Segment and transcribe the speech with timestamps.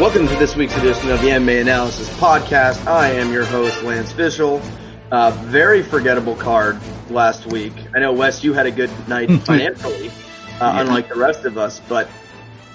[0.00, 2.84] Welcome to this week's edition of the MMA Analysis Podcast.
[2.84, 4.60] I am your host, Lance Fishel.
[5.12, 7.72] Uh, very forgettable card last week.
[7.94, 10.10] I know, Wes, you had a good night financially,
[10.60, 12.08] uh, unlike the rest of us, but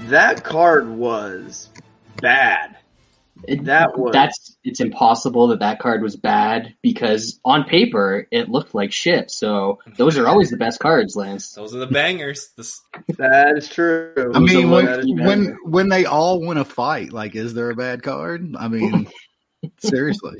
[0.03, 1.67] that card was
[2.21, 2.77] bad.
[3.47, 8.49] It, That was- that's it's impossible that that card was bad because on paper it
[8.49, 9.31] looked like shit.
[9.31, 11.51] So those are always the best cards, Lance.
[11.53, 12.49] Those are the bangers.
[13.17, 14.13] That is true.
[14.35, 17.75] I mean, So when, when when they all win a fight, like, is there a
[17.75, 18.55] bad card?
[18.59, 19.07] I mean,
[19.79, 20.39] seriously.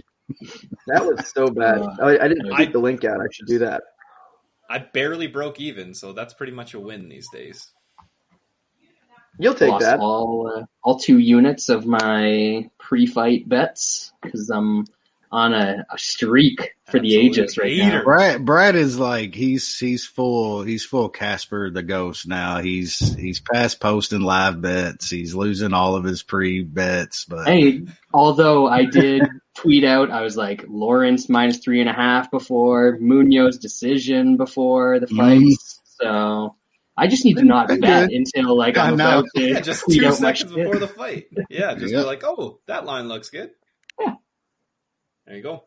[0.88, 1.80] that was so bad.
[1.82, 3.20] Uh, I, I didn't I- tweet the link out.
[3.20, 3.82] I should do that.
[4.70, 7.72] I barely broke even, so that's pretty much a win these days.
[9.40, 10.00] You'll take Lost that.
[10.00, 14.86] all uh, all two units of my pre-fight bets because I'm
[15.32, 18.00] on a, a streak for the ages right hater.
[18.00, 18.04] now.
[18.04, 22.60] Brad Brad is like he's he's full he's full Casper the Ghost now.
[22.60, 25.10] He's he's past posting live bets.
[25.10, 29.24] He's losing all of his pre bets, but Hey, although I did
[29.56, 35.00] tweet out, I was like Lawrence minus three and a half before Munhoz decision before
[35.00, 35.80] the fights.
[36.02, 36.56] So
[37.00, 38.16] I just need to not Been bet good.
[38.18, 39.20] until like I I'm know.
[39.20, 40.66] about to Yeah, just tweet two out my seconds shit.
[40.66, 41.28] before the fight.
[41.50, 42.02] Yeah, just Yeah.
[42.02, 43.52] be like, oh, that line looks good.
[44.00, 44.16] Yeah.
[45.26, 45.64] There you go.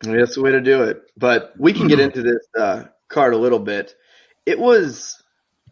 [0.00, 1.02] That's the way to do it.
[1.16, 3.94] But we can get into this uh, card a little bit.
[4.46, 5.22] It was,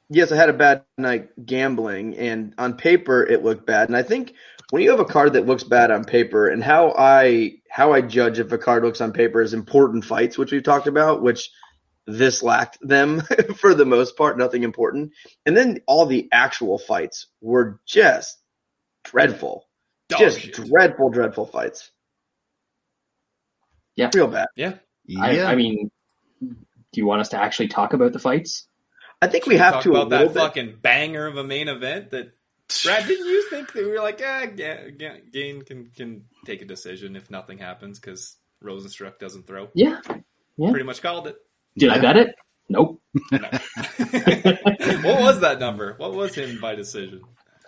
[0.08, 3.88] yes, I had a bad night gambling, and on paper it looked bad.
[3.88, 4.34] And I think
[4.70, 8.00] when you have a card that looks bad on paper, and how I how I
[8.02, 11.50] judge if a card looks on paper is important fights, which we've talked about, which
[12.18, 13.22] this lacked them
[13.56, 15.12] for the most part, nothing important.
[15.46, 18.38] And then all the actual fights were just
[19.04, 19.66] dreadful,
[20.08, 20.54] Dog just shit.
[20.54, 21.90] dreadful, dreadful fights.
[23.96, 24.10] Yeah.
[24.14, 24.48] real bad.
[24.56, 24.74] Yeah.
[25.04, 25.46] Yeah.
[25.46, 25.90] I mean,
[26.40, 26.56] do
[26.94, 28.66] you want us to actually talk about the fights?
[29.22, 30.40] I think we have Talk to a about little that bit.
[30.40, 32.32] fucking banger of a main event that
[32.84, 36.62] Brad, didn't you think that we were like, ah, Ga- Ga- Gane can can take
[36.62, 39.68] a decision if nothing happens because Rozenstruik doesn't throw?
[39.74, 40.00] Yeah.
[40.56, 40.70] Yeah.
[40.70, 41.36] Pretty much called it.
[41.80, 42.34] Did I bet it?
[42.68, 43.00] Nope.
[45.02, 45.94] What was that number?
[45.96, 47.22] What was him by decision?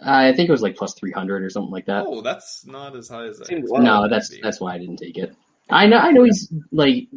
[0.05, 2.05] I think it was like plus three hundred or something like that.
[2.07, 4.03] Oh, that's not as high as I Seems expected low.
[4.03, 4.41] no, that's be.
[4.43, 5.35] that's why I didn't take it.
[5.71, 7.09] I know, I know he's like,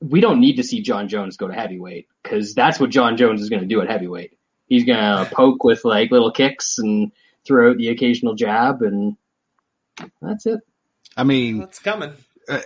[0.00, 3.40] we don't need to see Jon Jones go to heavyweight because that's what Jon Jones
[3.40, 4.36] is going to do at heavyweight.
[4.66, 7.12] He's going to poke with like little kicks and
[7.46, 9.16] throw out the occasional jab, and
[10.20, 10.60] that's it.
[11.16, 12.12] I mean, That's coming.
[12.48, 12.60] Uh,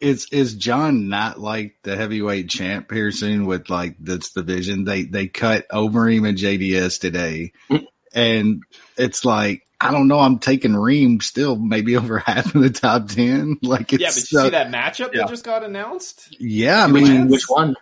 [0.00, 4.84] is is Jon not like the heavyweight champ here soon with like this division?
[4.84, 7.52] They they cut Overeem and JDS today,
[8.12, 8.62] and
[8.96, 10.18] it's like I don't know.
[10.18, 13.58] I'm taking Reem still maybe over half of the top ten.
[13.62, 15.22] Like it's Yeah, but you uh, see that matchup yeah.
[15.22, 16.36] that just got announced?
[16.38, 16.84] yeah.
[16.84, 17.76] I mean, which one?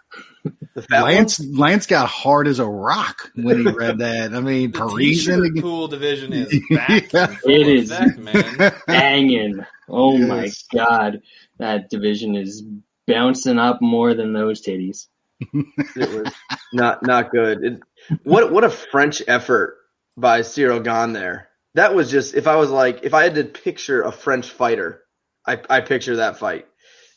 [0.81, 4.35] The fat Lance Lance got hard as a rock when he read that.
[4.35, 5.43] I mean, The Parisian.
[5.43, 7.13] t-shirt pool division is back.
[7.13, 7.29] Yeah.
[7.31, 7.91] in full It is.
[7.91, 8.73] effect, man.
[8.87, 9.65] Banging!
[9.89, 11.23] Oh my god,
[11.59, 12.63] that division is
[13.07, 15.07] bouncing up more than those titties.
[15.53, 16.33] it was
[16.73, 17.65] not not good.
[17.65, 17.81] It,
[18.25, 19.77] what what a French effort
[20.17, 21.49] by Ciryl Gane there.
[21.75, 25.03] That was just if I was like if I had to picture a French fighter,
[25.47, 26.67] I I picture that fight.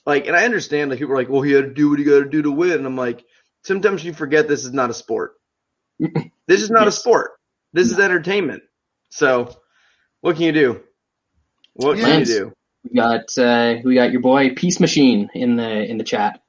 [0.05, 2.05] Like, and I understand like people are like, well, he had to do what he
[2.05, 2.71] got to do to win.
[2.71, 3.23] And I'm like,
[3.63, 5.33] sometimes you forget this is not a sport.
[6.47, 7.31] This is not a sport.
[7.71, 8.63] This is entertainment.
[9.09, 9.55] So,
[10.19, 10.81] what can you do?
[11.73, 12.53] What can you do?
[12.83, 16.41] We got uh, we got your boy Peace Machine in the in the chat.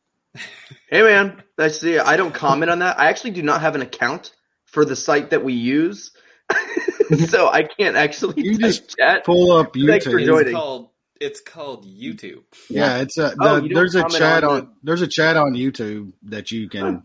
[0.88, 1.98] Hey man, I see.
[1.98, 2.98] I don't comment on that.
[2.98, 4.34] I actually do not have an account
[4.64, 6.10] for the site that we use,
[7.28, 9.24] so I can't actually You just chat.
[9.24, 10.26] Pull up Thanks for YouTube.
[10.26, 10.46] joining.
[10.48, 10.90] It's called
[11.22, 12.42] it's called YouTube.
[12.68, 15.54] Yeah, it's a Oh, the- you there's a chat on on, there's a chat on
[15.54, 17.04] YouTube that you can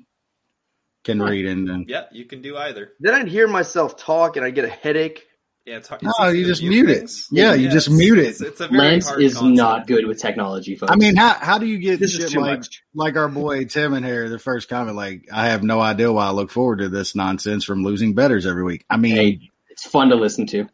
[1.03, 2.91] can read and then Yeah, you can do either.
[2.99, 5.23] Then I'd hear myself talk and I get a headache.
[5.65, 6.01] Yeah, it's hard.
[6.01, 6.97] No, it's easy you just mute mute it.
[6.99, 7.27] things.
[7.29, 8.27] Yeah, you just mute it.
[8.27, 9.55] It's, it's a very Lance hard is concept.
[9.57, 10.91] not good with technology, folks.
[10.91, 12.83] I mean how how do you get This is shit too like much.
[12.95, 16.27] like our boy Tim in here the first comment like I have no idea why
[16.27, 18.85] I look forward to this nonsense from losing betters every week.
[18.89, 19.39] I mean hey,
[19.69, 20.67] it's fun to listen to.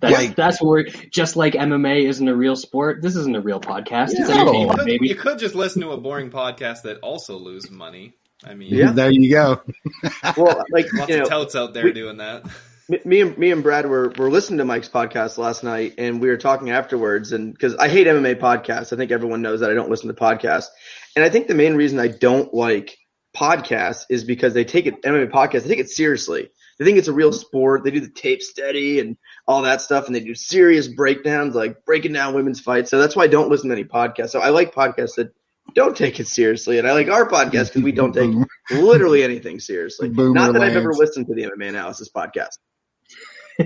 [0.00, 3.02] That's Like- that's where just like MMA isn't a real sport.
[3.02, 4.10] This isn't a real podcast.
[4.10, 4.26] It's Yeah.
[4.34, 5.08] You entertainment, could, baby.
[5.08, 8.14] you could just listen to a boring podcast that also lose money.
[8.44, 8.92] I mean, Yeah.
[8.92, 9.60] there you go.
[10.36, 12.44] Well, like lots you know, of touts out there we- doing that.
[12.90, 16.22] Me- Me and me and Brad were were listening to Mike's podcast last night, and
[16.22, 17.32] we were talking afterwards.
[17.32, 20.14] And because I hate MMA podcasts, I think everyone knows that I don't listen to
[20.14, 20.68] podcasts.
[21.14, 22.96] And I think the main reason I don't like
[23.36, 25.64] podcasts is because they take it MMA podcasts.
[25.64, 26.48] They take it seriously.
[26.78, 27.84] They think it's a real sport.
[27.84, 29.16] They do the tape study and
[29.48, 32.90] all that stuff, and they do serious breakdowns, like breaking down women's fights.
[32.90, 34.28] So that's why I don't listen to any podcasts.
[34.30, 35.32] So I like podcasts that
[35.74, 38.30] don't take it seriously, and I like our podcast because we don't take
[38.70, 40.08] literally anything seriously.
[40.14, 42.58] Boomer Not that I've ever listened to the MMA analysis podcast.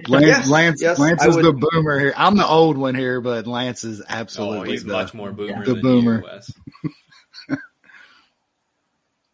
[0.08, 2.14] Lance, Yes, Lance, yes, Lance is the boomer here.
[2.16, 5.64] I'm the old one here, but Lance is Oh, absolutely he's the, much more boomer
[5.66, 6.16] the than boomer.
[6.18, 7.58] you, Wes.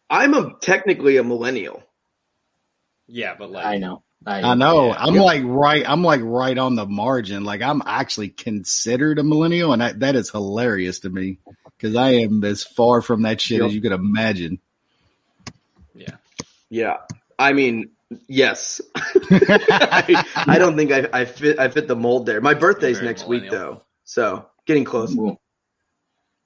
[0.09, 1.83] I'm a technically a millennial.
[3.07, 4.03] Yeah, but like I know.
[4.25, 4.87] I know.
[4.87, 4.97] Yeah.
[4.99, 5.83] I'm like right.
[5.87, 7.43] I'm like right on the margin.
[7.45, 11.39] Like I'm actually considered a millennial, and that, that is hilarious to me
[11.77, 13.67] because I am as far from that shit Yep.
[13.67, 14.59] as you could imagine.
[15.95, 16.15] Yeah.
[16.69, 16.97] Yeah,
[17.39, 17.91] I mean,
[18.27, 18.81] yes.
[18.95, 21.57] I, I don't think I, I fit.
[21.57, 22.41] I fit the mold there.
[22.41, 25.15] My birthday's Very next week though, so getting close.
[25.15, 25.37] Ooh.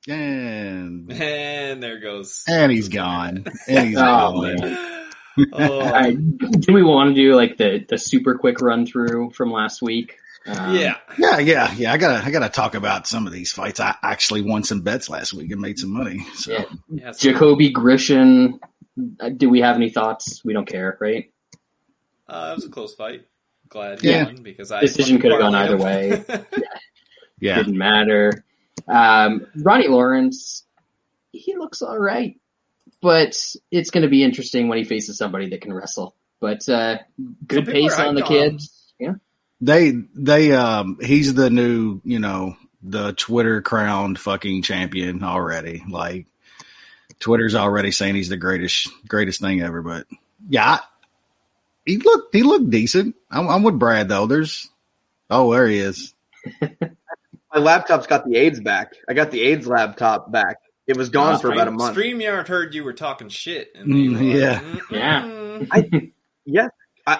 [0.08, 2.44] and And there goes.
[2.48, 3.46] and he's gone.
[3.68, 5.03] And he's Oh, gone.
[5.38, 5.48] Man.
[5.54, 6.18] Oh, All right.
[6.60, 10.18] Do we want to do like the the super quick run through from last week?
[10.46, 10.98] Um, yeah.
[11.18, 11.94] Yeah, yeah, yeah.
[11.94, 13.80] I gotta, I gotta talk about some of these fights.
[13.80, 16.26] I actually won some bets last week and made some money.
[16.36, 16.66] So Yeah.
[16.90, 18.60] yeah so, Jacoby Grishin.
[19.22, 20.44] uh, Do we have any thoughts?
[20.44, 21.32] We don't care, right?
[22.28, 23.26] uh, it was a close fight.
[23.70, 24.26] Glad he Yeah.
[24.26, 26.24] won because I Decision could have gone either way.
[26.28, 26.46] him.
[27.40, 28.44] yeah, Didn't matter.
[28.88, 30.66] Um, Ronnie Lawrence,
[31.32, 32.36] he looks all right,
[33.04, 33.38] but
[33.70, 36.16] it's going to be interesting when he faces somebody that can wrestle.
[36.40, 37.00] But uh,
[37.46, 38.94] good pace on the on kids.
[38.98, 39.16] Yeah.
[39.60, 45.84] they, they, um, he's the new, you know, the Twitter crowned fucking champion already.
[45.88, 46.28] Like
[47.20, 49.82] Twitter's already saying he's the greatest, greatest thing ever.
[49.82, 50.08] But
[50.48, 50.80] yeah, I,
[51.86, 53.16] he looked, he looked decent.
[53.30, 54.28] I'm, I'm with Brad though.
[54.28, 54.70] There's,
[55.30, 56.14] oh, there he is.
[56.62, 58.94] My laptop's got the AIDS back.
[59.10, 60.58] I got the AIDS laptop back.
[60.88, 61.96] It was gone for about a month.
[61.98, 63.72] StreamYard heard you were talking shit.
[63.76, 64.62] And they were Mm, yeah.
[64.62, 65.22] like, Yeah.
[65.24, 66.12] "Mm-mm."
[66.46, 66.68] Yeah,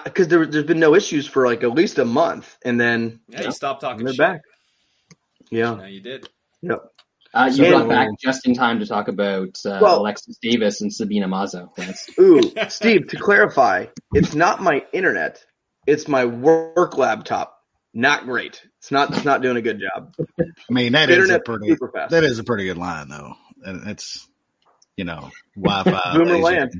[0.04, 3.44] because there, there's been no issues for like at least a month, and then Yeah,
[3.44, 4.18] you stopped talking they're shit.
[4.18, 4.40] back.
[5.50, 5.74] Yeah.
[5.76, 6.28] No, you did.
[6.62, 6.82] Yep.
[7.32, 10.80] Uh, you So- got back just in time to talk about uh, Well- Alexis Davis
[10.82, 11.70] and Sabina Mazo.
[11.78, 12.08] Lance.
[12.20, 15.44] Ooh, Steve, to clarify, it's not my internet.
[15.86, 17.58] It's my work laptop.
[17.96, 18.60] Not great.
[18.78, 19.10] It's not.
[19.14, 20.14] It's not doing a good job.
[20.40, 22.10] I mean, that is a internet pretty, super fast.
[22.10, 23.34] that is a pretty good line though.
[23.64, 24.26] And it's,
[24.96, 26.12] you know, Wi-Fi.
[26.16, 26.70] Boomer laser.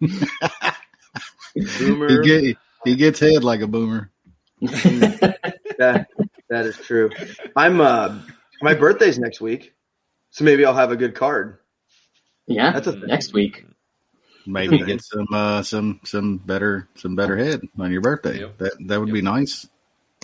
[0.00, 0.78] Lance.
[1.78, 2.22] Boomer.
[2.22, 4.10] He, get, he gets head like a boomer.
[4.60, 6.06] that
[6.48, 7.10] that is true.
[7.56, 8.18] I'm uh
[8.62, 9.74] my birthday's next week,
[10.30, 11.58] so maybe I'll have a good card.
[12.46, 13.06] yeah, That's a thing.
[13.06, 13.64] next week.
[14.46, 18.40] Maybe get some uh, some some better some better head on your birthday.
[18.40, 18.58] Yep.
[18.58, 19.14] That that would Yep.
[19.14, 19.66] be nice.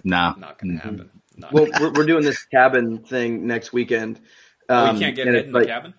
[0.05, 1.11] Nah, Not gonna happen.
[1.37, 4.21] Not Well, gonna we're, we're doing this cabin thing next weekend.
[4.69, 5.95] Oh, Um, you can't get it hit it's in the cabin.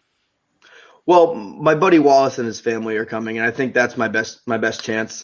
[1.05, 4.41] Well, my buddy Wallace and his family are coming, and I think that's my best
[4.45, 5.23] my best chance.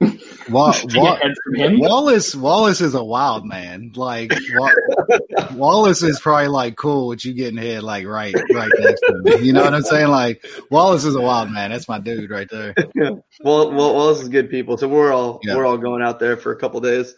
[0.00, 0.10] Wa-
[0.48, 1.78] Wa- get head from him.
[1.78, 3.92] Wallace Wallace is a wild man.
[3.94, 4.72] Like Wa-
[5.54, 9.46] Wallace is probably like cool with you getting head like right right next to me.
[9.46, 10.08] You know what I'm saying?
[10.08, 11.70] Like Wallace is a wild man.
[11.70, 12.74] That's my dude right there.
[13.42, 15.54] Well, well, Wallace is good people, so we're all Yeah.
[15.56, 17.14] we're all going out there for a couple days,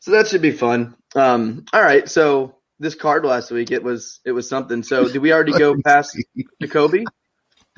[0.00, 0.96] so that should be fun.
[1.14, 4.82] Um, all right, so this card last week it was it was something.
[4.82, 6.18] So did we already go past
[6.60, 7.04] Jacoby?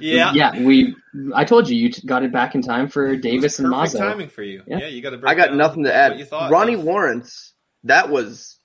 [0.00, 0.32] Yeah.
[0.32, 0.62] yeah.
[0.62, 0.96] We.
[1.34, 4.28] I told you you t- got it back in time for Davis and Perfect timing
[4.30, 4.62] for you.
[4.66, 4.78] Yeah.
[4.78, 5.20] Yeah, you got to.
[5.26, 6.18] I got nothing to add.
[6.18, 7.52] you thought Ronnie of- Lawrence,
[7.84, 8.58] that was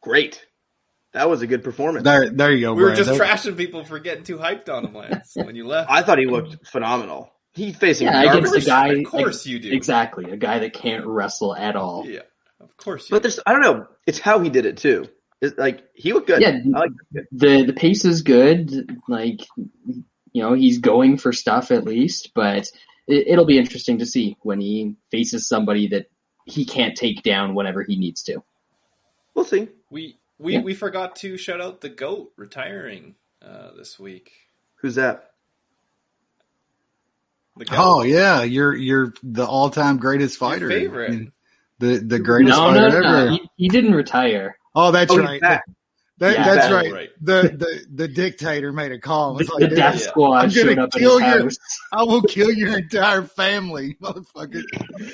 [0.00, 0.44] great.
[1.12, 2.04] That was a good performance.
[2.04, 2.72] There there you go.
[2.74, 5.66] We were just There- trashing people for getting too hyped on him, Lance, when you
[5.66, 5.90] left.
[5.90, 7.30] I thought he looked phenomenal.
[7.52, 8.48] He facing Yeah, garbage.
[8.48, 8.88] against a guy.
[8.94, 9.70] Of course you do.
[9.72, 12.06] Exactly, a guy that can't wrestle at all.
[12.08, 12.20] Yeah,
[12.60, 13.14] of course you.
[13.14, 13.86] But there's, I don't know.
[14.06, 15.06] It's how he did it too.
[15.42, 16.40] It's like he looked good.
[16.40, 16.60] Yeah.
[16.64, 17.26] Like it.
[17.32, 18.98] the the pace is good.
[19.08, 19.40] Like
[20.32, 22.70] you know, he's going for stuff at least, but
[23.08, 26.06] it, it'll be interesting to see when he faces somebody that
[26.46, 28.42] he can't take down whenever he needs to.
[29.34, 29.68] We'll see.
[29.90, 30.60] we we Yeah.
[30.62, 34.30] we forgot to shout out the goat retiring uh, this week.
[34.76, 35.30] Who's that?
[37.70, 40.68] Oh yeah, you're you're the all time greatest Your fighter.
[40.68, 41.32] favorite.
[41.80, 43.30] The the greatest no, fighter no, no, ever.
[43.30, 44.56] he, he didn't retire.
[44.74, 45.40] Oh, that's Oh, right.
[45.40, 45.64] back.
[46.18, 46.72] That, Yeah, that's back.
[46.72, 46.92] right.
[46.92, 47.10] Right.
[47.20, 49.34] The, the the dictator made a call.
[49.34, 51.50] The, like, the death squad I'm gonna showed up at kill his your-
[51.92, 54.62] I will kill your entire family, motherfucker.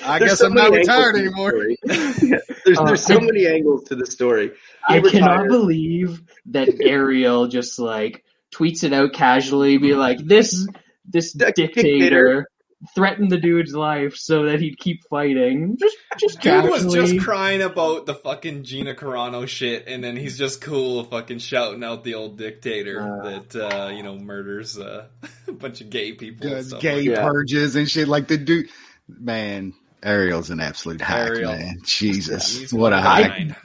[0.03, 1.51] I There's guess so I'm not retired anymore.
[1.51, 4.51] the there's Uh, there's so I- many angles to the story.
[4.87, 8.23] He I cannot believe that Ariel just like
[8.53, 10.67] tweets it out casually, be like, "This
[11.07, 12.47] this dictator, dictator.
[12.95, 15.75] Threaten the dude's life so that he'd keep fighting.
[15.77, 20.37] Just, just Dude was just crying about the fucking Gina Carano shit, and then he's
[20.37, 23.29] just cool, fucking shouting out the old dictator Uh.
[23.29, 25.07] that uh, you know murders uh,
[25.47, 26.51] a bunch of gay people.
[26.53, 27.21] and stuff gay like Yeah.
[27.23, 28.69] purges and shit like the dude.
[29.07, 31.51] Man, Ariel's an absolute hack, Ariel.
[31.51, 31.79] man.
[31.83, 33.57] Jesus, He's what a one hack!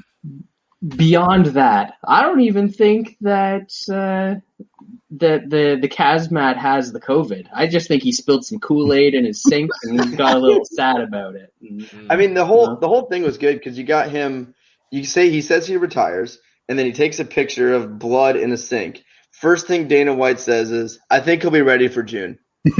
[0.97, 4.41] beyond that, I don't even think that uh,
[5.19, 7.47] that the the Khamzat has the COVID.
[7.55, 10.39] I just think he spilled some Kool Aid in his sink and he got a
[10.39, 11.53] little sad about it.
[11.63, 12.07] Mm.
[12.11, 12.77] I mean, the whole Yeah.
[12.81, 14.55] the whole thing was good because you got him.
[14.91, 18.53] You say he says he retires, and then he takes a picture of blood in
[18.53, 19.03] a sink.
[19.33, 22.39] First thing Dana White says is, "I think he'll be ready for June."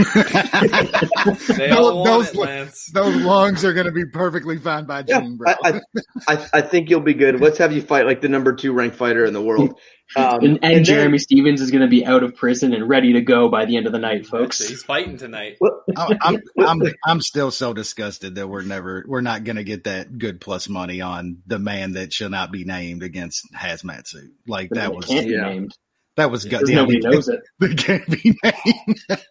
[1.57, 2.87] they all those, it, Lance.
[2.95, 5.53] those lungs are going to be perfectly fine by Yeah, June, bro.
[5.63, 5.81] I, I,
[6.27, 7.39] I, I think you'll be good.
[7.39, 9.79] Let's have you fight like the number two ranked fighter in the world.
[10.17, 13.15] Um, and, and, then- Jeremy Stephens is going to be out of prison and ready
[13.15, 14.63] to go by the end of the night, folks.
[14.63, 15.57] He's fighting tonight.
[15.97, 19.85] I'm, I'm, I'm, I'm still so disgusted that we're never, we're not going to get
[19.85, 24.31] that good plus money on the man that shall not be named against hazmat suit.
[24.47, 25.49] Like that was, can't yeah.
[25.49, 25.75] be named
[26.17, 26.69] that was gut.
[26.69, 27.41] Yeah, nobody they- knows it.
[27.59, 29.25] They can't be named.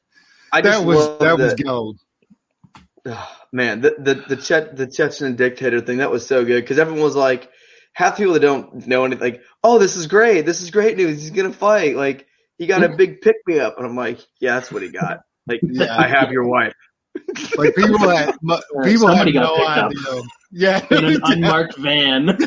[0.53, 1.99] I just That was, love that was the- gold.
[3.51, 7.03] man, the the the, che- the Chechen dictator thing that was so good because everyone
[7.03, 7.49] was like,
[7.93, 10.95] half the people that don't know anything, like, oh, this is great, this is great
[10.95, 11.21] news.
[11.21, 11.95] He's gonna fight.
[11.97, 14.89] Like, he got a big pick me up, and I'm like, yeah, that's what he
[14.89, 15.19] got.
[15.47, 15.97] Like, Yeah.
[15.97, 16.73] I have your wife.
[17.57, 19.91] Like people had, people had somebody got no picked up.
[19.91, 20.21] idea.
[20.51, 20.85] Yeah.
[20.97, 22.37] In an unmarked van.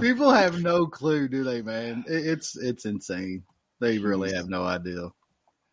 [0.00, 2.04] People have no clue, do they, man?
[2.08, 3.44] It- It's it's insane.
[3.80, 5.10] They really have no idea.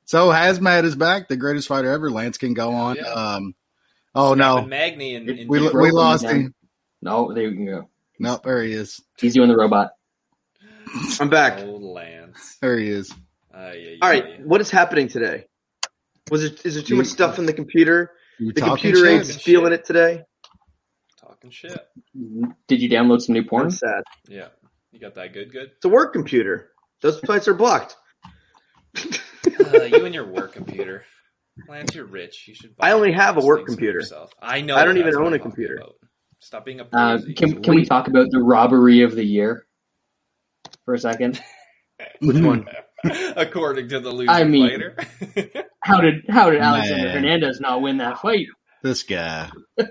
[0.09, 2.09] So Hazmat is back, the greatest fighter ever.
[2.09, 2.95] Lance can go on.
[2.95, 3.03] Yeah.
[3.03, 3.53] Um,
[4.15, 6.35] oh no, Magni and, and we we lost down.
[6.35, 6.55] him.
[6.99, 7.89] no, there you go.
[8.17, 8.99] Nope, there he is.
[9.19, 9.91] He's doing the robot.
[11.19, 11.59] I'm back.
[11.59, 12.57] old Lance.
[12.59, 13.13] There he is.
[13.53, 15.45] Uh, yeah, All right, what is happening today?
[16.31, 18.13] Was it is there too much stuff in the computer?
[18.39, 19.29] The computer shit?
[19.29, 20.23] aids feeling it today.
[21.21, 21.87] Talking shit.
[22.67, 23.65] Did you download some new porn?
[23.65, 24.01] I'm sad.
[24.27, 24.47] Yeah,
[24.91, 25.69] you got that good, good.
[25.75, 26.71] It's a work computer.
[26.99, 27.95] Those sites are blocked.
[29.73, 31.05] Uh, you and your work computer.
[31.67, 32.45] Lance, you're rich.
[32.47, 32.75] You should.
[32.77, 34.01] Buy I only have a work computer.
[34.41, 34.75] I know.
[34.75, 35.75] I don't even own a computer.
[35.75, 35.95] about.
[36.41, 39.65] Stop being a Uh, can can we talk about the robbery of the year
[40.85, 41.41] for a second?
[42.21, 42.65] Which one?
[43.35, 44.95] According to the losing I mean- fighter.
[45.83, 47.15] How did how did Alexander Man.
[47.15, 48.45] Hernandez not win that fight?
[48.83, 49.49] This guy,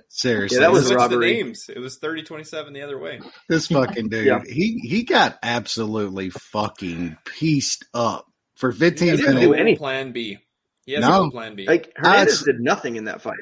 [0.09, 1.33] seriously, Yeah, that was robbery.
[1.35, 1.65] the names.
[1.69, 3.21] It was 30-27 the other way.
[3.49, 4.27] this fucking dude.
[4.27, 4.41] Yeah.
[4.47, 8.27] He he got absolutely fucking pieced up
[8.59, 9.61] for 15 has didn't do minutes.
[9.61, 9.79] anything.
[9.79, 10.39] plan B.
[10.85, 11.25] He has No.
[11.25, 11.67] no plan B.
[11.67, 13.37] Like Hernandez That's- did nothing in that fight.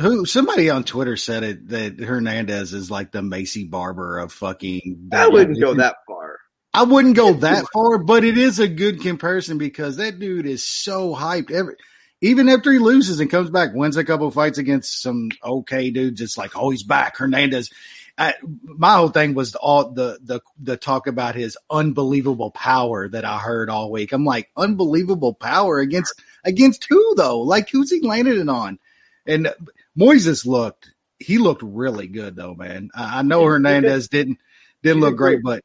[0.00, 5.08] Who somebody on Twitter said it that Hernandez is like the Maycee Barber of fucking.
[5.12, 6.38] I wouldn't go that far.
[6.74, 10.64] I wouldn't go that far, but it is a good comparison because that dude is
[10.64, 11.50] so hyped.
[11.52, 11.74] Every
[12.22, 16.20] even after he loses and comes back, wins a couple fights against some okay dudes,
[16.20, 17.16] it's like, oh, he's back.
[17.18, 17.70] Hernandez.
[18.18, 23.24] I, my whole thing was all the the the talk about his unbelievable power that
[23.24, 24.12] I heard all week.
[24.12, 26.14] I'm like, unbelievable power against
[26.44, 27.40] against who though?
[27.40, 28.78] Like who's he landed it on?
[29.26, 29.52] And
[29.98, 32.90] Moises looked he looked really good though, man.
[32.94, 34.38] I, know Hernandez didn't
[34.82, 35.62] didn't look great, but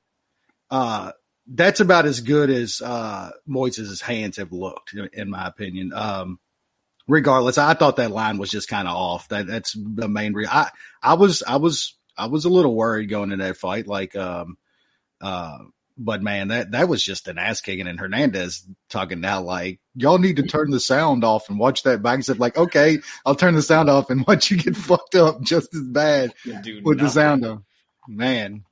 [0.72, 1.12] uh
[1.48, 5.92] that's about as good as uh Moises' hands have looked, in- in my opinion.
[5.94, 6.39] Um
[7.10, 9.27] regardless, I thought that line was just kind of off.
[9.30, 10.54] That that's the main reason.
[10.54, 10.70] I
[11.04, 14.57] I was I was I was a little worried going into that fight, like um
[15.21, 15.57] uh
[16.00, 17.88] but man, that that was just an ass kicking.
[17.88, 22.03] And Hernandez talking now like y'all need to turn the sound off and watch that
[22.03, 22.15] back.
[22.15, 25.41] And said like, okay, I'll turn the sound off and watch you get fucked up
[25.41, 27.62] just as bad Do with the sound off.
[28.07, 28.63] Man,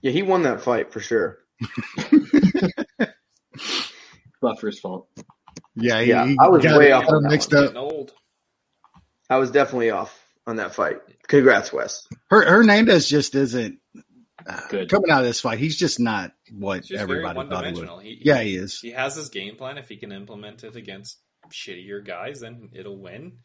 [0.00, 1.38] Yeah, he won that fight for sure.
[4.40, 5.08] Buffer's fault.
[5.76, 7.76] yeah, he, Yeah, he I was got, way got off on mixed up.
[7.76, 8.12] old.
[9.30, 10.98] I was definitely off on that fight.
[11.32, 12.06] Congrats, Wes.
[12.30, 13.78] Her, Hernandez just isn't
[14.46, 14.90] uh, Good.
[14.90, 15.58] coming out of this fight.
[15.58, 17.96] He's just not what just everybody thought he dimensional.
[17.96, 18.04] would.
[18.06, 18.78] He, Yeah, he is.
[18.80, 19.78] He has his game plan.
[19.78, 21.18] If he can implement it against
[21.50, 23.38] shittier guys, then it'll win.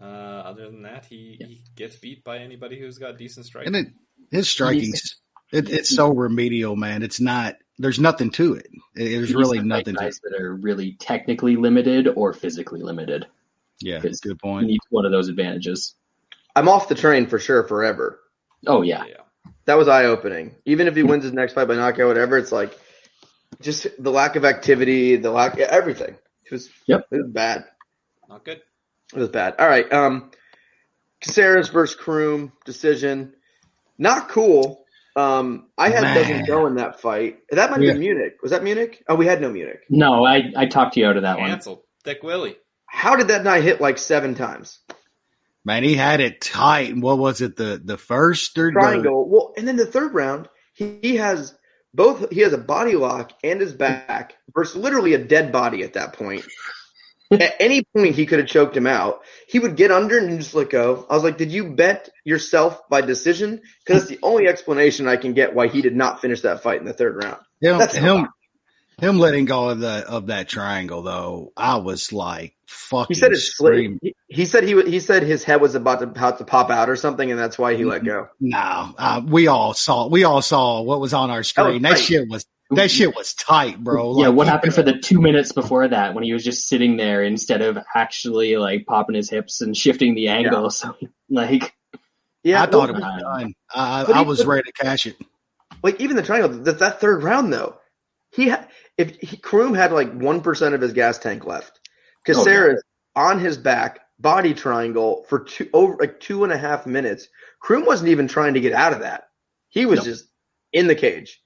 [0.00, 3.74] Uh, other than that, he, he gets beat by anybody who's got decent striking.
[3.74, 3.92] And it,
[4.30, 5.16] his striking's
[5.52, 7.02] it, it's so remedial, man.
[7.02, 7.56] It's not.
[7.78, 8.68] There's nothing to it.
[8.96, 10.04] It- There's He really to fight nothing to it.
[10.04, 13.26] guys that are really technically limited or physically limited.
[13.80, 14.66] Yeah, Because good He point.
[14.66, 15.94] needs one of those advantages.
[16.58, 18.20] I'm off the train for sure forever.
[18.66, 19.04] Oh yeah.
[19.06, 19.14] yeah.
[19.66, 20.56] That was eye opening.
[20.64, 22.76] Even if he wins his next fight by knockout, whatever, it's like
[23.60, 26.16] just the lack of activity, the lack everything.
[26.44, 27.06] It was Yep.
[27.12, 27.64] it was bad.
[28.28, 28.60] Not good.
[29.14, 29.54] It was bad.
[29.58, 29.90] All right.
[29.92, 30.30] Um
[31.20, 33.34] Caceres versus Croom decision.
[33.98, 34.84] Not cool.
[35.16, 36.16] Um I had Man.
[36.16, 37.38] doesn't go in that fight.
[37.50, 37.92] That might Yeah.
[37.92, 38.38] be Munich.
[38.42, 39.04] Was that Munich?
[39.08, 39.80] Oh, we had no Munich.
[39.90, 41.50] No, I, I talked you out of that one.
[41.50, 41.82] Cancelled.
[42.04, 42.56] Thick Willie.
[42.86, 44.78] How did that not hit like seven times?
[45.68, 46.90] Man, he had it tight.
[46.90, 47.54] And what was it?
[47.54, 49.28] The the first or the- Triangle.
[49.28, 51.54] Well, and then the third round, he, he has
[51.92, 52.30] both.
[52.30, 56.14] He has a body lock and his back versus literally a dead body at that
[56.14, 56.46] point.
[57.30, 59.20] At any point, he could have choked him out.
[59.46, 61.06] He would get under and just let go.
[61.10, 65.18] I was like, "Did you bet yourself by decision?" Because it's the only explanation I
[65.18, 67.42] can get why he did not finish that fight in the third round.
[67.60, 68.28] him, That's him,
[68.98, 71.52] him letting go of the of that triangle though.
[71.56, 73.14] I was like fucking.
[73.14, 73.98] He said his screaming.
[74.02, 76.90] he, he said he he said his head was about to about to pop out
[76.90, 78.28] or something, and that's why he let go.
[78.40, 80.08] No, uh, we all saw.
[80.08, 81.82] We all saw what was on our screen.
[81.82, 82.00] That, tight.
[82.00, 84.20] shit was that shit was tight, bro.
[84.20, 87.22] yeah, what happened for the two minutes before that when he was just sitting there
[87.22, 90.68] instead of actually like popping his hips and shifting the angle?
[90.70, 90.94] So
[91.30, 91.74] like,
[92.42, 93.54] Yeah, I thought it was done.
[93.74, 95.16] I, I was ready to cash it.
[95.82, 96.62] like even the triangle.
[96.62, 97.77] That that third round though,
[98.44, 98.52] he
[98.96, 101.78] if he, Croom had like one percent of his gas tank left.
[101.80, 102.82] Oh, Caceres
[103.16, 107.28] on his back, body triangle for two over like two and a half minutes.
[107.60, 109.24] Croom wasn't even trying to get out of that.
[109.68, 110.04] He was No.
[110.04, 110.26] just
[110.72, 111.40] in the cage.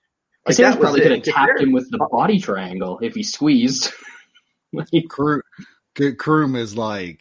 [0.47, 1.03] Like, Caceres was probably it.
[1.05, 3.93] could have tapped him with the body triangle if he squeezed.
[4.75, 5.43] Like, Croom,
[6.19, 7.21] Croom is like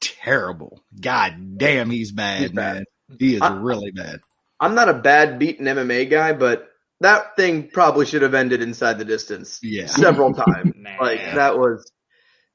[0.00, 0.82] terrible.
[1.00, 2.74] God damn, he's bad, He's bad.
[2.74, 2.84] man.
[3.18, 4.20] He is I- really bad.
[4.60, 6.69] I'm not a bad beaten MMA guy, but
[7.00, 9.86] that thing probably should have ended inside the distance Yeah.
[9.86, 10.74] several times.
[11.00, 11.90] Like that was,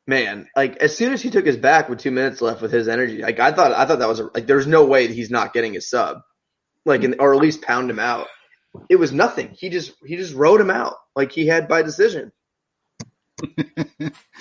[0.07, 0.47] man.
[0.55, 3.21] Like as soon as he took his back with two minutes left with his energy,
[3.21, 5.53] like I thought, I thought that was a, like there's no way that he's not
[5.53, 6.21] getting his sub,
[6.85, 8.27] like in, or at least pound him out.
[8.89, 9.49] It was nothing.
[9.57, 12.31] He just he just rode him out like he had by decision.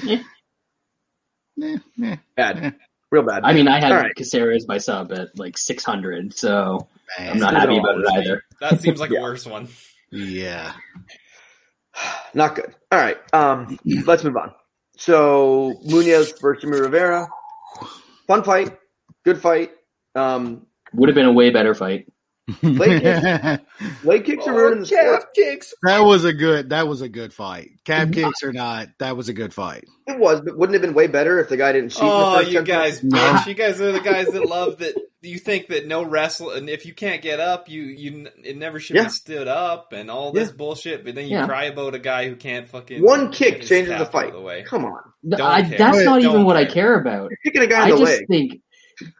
[0.02, 2.74] Yeah, yeah, Bad,
[3.12, 3.44] real bad.
[3.44, 4.14] I mean, I had All right.
[4.16, 7.30] Caceres by sub at like 600, so man.
[7.32, 8.42] I'm not happy about it either.
[8.60, 9.20] That seems like Yeah.
[9.20, 9.68] a worse one.
[10.14, 10.72] Yeah.
[12.34, 12.74] Not good.
[12.92, 14.52] All right, um, let's move on.
[14.96, 17.28] So Munhoz versus Jimmie Rivera,
[18.26, 18.78] fun fight,
[19.24, 19.72] good fight.
[20.14, 22.06] Um, Would have been a way better fight.
[22.62, 23.64] Leg that
[24.04, 25.34] leg kicks are oh, ruining the sport.
[25.34, 25.72] kicks.
[25.82, 26.70] was a good.
[26.70, 27.70] That was a good fight.
[27.84, 29.84] Calf kicks or not, that was a good fight.
[30.06, 32.00] It was, but wouldn't it have been way better if the guy didn't cheat?
[32.02, 33.46] Oh, you 10 guys, bitch.
[33.46, 34.94] You guys are the guys that love that.
[35.22, 38.78] You think that no wrestle, and if you can't get up, you you it never
[38.78, 39.04] should Yeah.
[39.04, 41.02] be stood up, and all this bullshit.
[41.02, 41.46] But then you Yeah.
[41.46, 44.32] cry about a guy who can't fucking One kick changes the fight.
[44.32, 44.64] The way.
[44.64, 45.00] Come on,
[45.40, 46.74] I, that's not Don't even what I care.
[46.74, 47.30] care about.
[47.30, 48.26] you're kicking a guy I in the just leg.
[48.28, 48.60] think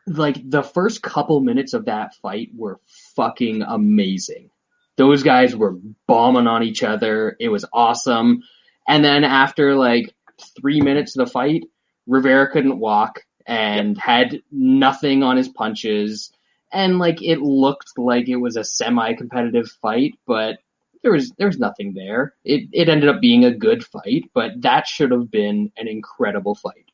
[0.07, 2.79] like the first couple minutes of that fight were
[3.17, 4.51] fucking amazing.
[4.97, 7.37] Those guys were bombing on each other.
[7.41, 8.43] It was awesome.
[8.87, 10.15] And then after like
[10.61, 11.65] three minutes of the fight,
[12.07, 16.33] Rivera couldn't walk and had nothing on his punches.
[16.73, 20.59] And like it looked like it was a semi-competitive fight, but
[21.03, 22.35] there was there was nothing there.
[22.45, 26.55] It it ended up being a good fight, but that should have been an incredible
[26.55, 26.91] fight.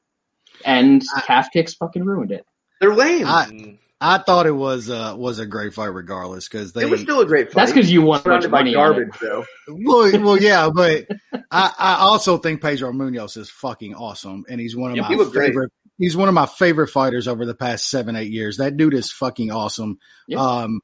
[0.65, 2.45] And I- calf kicks fucking ruined it.
[2.81, 3.27] They're lame.
[3.27, 3.79] I-.
[4.01, 7.21] I thought it was uh was a great fight regardless because they it was still
[7.21, 7.61] a great fight.
[7.61, 9.45] That's because you won much surrounded by money garbage, though.
[9.69, 11.07] well, well, yeah, but
[11.51, 15.09] I, I also think Pedro Munhoz is fucking awesome, and he's one of Yeah, my
[15.09, 15.49] he looked great.
[15.49, 15.73] favorite.
[15.99, 18.57] He's one of my favorite fighters over the past seven, eight years.
[18.57, 19.99] That dude is fucking awesome.
[20.27, 20.41] Yeah.
[20.41, 20.81] Um,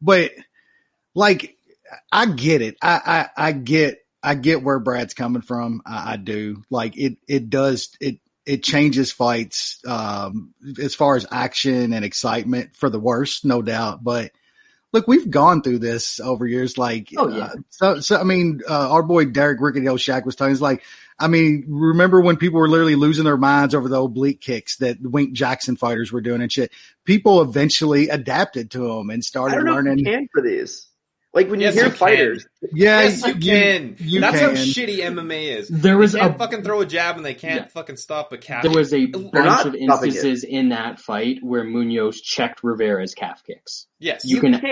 [0.00, 0.30] but
[1.14, 1.56] like,
[2.10, 2.76] I get it.
[2.82, 5.82] I, I, I get, I get where Brad's coming from.
[5.84, 6.62] I, I do.
[6.70, 12.76] Like it, it does, it, it changes fights, um, as far as action and excitement
[12.76, 14.04] for the worse, no doubt.
[14.04, 14.32] But
[14.92, 16.76] look, we've gone through this over years.
[16.78, 17.44] Like, Oh, yeah.
[17.44, 20.82] uh, so, so, I mean, uh, our boy Derek Rickety Shack was telling us like,
[21.18, 25.00] I mean, remember when people were literally losing their minds over the oblique kicks that
[25.00, 26.72] Wink Jackson fighters were doing and shit?
[27.04, 30.28] People eventually adapted to them and started don't know if learning.
[30.32, 30.86] for these.
[31.34, 33.96] Like when Yes, you hear you fighters, Yeah, yes, you, can.
[33.98, 35.68] you That's how shitty MMA is.
[35.68, 37.66] There was they can't a fucking throw a jab and they can't Yeah.
[37.68, 38.62] fucking stop a calf.
[38.62, 43.88] there was a bunch of instances in that fight where Munhoz checked Rivera's calf kicks.
[43.98, 44.22] yes.
[44.24, 44.70] You, You can, can,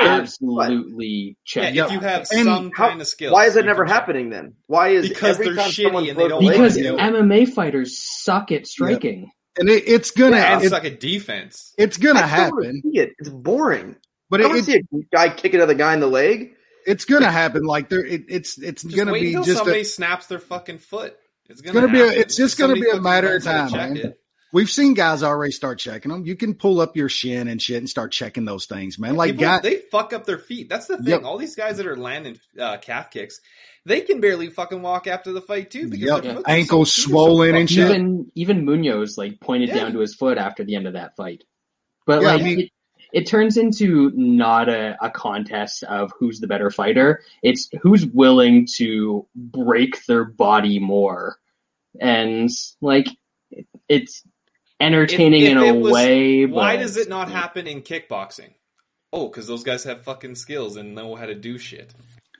[0.56, 1.76] absolutely yeah, check.
[1.76, 3.32] if you have And some how- kind of skill.
[3.32, 4.00] why is it never can check.
[4.00, 4.54] happening then?
[4.66, 7.08] Why is Because every they're time shitty and they don't a leg because kick- Yeah.
[7.10, 9.30] MMA fighters suck at striking.
[9.58, 11.74] and it, it's gonna, and it- suck at defense.
[11.76, 12.82] it's gonna I still wanna happen.
[12.82, 13.10] see it.
[13.18, 13.96] It's boring.
[14.32, 16.54] But I it, want it, to see a guy kick another guy in the leg.
[16.86, 17.62] it's gonna happen.
[17.62, 19.58] Like there, it, it's it's Just gonna wait be until just.
[19.58, 21.16] somebody A, snaps their fucking foot.
[21.48, 23.70] It's gonna, gonna be a- it's just gonna be a matter of knows how to
[23.70, 23.96] time, man.
[24.06, 24.18] it.
[24.52, 26.24] we've seen guys already start checking them.
[26.24, 29.16] You can pull up your shin and shit and start checking those things, man.
[29.16, 30.68] Like People, guy, they fuck up their feet.
[30.70, 31.06] That's the thing.
[31.08, 31.24] Yep.
[31.24, 33.38] All these guys that are landing uh, calf kicks,
[33.84, 36.22] they can barely fucking walk after the fight too because Yep.
[36.22, 37.90] their foot's so- Ankles feet are so swollen and shit.
[37.90, 39.74] Even even Munhoz like pointed Yeah.
[39.76, 41.44] down to his foot after the end of that fight.
[42.06, 42.70] But Yeah, I like mean- it,
[43.12, 47.22] it turns into not a, a contest of who's the better fighter.
[47.42, 51.38] It's who's willing to break their body more.
[52.00, 53.06] And like
[53.88, 54.22] it's
[54.80, 56.46] entertaining If- if in a was- way.
[56.46, 58.54] Why but- does it not happen in kickboxing?
[59.12, 61.92] Oh, because those guys have fucking skills and know how to do shit.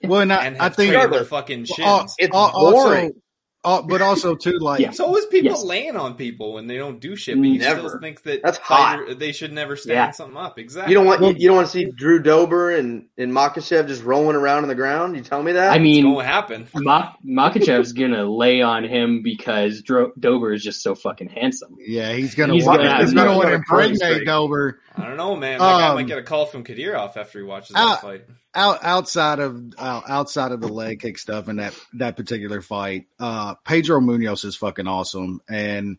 [0.03, 2.15] Well, and I, And I think trained their fucking uh, shins.
[2.17, 3.05] It's uh, boring.
[3.05, 3.15] Also,
[3.63, 4.91] uh, but also too, like Yeah.
[4.91, 5.63] so is people Yes.
[5.63, 7.87] laying on people when they don't do shit, but you Never.
[7.87, 8.99] still think that That's hot.
[8.99, 10.11] fighter- they should never stand Yeah.
[10.11, 10.59] something up.
[10.59, 10.91] Exactly.
[10.91, 14.03] You don't want you, you don't want to see Drew Dober and and Makhachev just
[14.03, 15.15] rolling around on the ground.
[15.15, 15.71] You tell me that?
[15.71, 16.67] I It's mean, going to happen.
[16.75, 21.75] Mak- Makhachev's gonna lay on him because Dro- Dober is just so fucking handsome.
[21.79, 24.25] yeah, he's gonna He's want, gonna he's have- gonna he's want to gonna crazy impregnate.
[24.27, 24.79] Dober.
[24.95, 25.59] I don't know, man.
[25.59, 28.25] That guy Um, might get a call from Kadyrov after he watches uh, that fight.
[28.55, 33.55] Out outside of outside of the leg kick stuff in that that particular fight, uh,
[33.65, 35.97] Pedro Munhoz is fucking awesome, and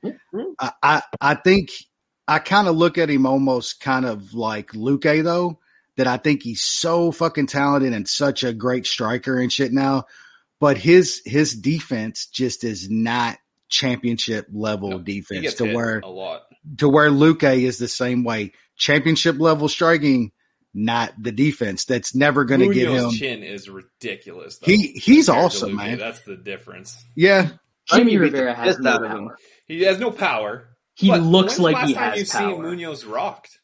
[0.61, 1.71] I I, I think
[2.29, 5.59] I kind of look at him almost kind of like Luque though.
[5.97, 10.07] That I think he's so fucking talented and such a great striker and shit now,
[10.61, 13.39] but his his defense just is not
[13.75, 16.43] championship level No, defense to where a lot.
[16.79, 18.53] to where Luque is the same way.
[18.77, 20.33] Championship level striking,
[20.73, 21.85] not the defense.
[21.85, 23.11] That's never going to get him.
[23.11, 24.59] Chin is ridiculous.
[24.59, 25.99] Though, He he's awesome, man.
[25.99, 26.97] That's the difference.
[27.17, 27.51] Yeah,
[27.89, 29.39] Jimmie Rivera has no of power.
[29.67, 30.69] He has no power.
[30.95, 32.51] He But looks like last he time has you've power.
[32.55, 33.59] seen Munhoz rocked.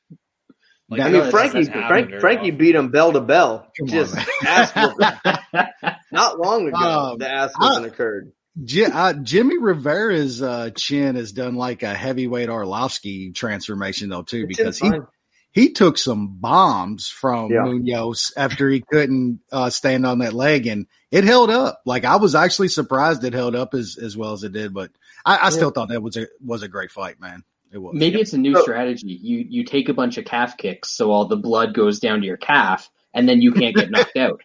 [0.92, 3.70] I I mean, Frankie Frank, Frankie beat him bell to bell.
[3.78, 4.26] Come just man.
[4.44, 4.72] ass.
[6.12, 8.32] Not long ago, Um, the ass I- whooping occurred.
[8.64, 14.46] Ji- uh, Jimmie Rivera's uh, chin has done like a heavyweight Arlovsky transformation though too,
[14.46, 15.06] because he fine.
[15.52, 17.58] he took some bombs from Yeah.
[17.62, 21.80] Munhoz after he couldn't uh, stand on that leg, and it held up.
[21.86, 24.90] Like I was actually surprised it held up as as well as it did, but
[25.24, 27.44] I, I still thought that was a was a great fight, man.
[27.72, 27.94] It was.
[27.94, 29.16] Maybe it's a new So- strategy.
[29.22, 32.26] You you take a bunch of calf kicks, so all the blood goes down to
[32.26, 34.42] your calf, and then you can't get knocked out.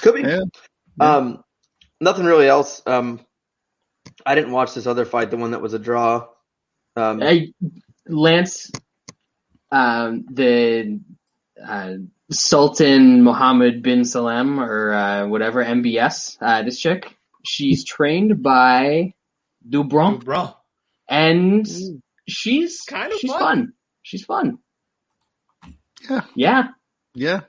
[0.00, 0.22] Could be.
[0.22, 0.40] Yeah.
[1.00, 1.44] Um,
[2.00, 2.82] nothing really else.
[2.86, 3.20] Um,
[4.24, 6.26] I didn't watch this other fight, the one that was a draw.
[6.96, 7.52] Um, I,
[8.06, 8.70] Lance,
[9.70, 11.00] um, the
[11.64, 11.92] uh,
[12.30, 19.14] Sultan Mohammed bin Salem or uh, whatever MBS, uh, this chick, she's trained by
[19.68, 20.54] Dubron, Bro,
[21.08, 21.66] and
[22.28, 23.40] she's Kind of she's fun.
[23.40, 23.72] fun.
[24.02, 24.58] She's fun.
[26.08, 26.20] Yeah.
[26.34, 26.62] Yeah.
[27.14, 27.40] yeah.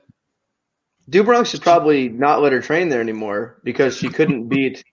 [1.10, 4.84] Dubronx should probably not let her train there anymore because she couldn't beat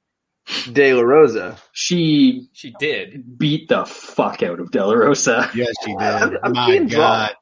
[0.71, 1.57] De La Rosa.
[1.73, 3.37] She she did.
[3.37, 5.49] beat the fuck out of De La Rosa.
[5.53, 6.01] Yes, she did.
[6.01, 6.99] I'm- I'm My seeing draw.
[6.99, 7.35] God.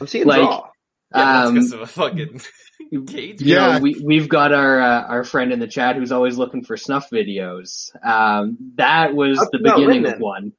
[0.00, 0.68] I'm seeing Like, draw.
[1.14, 2.40] Yeah, that's Um, because of a fucking
[3.06, 3.40] cage.
[3.40, 3.72] you Yeah.
[3.76, 6.76] know, we we've got our uh, our friend in the chat who's always looking for
[6.76, 7.88] snuff videos.
[8.04, 10.52] Um, that was How'd the beginning win of one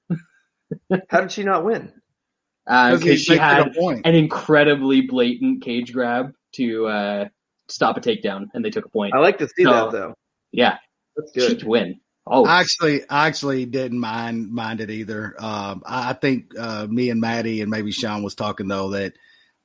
[1.09, 1.93] How did she not win?
[2.65, 7.25] because he- she had an incredibly blatant cage grab to uh,
[7.67, 9.13] stop a takedown, and they took a point.
[9.13, 9.71] I like to see No.
[9.85, 10.13] that though.
[10.51, 10.77] Yeah,
[11.15, 11.59] That's she good.
[11.59, 11.99] to win.
[12.31, 15.35] Oh, I actually, I actually didn't mind mind it either.
[15.39, 19.13] Um, I, I think uh, me and Maddie and maybe Sean was talking though that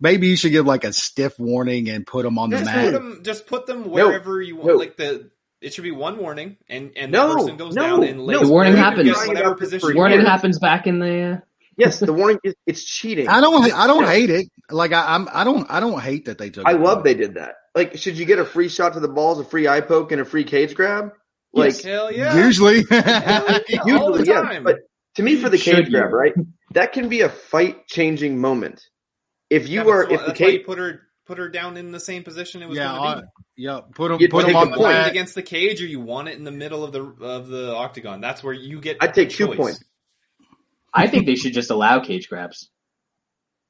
[0.01, 2.85] maybe you should give like a stiff warning and put them on the mat.
[2.85, 4.69] put them, just put them wherever you want.
[4.69, 4.75] no.
[4.77, 8.05] Like the, it should be one warning, and and No, the person goes no, down
[8.05, 8.25] and no.
[8.25, 9.11] lays The warning happens.
[9.27, 9.95] Whatever For position.
[9.97, 11.43] warning happens back in the.
[11.77, 13.29] Yes, the warning is it's cheating.
[13.29, 14.49] I don't, I don't hate it.
[14.71, 16.67] Like I, I'm, I don't, I don't hate that they took.
[16.67, 16.81] I it.
[16.81, 17.55] love they did that.
[17.75, 20.21] Like, should you get a free shot to the balls, a free eye poke, and
[20.21, 21.11] a free cage grab?
[21.53, 22.37] Like, Hell yeah.
[22.47, 24.43] Usually, all the usually, yes.
[24.43, 24.65] time.
[24.65, 24.79] But
[25.17, 25.91] to me, for the Should cage you?
[25.99, 26.33] grab, right?
[26.73, 28.83] That can be a fight changing moment.
[29.51, 31.39] If you Yeah, are, that's why- if the that's why you cage, put her put
[31.39, 33.29] her down in the same position it was yeah, going to be.
[33.57, 33.81] yeah.
[33.95, 35.07] Put them, You'd put take them on the point.
[35.07, 38.21] against the cage, or you want it in the middle of the of the octagon.
[38.21, 38.99] That's where you get.
[39.01, 39.57] I'd take the two choice.
[39.57, 39.85] points.
[40.95, 42.71] I think they should just allow cage grabs.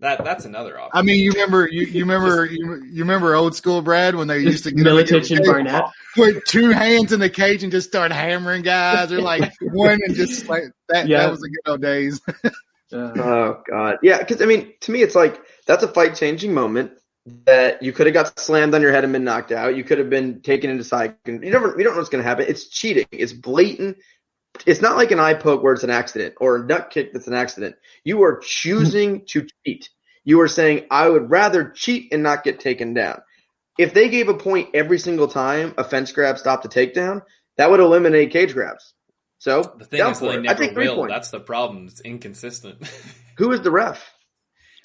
[0.01, 0.91] That that's another option.
[0.93, 4.41] I mean, you remember, you, you remember, you, you remember old school Brad when they
[4.41, 5.85] used to get Miletich and Barnett.
[6.15, 10.15] put two hands in the cage and just start hammering guys, or like one and
[10.15, 11.09] just like that.
[11.09, 11.21] Yeah.
[11.21, 12.21] That was the good old days.
[12.93, 14.19] Uh, Oh god, yeah.
[14.19, 16.93] Because I mean, to me, it's like that's a fight changing moment
[17.47, 19.75] that you could have got slammed on your head and been knocked out.
[19.77, 21.17] You could have been taken into side.
[21.25, 22.45] You never, you don't know what's going to happen.
[22.47, 23.07] It's cheating.
[23.11, 23.97] It's blatant.
[24.67, 27.27] It's not like an eye poke where it's an accident or a nut kick that's
[27.27, 27.77] an accident.
[28.05, 29.25] You are choosing hmm.
[29.29, 29.91] to cheat.
[30.25, 33.21] You are saying, I would rather cheat and not get taken down.
[33.79, 37.23] If they gave a point every single time a fence grab stopped a takedown,
[37.57, 38.95] that would eliminate cage grabs.
[39.39, 40.31] So the thing is, they.
[40.31, 41.07] I never take three will.
[41.07, 41.87] That's the problem.
[41.89, 42.87] It's inconsistent.
[43.37, 44.14] Who is the ref?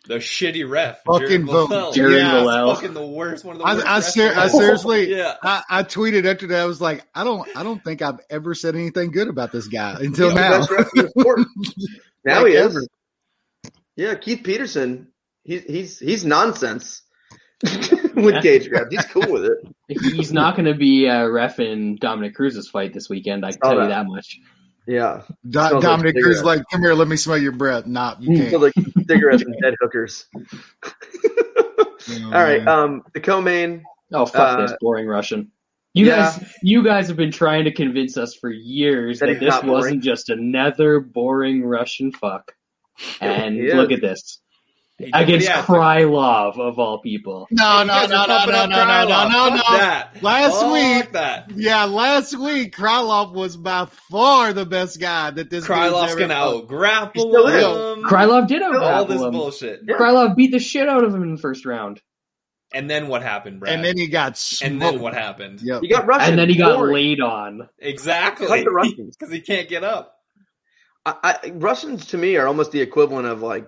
[0.08, 1.68] The shitty ref, Fucking Jared vote.
[1.70, 1.92] Villel.
[1.92, 3.44] Jared yeah, it's fucking the worst.
[3.46, 3.86] One of the worst.
[3.86, 5.36] I, I, refs ser- I seriously, Yeah.
[5.44, 6.62] I, I tweeted after that.
[6.62, 9.68] I was like, I don't, I don't think I've ever said anything good about this
[9.68, 10.52] guy until He's now.
[10.52, 11.40] the best ref in the sport.
[12.26, 12.80] now Like he ever.
[12.80, 12.88] is.
[13.98, 15.10] Yeah, Keith Peterson.
[15.44, 17.02] He's he's he's nonsense
[18.16, 18.88] with cage grabs.
[18.92, 19.58] He's cool with it.
[19.90, 23.46] he's not going to be uh, ref in Dominick Cruz's fight this weekend.
[23.46, 24.04] I can Saw tell you that.
[24.04, 24.38] that much.
[24.88, 25.22] Yeah.
[25.48, 27.86] Do- Smells like Dominick Cruz like, come here, let me smell your breath.
[27.86, 28.62] Nah, you can't.
[28.62, 28.74] like
[29.10, 30.26] cigarettes and dead hookers.
[30.36, 31.86] Oh,
[32.26, 32.65] All right.
[32.67, 33.84] Um, the co-main.
[34.13, 35.52] Oh fuck Uh, this boring Russian.
[35.93, 36.17] You yeah.
[36.17, 40.04] guys, you guys have been trying to convince us for years That that, this wasn't
[40.04, 42.52] just another boring Russian fuck.
[43.22, 44.49] And He look at this Hey,
[45.14, 47.48] against yeah, Krylov of all people.
[47.52, 49.56] no, no, no, no, no, no, no, no, no, no.
[49.78, 50.22] That.
[50.22, 51.52] Last Fuck week- that.
[51.56, 56.20] Yeah, last week Krylov was by far the best guy that this dude's Krylov's ever
[56.20, 58.04] gonna out grapple He still him.
[58.04, 58.84] Krylov did all this him.
[58.84, 59.82] All this bullshit.
[59.88, 59.96] Yeah.
[59.98, 62.02] Krylov beat the shit out of him in the first round,
[62.74, 63.74] And then what happened, Brad?
[63.76, 64.72] and then he got smoked.
[64.72, 65.62] And then what happened?
[65.62, 65.84] Yep.
[65.84, 66.30] You got Russian.
[66.32, 66.94] and then he got boring.
[66.94, 67.70] laid on.
[67.80, 68.48] Exactly.
[68.48, 69.16] Cut the Russians.
[69.20, 70.16] Because he can't get up.
[71.06, 73.68] I, I, Russians to me are almost the equivalent of like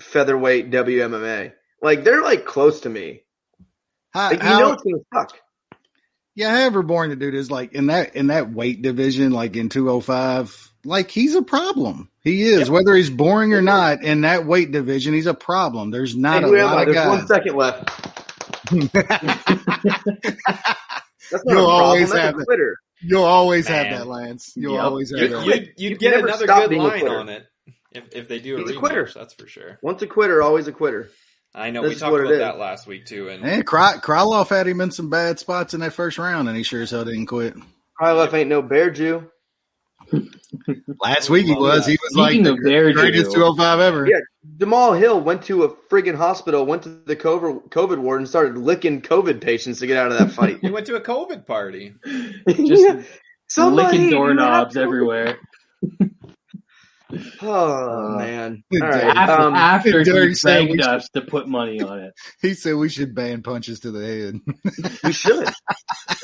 [0.00, 1.52] featherweight WMMA.
[1.82, 3.22] Like they're like close to me.
[4.12, 5.38] How, Like, you how- know it's gonna suck.
[6.34, 9.68] yeah, however boring the dude is, like in that in that weight division, like in
[9.68, 12.10] two oh five, like he's a problem.
[12.22, 12.68] He is, Yep.
[12.68, 15.90] whether he's boring or not, in that weight division, he's a problem.
[15.90, 16.82] There's not Hey, a lot I?
[16.82, 17.08] of There's guys.
[17.08, 17.90] one second left.
[21.30, 21.84] That's not You'll a problem.
[21.84, 22.60] always That's have a it.
[23.02, 23.86] You'll always Man.
[23.86, 24.52] have that, Lance.
[24.56, 24.82] You'll Yep.
[24.84, 25.46] always have You'd, that.
[25.46, 27.46] you'd, you'd You get another good line on it
[27.94, 28.78] if, if they do a He's a rematch.
[28.78, 29.10] quitter.
[29.14, 29.78] That's for sure.
[29.82, 31.10] Once a quitter, always a quitter.
[31.54, 31.82] I know.
[31.82, 33.28] This we talked about that last week too.
[33.28, 36.56] And Man, Kry- Krylov had him in some bad spots in that first round, and
[36.56, 37.54] he sure as hell didn't quit.
[38.00, 39.30] Krylov ain't no bear Jew.
[41.00, 41.86] Last week he was.
[41.86, 44.06] He was like the of greatest Jew, 205 ever.
[44.06, 44.18] Yeah.
[44.58, 48.58] Jamal Hill went to a friggin' hospital, went to the COVID, COVID ward, and started
[48.58, 50.58] licking COVID patients to get out of that fight.
[50.62, 51.94] he went to a COVID party.
[52.48, 53.08] Just
[53.48, 55.38] Somebody, licking doorknobs everywhere.
[57.42, 58.62] Oh Uh, man!
[58.70, 59.16] Dirty- All right.
[59.16, 60.78] After, Um, after dirty he sandwich.
[60.80, 62.12] begged us to put money on it.
[62.42, 64.40] He said we should ban punches to the head.
[65.04, 65.48] we should.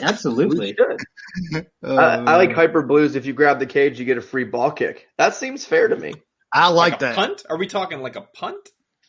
[0.00, 0.74] We Absolutely.
[0.76, 1.66] should.
[1.83, 3.16] Oh, I, I like hyper blues.
[3.16, 5.07] If you grab the cage, you get a free ball kick.
[5.18, 6.14] That seems fair to me.
[6.53, 7.16] I like a that.
[7.16, 7.42] punt.
[7.50, 8.57] Are we talking like a punt?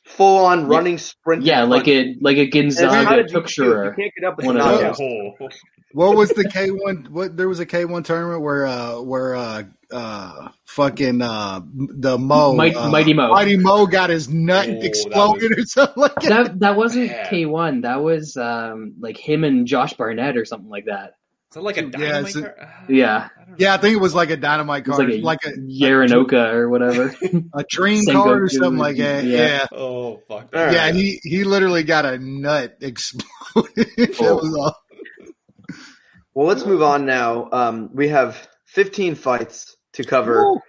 [0.05, 1.43] Full on running sprint.
[1.43, 3.43] Yeah, like a like a And it's how Gonzaga did you do it?
[3.43, 3.85] Tuxerer.
[3.85, 4.97] You can't get up with One a of knockout.
[4.97, 5.59] those.
[5.93, 7.07] What was the K one?
[7.11, 12.17] What there was a K one tournament where uh where uh uh fucking uh the
[12.17, 13.29] Mo Might- uh, Mighty Mo.
[13.29, 16.29] Mighty Mo got his nut Oh, that exploded or something like that.
[16.29, 17.81] That that wasn't K one.
[17.81, 21.13] That was um like him and Josh Barnett or something like that.
[21.51, 22.25] Is it like a Yeah, dynamite?
[22.27, 22.55] it's a- car?
[22.61, 23.27] Ah, Yeah.
[23.37, 23.41] I.
[23.57, 26.53] Yeah, I think it was like a dynamite It card, like a, like a Yaranoka
[26.53, 27.13] or whatever.
[27.53, 29.25] a dream Sengoku, card or something like that.
[29.25, 29.37] yeah.
[29.37, 29.77] Yeah.
[29.77, 30.47] Oh fuck!
[30.55, 30.73] All right.
[30.73, 33.75] Yeah, he he literally got a nut exploded.
[33.97, 34.35] that Oh.
[34.35, 34.77] was all.
[36.33, 37.49] Well, let's move on now.
[37.51, 40.61] Um, we have 15 fights to cover.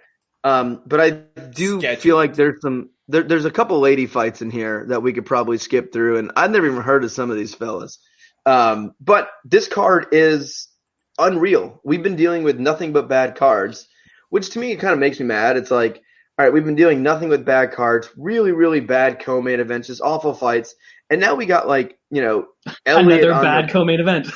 [0.43, 1.09] Um, but I
[1.51, 2.01] do Sketchy.
[2.01, 5.25] feel like there's some there, there's a couple lady fights in here that we could
[5.25, 7.99] probably skip through, and I've never even heard of some of these fellas.
[8.45, 10.67] Um, but this card is
[11.19, 11.79] unreal.
[11.83, 13.87] We've been dealing with nothing but bad cards,
[14.29, 15.55] which to me kind of makes me mad.
[15.57, 16.01] It's like,
[16.37, 20.01] all right, we've been dealing nothing with bad cards, really, really bad co-main events, just
[20.01, 20.75] awful fights,
[21.09, 22.47] and now we got like you know
[22.85, 24.27] Elliott Another on bad the- co-main event.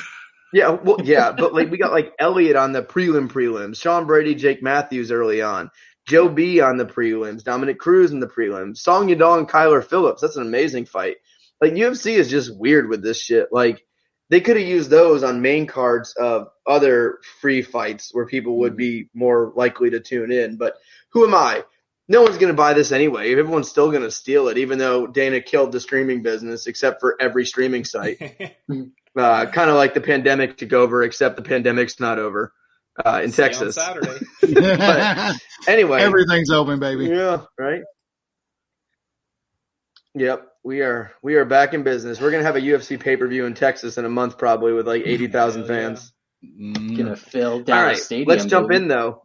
[0.52, 4.34] Yeah, well, yeah, but like we got like Elliott on the prelim prelims, Sean Brady,
[4.34, 5.70] Jake Matthews early on,
[6.06, 10.22] Joe B on the prelims, Dominick Cruz in the prelims, Song Yadong, Kyler Phillips.
[10.22, 11.16] That's an amazing fight.
[11.60, 13.48] Like UFC is just weird with this shit.
[13.52, 13.82] Like
[14.30, 18.76] they could have used those on main cards of other free fights where people would
[18.76, 20.56] be more likely to tune in.
[20.56, 20.74] But
[21.12, 21.64] who am I?
[22.08, 23.30] No one's going to buy this anyway.
[23.32, 27.16] Everyone's still going to steal it, even though Dana killed the streaming business except for
[27.20, 28.56] every streaming site
[29.16, 32.52] uh, kind of like the pandemic took over, except the pandemic's not over
[33.04, 33.74] uh, in See you on Texas.
[33.76, 35.34] Saturday.
[35.66, 37.06] Anyway, Everything's open, baby.
[37.06, 37.82] yeah, right.
[40.14, 42.20] Yep, we are we are back in business.
[42.20, 44.86] We're gonna have a UFC pay per view in Texas in a month, probably with
[44.86, 46.12] like eighty thousand Hell fans.
[46.44, 46.96] Mm.
[46.96, 48.28] Gonna fill All Dallas right, Stadium.
[48.28, 48.82] let's jump baby.
[48.82, 49.22] in though.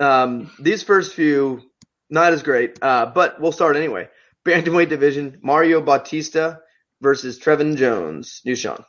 [0.00, 1.62] Um, these first few
[2.10, 4.08] not as great, uh, but we'll start anyway.
[4.46, 6.60] Bantamweight division: Mario Bautista
[7.02, 8.40] versus Trevin Jones.
[8.44, 8.84] New Sean.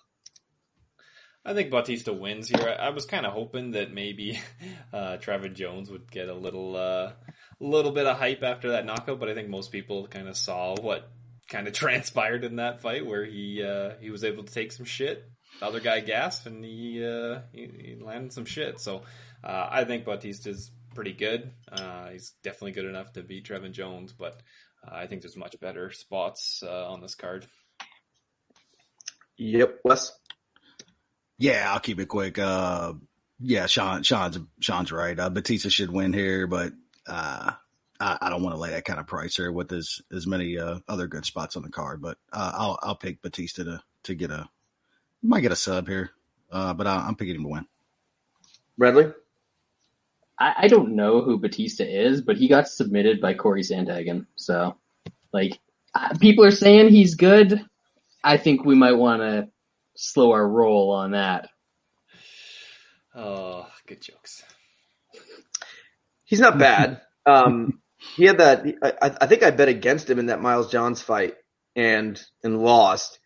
[1.45, 2.78] I think Bautista wins here.
[2.80, 4.39] I, I was kind of hoping that maybe
[4.93, 7.12] uh, Trevor Jones would get a little, uh,
[7.60, 10.76] little bit of hype after that knockout, but I think most people kind of saw
[10.80, 11.12] what
[11.49, 14.86] kind of transpired in that fight, where he uh, he was able to take some
[14.86, 15.30] shit.
[15.60, 18.80] The other guy gasped, and he uh, he, he landed some shit.
[18.80, 19.02] So
[19.43, 21.52] uh, I think Bautista's pretty good.
[21.71, 24.41] Uh, he's definitely good enough to beat Trevin Jones, but
[24.88, 27.47] uh, I think there's much better spots uh, on this card.
[29.37, 30.11] Yep, Wes.
[31.37, 32.37] Yeah, I'll keep it quick.
[32.39, 32.93] Uh,
[33.39, 35.19] yeah, Sean, Sean's, Sean's right.
[35.19, 36.73] Uh, Batista should win here, but,
[37.07, 37.51] uh,
[37.99, 40.57] I, I don't want to lay that kind of price here with as, as many,
[40.57, 44.15] uh, other good spots on the card, but, uh, I'll, I'll pick Batista to, to
[44.15, 44.47] get a,
[45.21, 46.11] might get a sub here.
[46.51, 47.65] Uh, but I, I'm picking him to win.
[48.77, 49.11] Bradley.
[50.39, 54.27] I, I don't know who Batista is, but he got submitted by Cory Sandhagen.
[54.35, 54.77] So,
[55.31, 55.59] like,
[56.19, 57.65] people are saying he's good.
[58.23, 59.49] I think we might want to
[59.95, 61.49] slow our roll on that.
[63.15, 64.43] Oh, good jokes.
[66.25, 67.01] He's not bad.
[67.25, 67.79] Um,
[68.17, 68.65] he had that.
[69.01, 71.36] I, I think I bet against him in that Miles Johns fight
[71.73, 73.17] and and lost.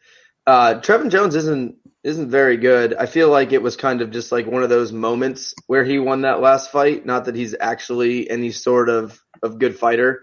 [0.45, 2.93] Uh, Trevin Jones isn't isn't very good.
[2.93, 5.97] I feel like it was kind of just like one of those moments where he
[5.97, 7.07] won that last fight.
[7.07, 10.21] Not that he's actually any sort of of good fighter.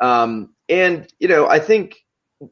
[0.00, 1.96] Um, and you know, I think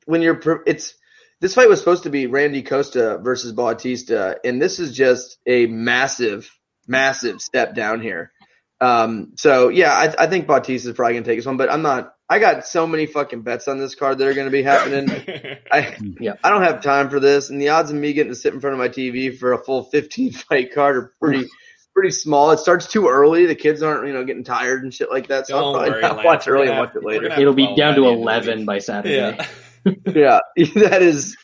[0.04, 0.97] when you're pro- it's
[1.40, 5.66] this fight was supposed to be Randy Costa versus Bautista, and this is just a
[5.66, 6.50] massive,
[6.86, 8.32] massive step down here.
[8.80, 11.82] Um, so yeah, I, I think Bautista is probably gonna take this one, but I'm
[11.82, 12.14] not.
[12.30, 15.08] I got so many fucking bets on this card that are gonna be happening.
[15.72, 16.34] I Yeah.
[16.42, 18.60] I don't have time for this, and the odds of me getting to sit in
[18.60, 21.48] front of my TV for a full 15 fight card are pretty
[21.94, 22.52] pretty small.
[22.52, 23.46] It starts too early.
[23.46, 25.46] The kids aren't you know getting tired and shit like that.
[25.46, 27.26] So I'll probably worry, not watch early gonna and watch it later.
[27.40, 29.16] It'll be down to the end of the 11 by Saturday.
[29.16, 29.46] Yeah.
[29.84, 31.36] Yeah, that is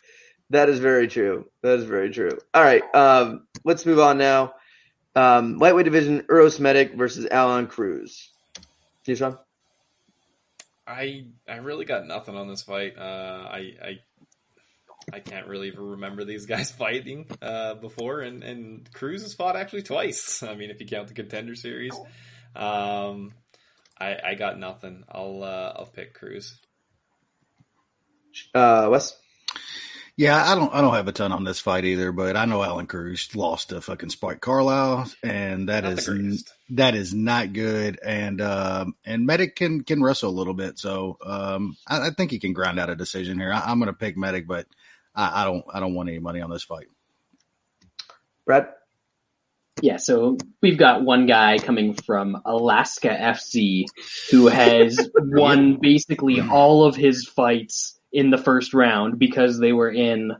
[0.49, 1.45] that is very true.
[1.61, 2.37] That is very true.
[2.53, 4.53] All right, um, let's move on now.
[5.15, 8.29] Um, lightweight division: Uros Medic versus Alan Cruz.
[9.05, 9.37] You Sean?
[10.87, 12.97] I I really got nothing on this fight.
[12.97, 13.99] Uh, I I
[15.13, 19.83] I can't really remember these guys fighting uh, before, and and Cruz has fought actually
[19.83, 20.43] twice.
[20.47, 21.95] I mean, if you count the contender series,
[22.55, 23.33] um,
[23.99, 25.03] I I got nothing.
[25.09, 26.59] I'll uh, I'll pick Cruz.
[28.53, 29.17] Uh, Wes?
[30.17, 32.63] Yeah, I don't I don't have a ton on this fight either, but I know
[32.63, 37.99] Alan Cruz lost to fucking Spike Carlisle, and that not is that is not good.
[38.01, 42.31] And um, and Medic can can wrestle a little bit, so um, I, I think
[42.31, 43.51] he can grind out a decision here.
[43.51, 44.67] I, I'm going to pick Medic, but
[45.13, 46.87] I, I don't I don't want any money on this fight.
[48.45, 48.69] Brad?
[49.81, 53.83] Yeah, so we've got one guy coming from Alaska FC
[54.31, 59.91] who has won basically all of his fights in the first round because they were
[59.91, 60.31] in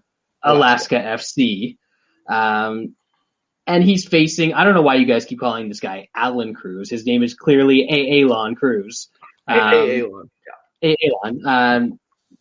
[0.44, 1.78] Alaska FC.
[2.30, 2.96] Um,
[3.68, 6.90] and he's facing, I don't know why you guys keep calling this guy Alan Cruz.
[6.90, 8.22] His name is clearly A.
[8.24, 9.10] Aalon Cruz.
[9.48, 10.30] Hey, Um, hey, Aalon.
[10.84, 11.46] A- Aalon.
[11.46, 12.00] Um,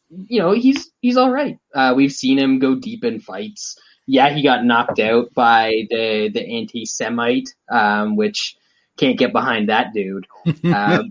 [0.09, 1.59] you know, he's, he's all right.
[1.75, 6.31] Uh, we've seen him go deep in fights yeah, he got knocked out by the
[6.33, 8.57] the anti-Semite, um, which
[8.97, 10.27] can't get behind that dude.
[10.64, 11.09] Um,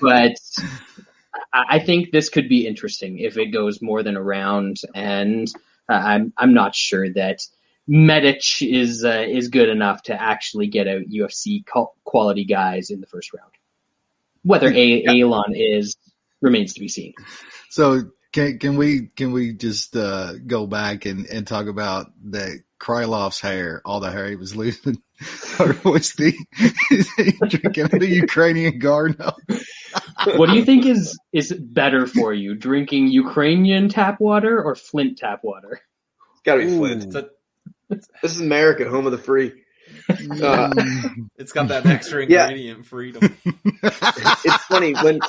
[0.00, 0.32] but
[1.54, 5.48] I, think this could be interesting if it goes more than a round, and
[5.88, 7.40] uh, I'm I'm not sure that
[7.88, 11.64] Medich is uh, is good enough to actually get out UFC
[12.04, 13.52] quality guys in the first round.
[14.42, 15.96] Whether a- Aalon is
[16.40, 17.14] remains to be seen.
[17.70, 22.62] So can can we can we just uh, go back and, and talk about that
[22.80, 25.00] Krylov's hair, all the hair he was losing,
[25.60, 26.34] or was the
[27.48, 29.32] drinking the Ukrainian Garno?
[30.36, 35.18] What do you think is is better for you, drinking Ukrainian tap water or Flint
[35.18, 35.80] tap water?
[36.32, 37.04] It's got to be Flint.
[37.04, 37.28] It's, a,
[38.22, 39.52] This is America, home of the free.
[40.08, 40.72] Uh,
[41.36, 42.44] it's got that extra Yeah.
[42.48, 43.36] ingredient freedom.
[43.82, 45.20] it's funny when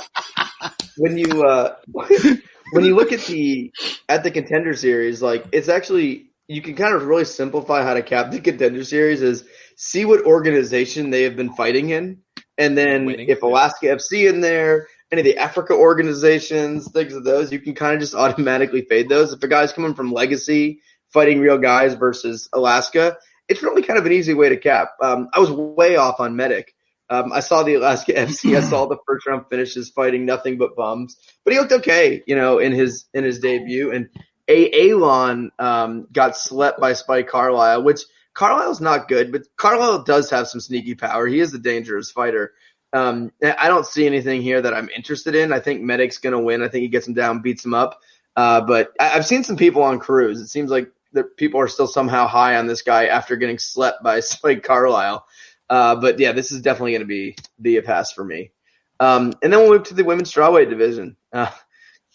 [0.98, 1.76] when you uh,
[2.72, 3.72] when you look at the
[4.10, 8.02] at the contender series, like it's actually you can kind of really simplify how to
[8.04, 9.44] cap the contender series is
[9.76, 12.20] see what organization they have been fighting in,
[12.58, 13.44] and then Winning, if.
[13.44, 17.96] Alaska FC in there, any of the Africa organizations, things of those, you can kind
[17.96, 19.34] of just automatically fade those.
[19.34, 24.06] If a guy's coming from Legacy fighting real guys versus Alaska, it's really kind of
[24.06, 24.92] an easy way to cap.
[25.02, 26.74] Um, I was way off on Medic.
[27.10, 28.58] Um, I saw the Alaska FC.
[28.58, 32.36] I saw the first round finishes fighting nothing but bums, but he looked okay, you
[32.36, 33.92] know, in his in his debut.
[33.92, 34.10] And
[34.48, 38.02] a Aalon um, got slept by Spike Carlisle, which
[38.36, 41.26] Carlisle's not good, but Carlisle does have some sneaky power.
[41.26, 42.54] He is a dangerous fighter.
[42.94, 45.52] Um, I don't see anything here that I'm interested in.
[45.52, 46.62] I think Medic's going to win.
[46.62, 48.00] I think he gets him down, beats him up.
[48.36, 50.40] Uh, but I- I've seen some people on Cruz.
[50.40, 54.04] It seems like that people are still somehow high on this guy after getting slept
[54.04, 55.26] by Spike Carlisle.
[55.70, 58.52] Uh, but yeah, this is definitely going to be be a pass for me.
[59.00, 61.18] Um, and then we'll move to the women's strawweight division.
[61.34, 61.50] Uh,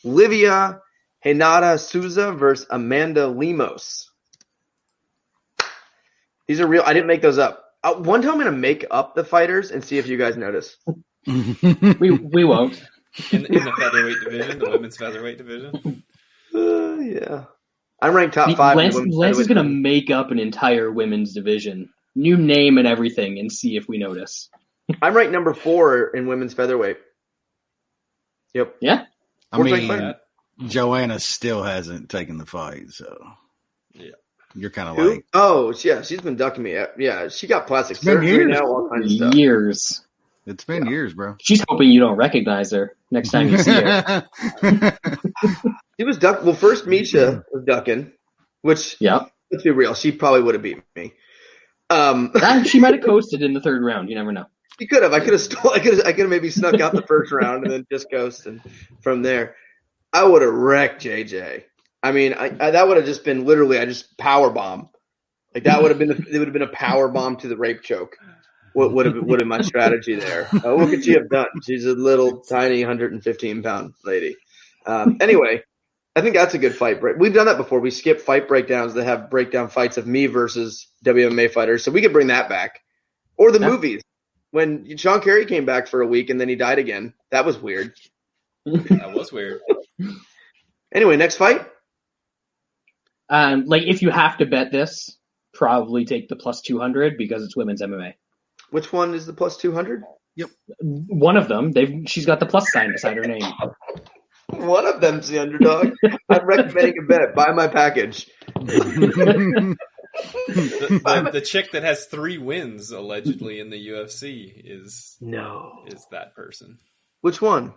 [0.04, 0.80] Livia
[1.24, 4.09] Renata Souza versus Amanda Lemos.
[6.50, 6.82] These are real.
[6.84, 7.64] I didn't make those up.
[7.84, 10.36] Uh, one time I'm going to make up the fighters and see if you guys
[10.36, 10.76] notice.
[12.00, 12.82] We we won't.
[13.30, 16.02] In, in the featherweight division, the women's featherweight division.
[16.52, 17.44] Uh, yeah.
[18.02, 18.72] I'm ranked top five.
[18.72, 19.82] in Lance, the Lance is going to division.
[19.82, 24.48] make up an entire women's division, new name and everything, and see if we notice.
[25.00, 26.96] I'm ranked number four in women's featherweight.
[28.54, 28.74] Yep.
[28.80, 29.04] Yeah,
[29.52, 30.14] I Fourth mean.
[30.66, 33.16] Joanna still hasn't taken the fight, so
[33.92, 34.16] Yeah.
[34.54, 36.78] You're kind of like Oh, yeah, she's been ducking me.
[36.98, 38.48] Yeah, she got plastic It's surgery years.
[38.48, 39.34] now, all kinds of stuff.
[39.34, 40.04] years.
[40.46, 41.36] It's been years, bro.
[41.40, 44.26] She's hoping you don't recognize her next time you see her.
[45.96, 46.42] He was duck.
[46.42, 48.10] Well, first Misha was ducking,
[48.62, 51.12] which yeah, let's be real, she probably would have beat me.
[51.90, 54.08] Um, Ah, she might have coasted in the third round.
[54.08, 54.46] You never know.
[54.78, 55.12] He could have.
[55.12, 55.72] I could have stole.
[55.74, 55.98] I could.
[55.98, 58.62] Have, I could have maybe snuck out the first round and then just ghosted
[59.02, 59.56] from there.
[60.10, 61.64] I would have wrecked JJ.
[62.02, 63.78] I mean, I, I, that would have just been literally.
[63.78, 64.88] I just power bomb.
[65.54, 66.10] Like that would have been.
[66.10, 68.16] It would have been a power bomb to the rape choke.
[68.72, 70.48] What would have would have my strategy there?
[70.64, 71.46] Uh, what could she have done?
[71.64, 74.36] She's a little tiny 115 pound lady.
[74.86, 75.62] Um, anyway,
[76.14, 77.00] I think that's a good fight.
[77.00, 77.16] break.
[77.18, 77.80] We've done that before.
[77.80, 82.00] We skip fight breakdowns that have breakdown fights of me versus WMA fighters, so we
[82.00, 82.80] could bring that back.
[83.36, 83.70] Or the Yeah.
[83.70, 84.02] movies
[84.52, 87.12] when Sean Carey came back for a week and then he died again.
[87.30, 87.92] That was weird.
[88.66, 89.60] That was weird.
[90.94, 91.66] Anyway, next fight.
[93.30, 95.16] Um, like if you have to bet this,
[95.54, 98.14] probably take the plus two hundred because it's women's MMA.
[98.70, 100.04] Which one is the plus 200?
[100.36, 100.50] Yep.
[100.80, 103.42] One of them, they've she's got the plus sign beside her name.
[104.48, 105.92] One of them's the underdog.
[106.28, 107.34] I'm recommending a bet.
[107.34, 108.28] Buy my package.
[108.54, 109.76] The,
[110.48, 115.84] the, the chick that has three wins allegedly in the UFC is No.
[115.86, 116.78] is that person.
[117.20, 117.74] Which one?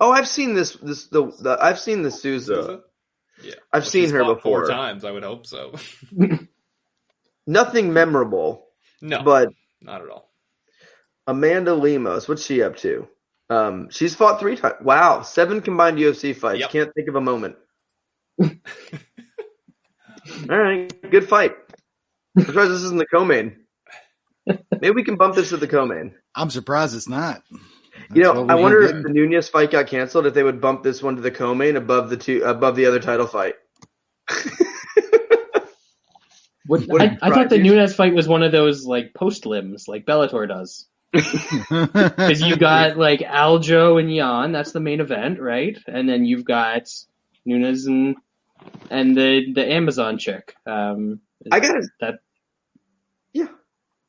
[0.00, 0.72] Oh, I've seen this.
[0.74, 2.80] This the, the I've seen the Souza.
[3.38, 3.48] Souza?
[3.48, 4.64] Yeah, I've Well, seen her before.
[4.64, 5.04] four times.
[5.04, 5.74] I would hope so.
[7.46, 8.66] Nothing memorable,
[9.02, 9.48] No, but
[9.80, 10.30] not at all.
[11.26, 12.28] Amanda Lemos.
[12.28, 13.06] What's she up to?
[13.50, 14.76] Um, she's fought three times.
[14.82, 16.60] Wow, seven combined UFC fights.
[16.60, 16.70] Yep.
[16.70, 17.56] Can't think of a moment.
[18.40, 18.48] All
[20.48, 21.54] right, good fight.
[22.36, 23.56] I'm surprised this isn't the co-main.
[24.46, 26.14] Maybe we can bump this to the co-main.
[26.34, 27.42] I'm surprised it's not.
[28.12, 30.82] You know, I wonder ain't if the Nunes fight got canceled, if they would bump
[30.82, 33.54] this one to the co-main above the two above the other title fight.
[36.66, 37.58] What, What I, I thought the?
[37.58, 40.86] Nunes fight was one of those like post limbs, like Bellator does.
[41.12, 45.78] Because you got like Aljo and Jan, that's the main event, right?
[45.86, 46.88] And then you've got
[47.44, 48.16] Nunes and
[48.90, 50.54] and the the Amazon chick.
[50.66, 51.20] Um,
[51.52, 52.23] I gotta that Yeah.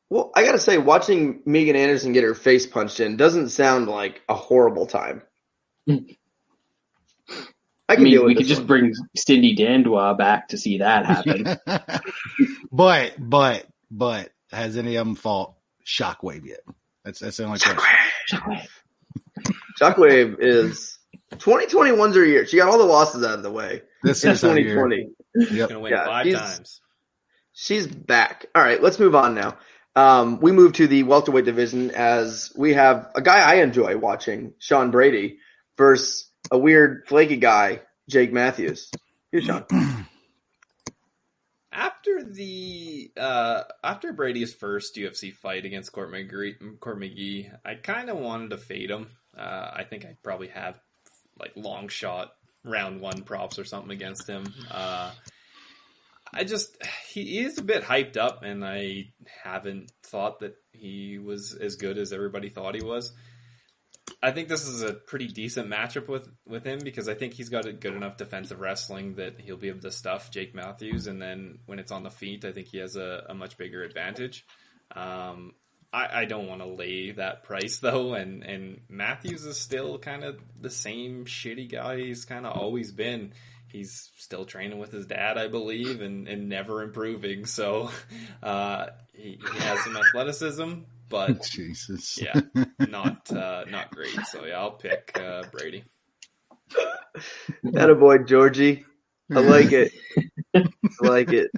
[0.08, 4.22] Well, I gotta say, watching Megan Anderson get her face punched in doesn't sound like
[4.28, 5.22] a horrible time.
[5.88, 6.00] I
[7.88, 8.66] I mean, deal with we could just one.
[8.66, 11.06] bring Cindy Dandois back to see that
[11.66, 11.80] happen.
[12.72, 15.54] but but but has any of them fought
[15.84, 16.60] Shockwave yet?
[17.04, 17.80] That's that's the only question.
[18.32, 18.68] Shockwave.
[19.80, 20.98] Shockwave is
[21.34, 22.46] 2021's her year.
[22.46, 23.82] She got all the losses out of the way.
[24.02, 25.10] This In is 2020.
[25.52, 25.68] Yep.
[25.68, 26.80] Gonna win Yeah, five he's- times.
[27.58, 28.46] She's back.
[28.54, 29.56] All right, let's move on now.
[29.96, 34.52] Um, we move to the welterweight division as we have a guy I enjoy watching,
[34.58, 35.38] Sean Brady,
[35.78, 38.90] versus a weird flaky guy, Jake Matthews.
[39.32, 39.64] Here's Sean.
[41.72, 48.08] After the uh, after Brady's first UFC fight against Court McGree, Court McGee, I kind
[48.08, 49.10] of wanted to fade him.
[49.36, 50.80] Uh, I think I probably have
[51.38, 52.32] like long shot
[52.64, 54.46] round one props or something against him.
[54.70, 55.12] Uh,
[56.36, 56.76] I just
[57.08, 59.12] he is a bit hyped up, and I
[59.42, 63.12] haven't thought that he was as good as everybody thought he was.
[64.22, 67.48] I think this is a pretty decent matchup with with him because I think he's
[67.48, 71.20] got a good enough defensive wrestling that he'll be able to stuff Jake Matthews, and
[71.20, 74.44] then when it's on the feet, I think he has a, a much bigger advantage.
[74.94, 75.54] Um,
[75.92, 80.22] I, I don't want to lay that price though, and and Matthews is still kind
[80.22, 83.32] of the same shitty guy he's kind of always been.
[83.68, 87.46] He's still training with his dad, I believe, and, and never improving.
[87.46, 87.90] So
[88.42, 90.72] uh, he, he has some athleticism,
[91.08, 92.18] but Jesus.
[92.20, 92.40] yeah,
[92.78, 94.26] not uh, not great.
[94.26, 95.84] So yeah, I'll pick uh, Brady.
[97.64, 98.84] That a boy, Georgie.
[99.34, 99.92] I like it.
[100.54, 100.64] I
[101.00, 101.50] like it.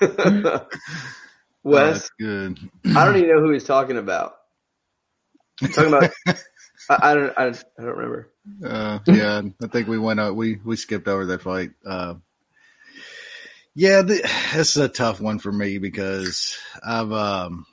[1.62, 2.58] Wes, that's good.
[2.96, 4.34] I don't even know who he's talking about.
[5.62, 6.10] I'm Talking about,
[6.90, 8.30] I, I don't, I, don't- remember.
[8.64, 10.36] Uh, yeah, I think we went out.
[10.36, 11.72] We we skipped over that fight.
[11.86, 12.16] Uh,
[13.74, 17.66] yeah, this is a tough one for me because I've um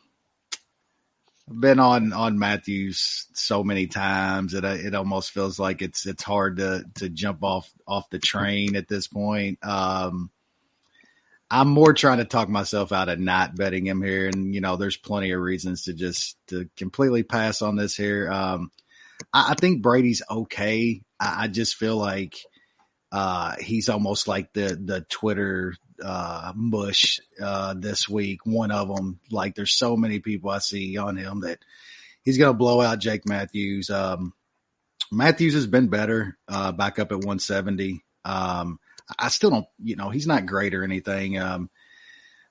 [1.50, 6.24] been on on Matthews so many times that I, it almost feels like it's it's
[6.24, 9.60] hard to to jump off off the train at this point.
[9.66, 10.30] Um,
[11.50, 14.76] I'm more trying to talk myself out of not betting him here, and you know,
[14.76, 18.30] there's plenty of reasons to just to completely pass on this here.
[18.32, 18.72] Um,
[19.34, 21.02] I, I think Brady's okay.
[21.20, 22.38] I, I just feel like
[23.12, 28.46] uh, he's almost like the the Twitter uh, mush uh, this week.
[28.46, 31.60] One of them, like there's so many people I see on him that
[32.24, 33.90] he's gonna blow out Jake Matthews.
[33.90, 34.34] Um,
[35.12, 38.04] Matthews has been better, uh, back up at 170.
[38.26, 38.80] Um,
[39.18, 41.40] I still don't, you know, he's not great or anything.
[41.40, 41.70] Um,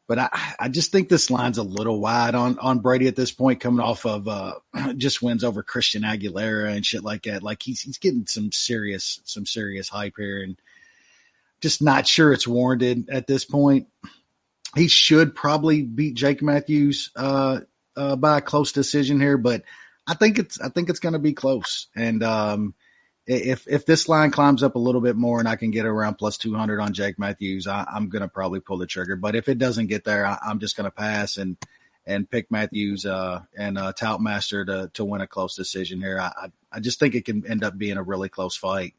[0.09, 3.33] but I, I just think this line's a little wide on, on Brady at this
[3.33, 4.55] point, coming off of uh,
[4.97, 7.43] just wins over Christian Aguilera and shit like that.
[7.43, 10.57] Like he's he's getting some serious some serious hype here, and
[11.61, 13.89] just not sure it's warranted at this point.
[14.75, 17.61] He should probably beat Jake Matthews uh,
[17.97, 19.63] uh, by a close decision here, but
[20.07, 21.89] I think it's I think it's going to be close.
[21.97, 22.75] And um,
[23.27, 26.15] if if this line climbs up a little bit more and I can get around
[26.15, 29.17] plus two hundred on Jake Matthews, I, am going to probably pull the trigger.
[29.17, 31.57] But if it doesn't get there, I, am just going to pass and
[32.07, 36.21] and pick Matthews uh, and uh, Toutmaster to to win a close decision here.
[36.21, 38.95] I I just think it can end up being a really close fight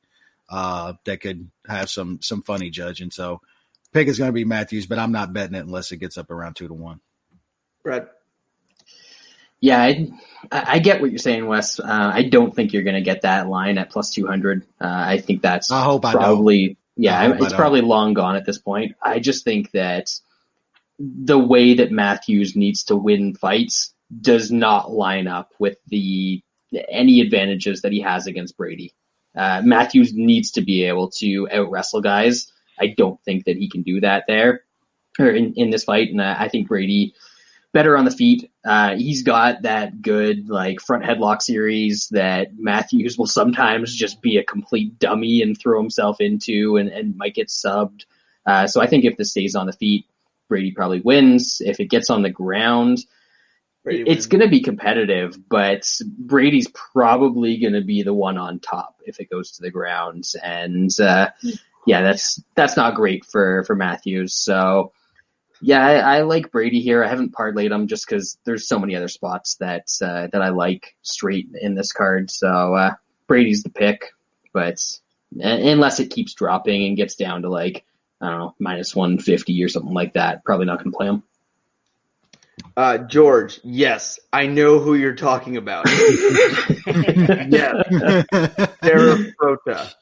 [0.49, 3.11] uh, that could have some some funny judging.
[3.11, 3.41] So
[3.93, 6.31] pick is going to be Matthews, but I'm not betting it unless it gets up
[6.31, 6.99] around two to one.
[7.83, 8.09] Brad.
[9.59, 10.11] Yeah, I,
[10.51, 11.79] I get what you're saying, Wes.
[11.79, 14.63] Uh, I don't think you're going to get that line at plus 200.
[14.79, 15.83] Uh, I think that's I
[16.13, 18.95] probably, I yeah, it's probably long gone at this point.
[19.01, 20.09] I just think that
[20.99, 26.41] the way that Matthews needs to win fights does not line up with the
[26.89, 28.93] any advantages that he has against Brady.
[29.35, 32.51] Uh, Matthews needs to be able to out wrestle guys.
[32.79, 34.63] I don't think that he can do that there
[35.19, 36.09] or in, in this fight.
[36.09, 37.13] And I think Brady,
[37.77, 38.49] better on the feet.
[38.65, 44.37] Uh, he's got that good like front headlock series that Matthews will sometimes just be
[44.37, 48.05] a complete dummy and throw himself into and, and might get subbed.
[48.47, 50.05] Uh, so I think if this stays on the feet,
[50.49, 51.61] Brady probably wins.
[51.63, 53.05] If it gets on the ground,
[53.83, 58.59] Brady it's going to be competitive, but Brady's probably going to be the one on
[58.59, 60.23] top if it goes to the ground.
[60.41, 61.29] And uh,
[61.85, 64.33] yeah, that's that's not great for for Matthews.
[64.33, 64.93] So
[65.61, 67.03] yeah, I, I, like Brady here.
[67.03, 70.49] I haven't parlayed him just because there's so many other spots that uh, that I
[70.49, 72.29] like straight in this card.
[72.29, 72.95] So uh,
[73.27, 74.11] Brady's the pick,
[74.53, 74.79] but
[75.39, 77.85] unless it keeps dropping and gets down to like
[78.21, 81.07] I don't know minus one fifty or something like that, probably not going to play
[81.07, 81.23] him.
[82.75, 85.85] Uh, George, yes, I know who you're talking about.
[85.89, 85.97] yes,
[88.83, 89.93] Sarah Frota.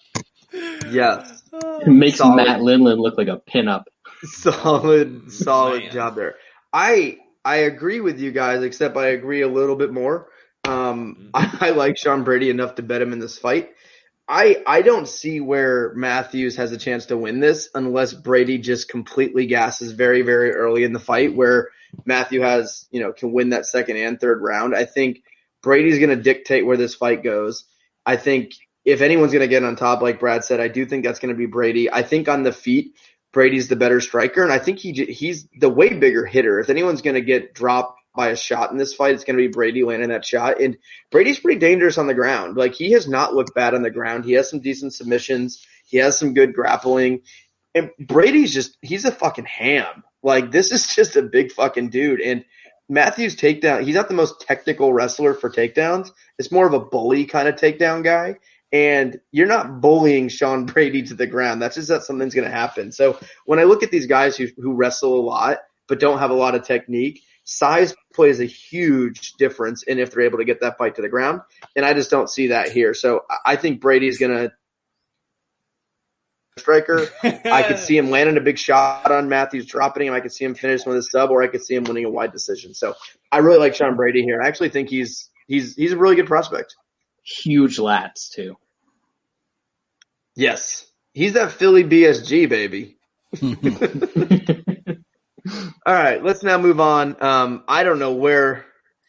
[0.89, 2.35] Yes, it makes Solid.
[2.35, 3.85] Matt Lindland look like a pinup.
[4.33, 5.91] solid, solid Man.
[5.91, 6.35] job there.
[6.73, 10.27] I I agree with you guys, except I agree a little bit more.
[10.63, 13.71] Um, I, I like Sean Brady enough to bet him in this fight.
[14.27, 18.89] I I don't see where Matthews has a chance to win this unless Brady just
[18.89, 21.69] completely gasses very very early in the fight, where
[22.05, 24.75] Matthew has you know can win that second and third round.
[24.75, 25.21] I think
[25.61, 27.65] Brady's going to dictate where this fight goes.
[28.05, 28.53] I think
[28.83, 31.33] if anyone's going to get on top, like Brad said, I do think that's going
[31.33, 31.91] to be Brady.
[31.91, 32.95] I think on the feet,
[33.35, 36.61] Brady's the better striker, and I think he he's the way bigger hitter.
[36.61, 39.43] If anyone's going to get dropped by a shot in this fight, it's going to
[39.43, 40.61] be Brady landing that shot.
[40.61, 40.77] And
[41.11, 42.55] Brady's pretty dangerous on the ground.
[42.55, 44.23] Like he has not looked bad on the ground.
[44.23, 45.67] He has some decent submissions.
[45.85, 47.23] He has some good grappling.
[47.75, 50.05] And Brady's just he's a fucking ham.
[50.23, 52.21] Like this is just a big fucking dude.
[52.21, 52.45] And
[52.87, 56.09] Matthews takedown, he's not the most technical wrestler for takedowns.
[56.39, 58.37] It's more of a bully kind of takedown guy.
[58.75, 61.61] And you're not bullying Sean Brady to the ground.
[61.61, 62.91] That's just that something's going to happen.
[62.91, 66.29] So when I look at these guys who, who wrestle a lot, but don't have
[66.29, 70.59] a lot of technique, size plays a huge difference in if they're able to get
[70.59, 71.39] that fight to the ground.
[71.77, 72.93] And I just don't see that here.
[72.93, 74.51] So I- I think Brady's going to
[76.57, 77.07] striker.
[77.23, 80.13] I could see him landing a big shot on Matthews, dropping him.
[80.13, 82.09] I could see him finish with a sub, or I could see him winning a
[82.09, 82.73] wide decision.
[82.73, 82.93] So
[83.31, 84.41] I really like Sean Brady here.
[84.41, 86.75] I actually think he's he's he's a really good prospect.
[87.23, 88.57] Huge lats too.
[90.35, 92.97] Yes, he's that Philly BSG baby.
[95.85, 97.21] All right, let's now move on.
[97.21, 98.65] Um, I don't know where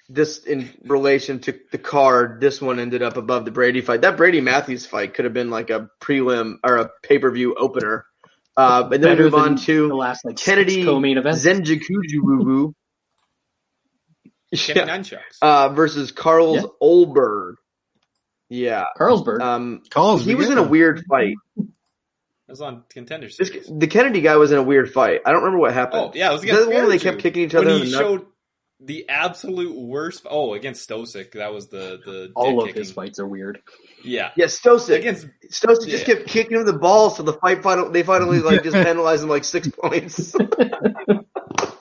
[0.08, 4.02] this in relation to the card, this one ended up above the Brady fight.
[4.02, 7.54] That Brady Matthews fight could have been like a prelim or a pay per view
[7.54, 8.06] opener.
[8.56, 11.44] Uh, and then we move on to the last like Kennedy six co-main events.
[11.44, 12.72] Zenjikujuwu
[14.54, 15.18] Kenny yeah.
[15.42, 16.68] Uh, versus Carlos Yeah.
[16.82, 17.54] Ulberg.
[18.48, 18.84] Yeah.
[18.98, 19.40] Carlsberg.
[19.40, 21.34] Um, Calls he was in a weird fight.
[21.56, 21.66] That
[22.52, 25.20] was on Contender This, the Kennedy guy was in a weird fight.
[25.26, 26.02] I don't remember what happened.
[26.02, 27.66] Oh yeah, it was Is that against the one where they kept kicking each other
[27.66, 28.02] when in he the nuts?
[28.08, 28.26] showed
[28.78, 30.26] the absolute worst.
[30.30, 32.82] Oh, against Stosic, that was the the All dick of kicking.
[32.82, 33.62] his fights are weird.
[34.04, 34.94] Yeah, Yeah, Stosic.
[34.98, 38.62] against Stosic just kept kicking him the ball, so the fight final they finally like
[38.62, 40.30] just penalized him like six points.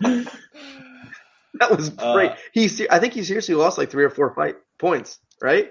[1.59, 2.31] that was great.
[2.31, 5.69] Uh, he, I think he seriously lost like three or four fight points, right?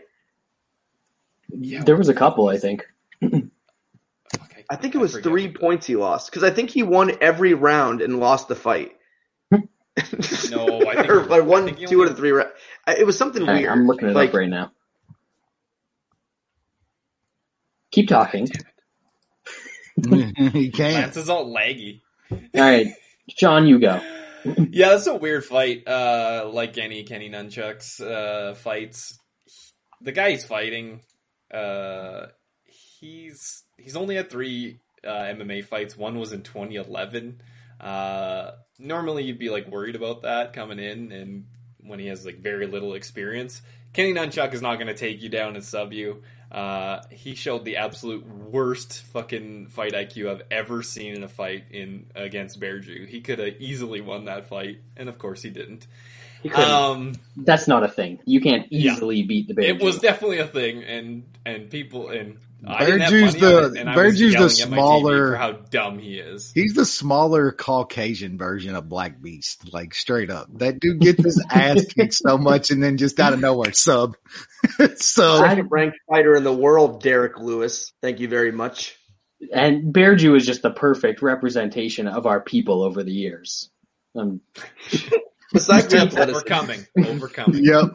[1.51, 2.85] There was a couple, I think.
[3.21, 3.43] fuck,
[4.71, 7.55] I think it was three what points he lost because I think he won every
[7.55, 8.93] round and lost the fight.
[9.53, 12.31] No, I think- or like one, think two only- out of three.
[12.31, 12.51] Ra-
[12.89, 13.71] it was something All right, weird.
[13.73, 14.73] I'm looking it like, up right now.
[17.93, 18.49] Keep talking.
[20.09, 20.95] he can't.
[20.95, 22.01] Lance is all laggy.
[22.31, 22.89] All right,
[23.29, 24.01] John, you go.
[24.45, 25.87] yeah, that's a weird fight.
[25.87, 29.19] Uh, like any Kenny Nunchucks uh, fights,
[30.01, 31.01] the guy he's fighting,
[31.55, 32.27] uh,
[32.65, 35.97] he's he's only had three uh, MMA fights.
[35.97, 37.41] One was in 2011.
[37.81, 41.47] Uh, normally, you'd be like worried about that coming in, and
[41.81, 45.29] when he has like very little experience, Kenny Nunchuck is not going to take you
[45.29, 46.23] down and sub you.
[46.51, 51.65] Uh, he showed the absolute worst fucking fight IQ I've ever seen in a fight
[51.71, 53.09] in against Bearjew.
[53.09, 55.87] He could have easily won that fight, and of course he didn't.
[56.45, 56.71] He couldn't.
[56.71, 58.21] Um, That's not a thing.
[58.27, 58.93] You can't Yeah.
[58.93, 59.65] easily beat the bear.
[59.65, 62.37] it was definitely a thing, and and people and
[62.67, 64.41] I didn't have Bearjew's money on the- it, and I was the yelling at
[64.71, 66.53] my TV smaller- for how dumb he is.
[66.55, 70.49] He's the smaller Caucasian version of Black Beast, like straight up.
[70.59, 74.15] That dude gets his ass kicked so much and then just out of nowhere sub.
[74.97, 77.93] so Second ranked fighter in the world, Derrick Lewis.
[78.03, 78.97] Thank you very much.
[79.53, 83.71] and Bearjew is just the perfect representation of our people over the years.
[84.17, 84.41] Um,
[85.53, 86.37] Besides the athleticism.
[86.53, 87.65] Overcoming, overcoming.
[87.65, 87.91] yep.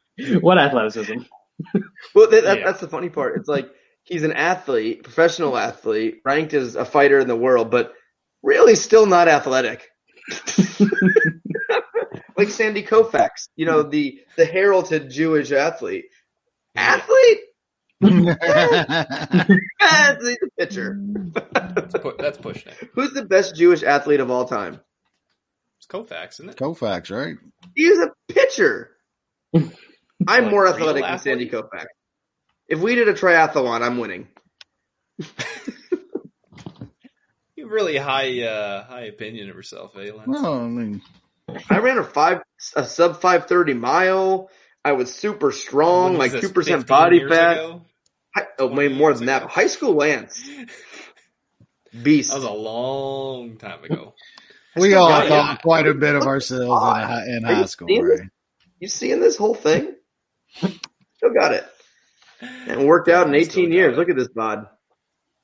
[0.42, 1.18] what athleticism?
[2.14, 2.64] Well, that, that, Yeah.
[2.66, 3.36] that's the funny part.
[3.38, 3.68] It's like
[4.04, 7.92] he's an athlete, professional athlete, ranked as a fighter in the world, but
[8.42, 9.88] really still not athletic.
[12.36, 16.06] like Sandy Koufax, you know, the the heralded Jewish athlete.
[16.76, 17.38] Athlete?
[18.00, 19.46] He's a
[20.58, 20.98] pitcher.
[21.52, 22.90] That's, pu- that's pushing it.
[22.94, 24.80] Who's the best Jewish athlete of all time?
[25.88, 26.56] It's Koufax, isn't it?
[26.56, 27.36] Koufax, right?
[27.74, 28.90] He's a pitcher.
[29.54, 29.72] I'm
[30.26, 31.18] Like more athletic than?
[31.18, 31.86] Sandy Koufax.
[32.68, 34.28] If we did a triathlon, I'm winning.
[37.58, 40.28] You have really high uh, high opinion of yourself, eh, Lance?
[40.28, 41.02] Well, I mean,
[41.68, 42.40] I ran a five,
[42.76, 44.48] a sub five thirty mile.
[44.84, 47.58] I was super strong, was like two percent body fat.
[48.36, 49.42] I, oh, 20 way more years than that.
[49.50, 50.48] High school Lance,
[52.02, 52.30] beast.
[52.30, 54.14] That was a long time ago.
[54.78, 55.56] We all Yeah, thought yeah.
[55.56, 56.68] quite a bit of ourselves in,
[57.34, 58.20] a, in Are you high school, seeing this?
[58.20, 58.28] right?
[58.80, 59.94] You seeing this whole thing?
[60.56, 61.66] Still got it.
[62.40, 63.94] And worked out in 18 years.
[63.94, 63.98] it.
[63.98, 64.66] Look at this bod.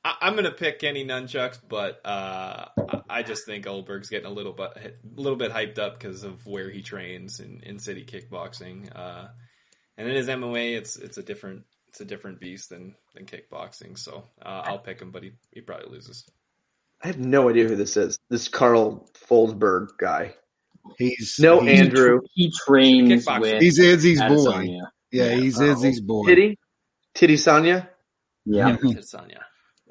[0.03, 4.31] I, I'm gonna pick Kenny Nunchucks, but uh, I- I just think Goldberg's getting a
[4.33, 8.03] little bit a little bit hyped up because of where he trains in, in city
[8.05, 8.89] kickboxing.
[8.95, 9.27] Uh,
[9.97, 13.97] and in his MMA, it's it's a different it's a different beast than than kickboxing.
[13.97, 16.25] So uh, I'll pick him, but he, he probably loses.
[17.03, 18.17] I have no idea who this is.
[18.29, 20.33] This Carl Foldsberg guy.
[20.97, 22.21] He's No, he's, Andrew.
[22.33, 23.41] He trains Kickboxer.
[23.41, 24.27] with He's Izzy's boy.
[24.27, 24.81] Adesanya.
[25.11, 25.65] Yeah, he's Oh.
[25.65, 26.25] Izzy's boy.
[26.27, 26.57] Titty?
[27.13, 27.89] Titty Sonya?
[28.45, 28.77] Yeah.
[28.83, 29.39] It's Sonya.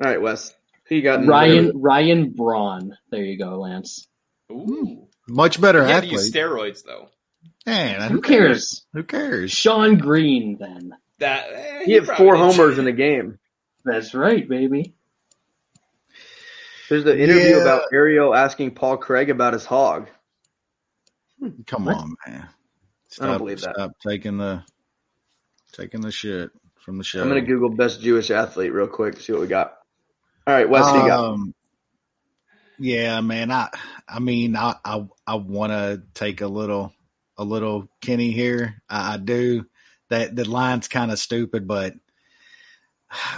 [0.03, 0.55] All right, Wes.
[0.89, 1.25] Who you got?
[1.27, 1.73] Ryan there?
[1.77, 2.97] Ryan Braun.
[3.11, 4.07] There you go, Lance.
[4.53, 6.35] Ooh, Much better he had to use athlete.
[6.45, 7.09] steroids though.
[7.67, 8.85] Man, Who cares?
[8.93, 9.51] Who cares?
[9.51, 10.93] Shawn Green, then.
[11.19, 12.41] That eh, He had probably four did.
[12.43, 13.39] homers in a game.
[13.85, 14.95] That's right, baby.
[16.89, 17.63] There's the interview Yeah.
[17.63, 20.09] about Ariel asking Paul Craig about his hog.
[21.67, 21.97] Come What?
[21.97, 22.43] on, man.
[22.43, 23.75] I don't Stop, believe that.
[23.75, 24.63] Stop taking the
[25.73, 27.23] taking the shit from the show.
[27.23, 29.21] I'm gonna Google best Jewish athlete real quick.
[29.21, 29.77] See what we got.
[30.47, 31.19] All right, Wes, who you got?
[31.25, 31.55] Um,
[32.79, 33.51] yeah, man.
[33.51, 33.71] I
[34.09, 36.93] I mean, I I, I want to take a little
[37.37, 38.83] a little Kenny here.
[38.89, 39.67] I, I do.
[40.11, 41.95] That the line's kind of stupid, but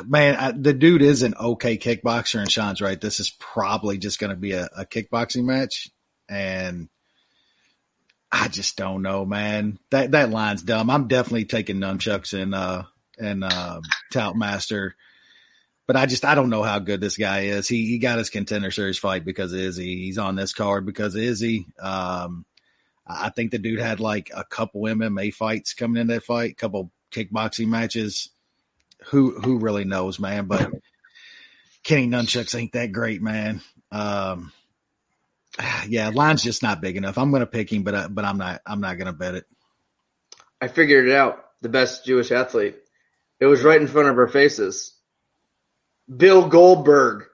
[0.05, 3.01] man, I, the dude is an okay kickboxer, and Sean's right.
[3.01, 5.89] This is probably just going to be a, a kickboxing match,
[6.29, 6.89] and
[8.31, 9.79] I just don't know, man.
[9.91, 10.91] That that line's dumb.
[10.91, 12.85] I'm definitely taking nunchucks and uh
[13.18, 13.81] and uh,
[14.12, 14.97] Tout Master.
[15.87, 17.68] But I just I don't know how good this guy is.
[17.68, 20.05] He he got his contender series fight because of Izzy.
[20.05, 21.66] He's on this card because of Izzy.
[21.81, 22.45] Um,
[23.07, 26.55] I think the dude had like a couple MMA fights coming in that fight, a
[26.57, 28.31] couple kickboxing matches.
[29.11, 30.47] Who who really knows, man?
[30.47, 30.71] But
[31.83, 33.61] Kenny Nunchucks ain't that great, man.
[33.93, 34.53] Um,
[35.89, 37.17] yeah, line's just not big enough.
[37.19, 39.45] I'm gonna pick him, but I, but I'm not I'm not gonna bet it.
[40.61, 41.45] I figured it out.
[41.63, 42.77] The best Jewish athlete.
[43.41, 44.95] It was right in front of our faces.
[46.15, 47.25] Bill Goldberg.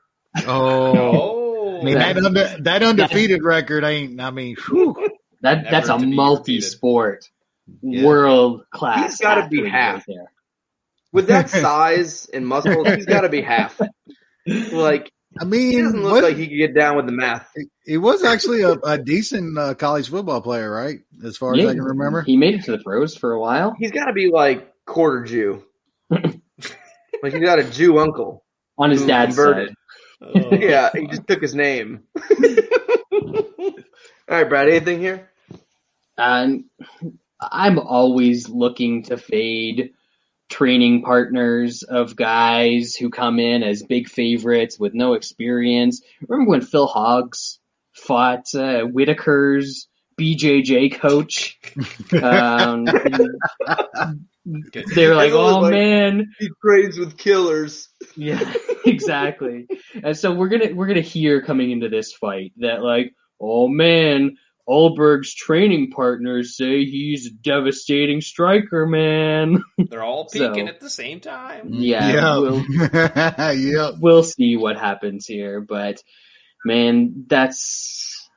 [0.47, 4.21] Oh, I mean that under, that undefeated record ain't.
[4.21, 4.95] I mean, whew.
[5.41, 7.29] That that's a multi-sport,
[7.83, 8.05] Yeah.
[8.05, 9.11] world class.
[9.13, 9.95] He's gotta be half.
[9.97, 10.33] right there.
[11.13, 13.81] With that size and muscles, he's got to be half.
[14.73, 15.11] Like
[15.41, 17.51] I he mean, doesn't look what- like he could get down with the math.
[17.85, 21.01] he was actually a, a decent uh, college football player, right?
[21.25, 22.23] As far as I can remember.
[22.23, 25.25] He made it to the pros for a while He's got to be like quarter
[25.25, 25.65] Jew.
[26.11, 26.41] like
[27.23, 28.45] he's got a Jew uncle.
[28.79, 29.69] on his dad's converted.
[29.69, 29.77] side.
[30.25, 30.55] Oh.
[30.57, 32.03] Yeah, he just took his name.
[33.11, 33.75] All
[34.29, 34.69] right, Brad.
[34.69, 35.31] Anything here?
[36.17, 36.65] And
[37.41, 39.95] I'm always looking to fade
[40.53, 46.03] training partners of guys who come in as big favorites with no experience.
[46.29, 47.59] Remember when Phil Hawes
[47.95, 49.89] fought uh, Whittaker's
[50.21, 51.59] BJJ coach.
[52.23, 52.85] Um,
[54.95, 57.89] they were like, "Oh like- man, He trades with killers.
[58.17, 58.53] yeah,
[58.85, 59.67] exactly."
[60.03, 64.37] And so we're gonna we're gonna hear coming into this fight that like, "Oh man."
[64.69, 69.63] Ulberg's training partners say he's a devastating striker, man.
[69.79, 71.69] They're all So- peaking at the same time.
[71.73, 73.51] Yeah, we'll, yeah.
[73.53, 73.95] yep.
[73.99, 76.01] we'll see what happens here, but
[76.65, 78.29] man, that's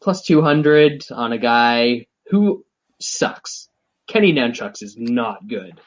[0.00, 2.64] plus 200 on a guy who
[3.00, 3.68] sucks.
[4.08, 5.80] Kenny Nunchucks is not good.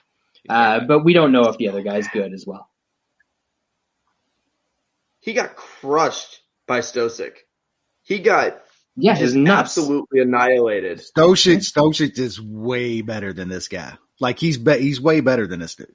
[0.48, 2.70] Uh, but we don't know if the other guy's good as well.
[5.20, 7.34] He got crushed by Stosic.
[8.04, 8.62] He got
[8.98, 9.78] Yeah, he's just nuts.
[9.78, 11.00] absolutely annihilated.
[11.00, 13.98] Stosic, Stosic is way better than this guy.
[14.20, 15.88] Like he's be- he's way better than this dude.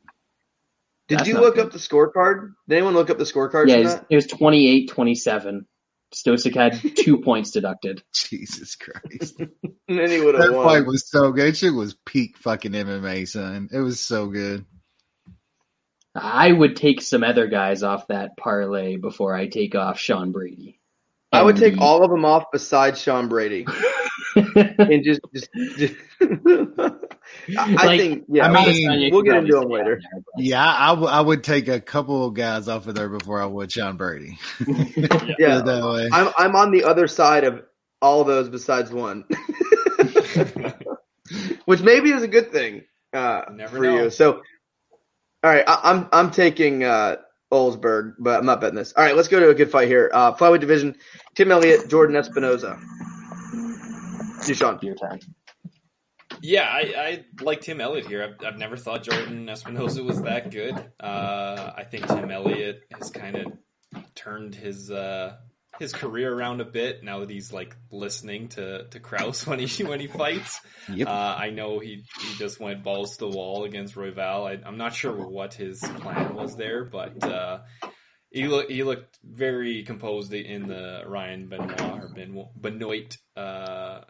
[1.09, 1.67] Did That's you look good.
[1.67, 2.53] up the scorecard?
[2.69, 4.07] Did anyone look up the scorecard Yeah, it was, that?
[4.11, 5.61] it was 28-27.
[6.15, 8.03] Stosic had two points deducted.
[8.15, 9.41] Jesus Christ.
[9.89, 11.57] And then he would That have fight was so good.
[11.57, 13.69] Shit was peak fucking MMA, son.
[13.73, 14.65] It was so good.
[16.15, 20.80] I would take some other guys off that parlay before I take off Sean Brady.
[21.33, 23.65] I would take all of them off besides Sean Brady.
[24.37, 26.91] and just, just, just I,
[27.59, 29.93] I Like, think, yeah, I mean, we'll get into probably him later.
[29.95, 32.95] on there, but- Yeah, I, w- I would take a couple of guys off of
[32.97, 34.39] there before I would Sean Brady.
[35.39, 36.09] Yeah, that way.
[36.13, 37.63] I'm, I'm on the other side of
[38.03, 39.25] all those besides one,
[41.65, 44.05] which maybe is a good thing uh, Never for know.
[44.05, 44.11] you.
[44.11, 44.35] So,
[45.43, 47.17] all right, I, I'm I'm taking uh,
[47.53, 48.93] Olsberg, but I'm not betting this.
[48.97, 50.11] All right, let's go to a good fight here.
[50.13, 50.97] Uh, flyweight division:
[51.35, 52.79] Tim Elliott, Jordan Espinosa.
[54.47, 54.79] You, Sean.
[54.83, 55.19] Your time.
[56.43, 58.23] Yeah, I, I like Tim Elliott here.
[58.23, 60.75] I've, I've never thought Jordan Espinosa was that good.
[60.99, 63.53] Uh, I think Tim Elliott has kind of
[64.15, 65.37] turned his uh,
[65.81, 69.83] his career around a bit now that he's like listening to, to Krause when he
[69.83, 70.61] when he fights.
[70.93, 71.09] Yep.
[71.09, 74.47] Uh, I know he he just went balls to the wall against Royval.
[74.47, 77.61] I, I'm not sure what his plan was there, but uh,
[78.31, 84.03] he looked he looked very composed in the Ryan Benoit or Benoit, Benoit uh,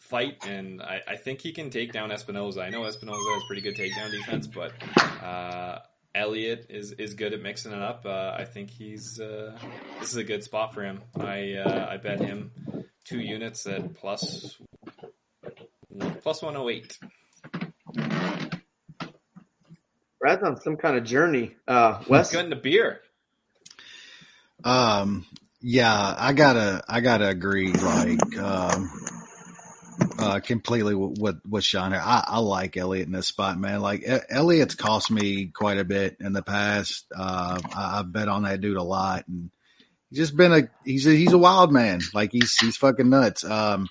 [0.00, 2.62] fight, and I, I think he can take down Espinosa.
[2.62, 4.72] I know Espinosa has pretty good takedown defense, but
[5.22, 5.80] uh,
[6.14, 8.04] Elliott is, is good at mixing it up.
[8.04, 9.56] Uh, I think he's uh,
[10.00, 11.02] this is a good spot for him.
[11.18, 12.50] I uh, I bet him
[13.04, 14.56] two units at plus
[16.22, 16.98] plus one oh eight.
[20.20, 21.56] Brad's on some kind of journey.
[21.66, 23.00] Uh, Wes, Good in the beer.
[24.62, 25.24] Um,
[25.62, 28.90] yeah, I gotta, I gotta agree, like, um,
[30.18, 32.02] uh, completely with, with, Sean here.
[32.02, 33.80] I, I like Elliott in this spot, man.
[33.80, 37.06] Like, E- Elliott's cost me quite a bit in the past.
[37.14, 39.50] Uh, I, I bet on that dude a lot and
[40.08, 42.00] he's just been a, he's a, he's a wild man.
[42.14, 43.44] Like, he's, he's fucking nuts.
[43.44, 43.88] Um,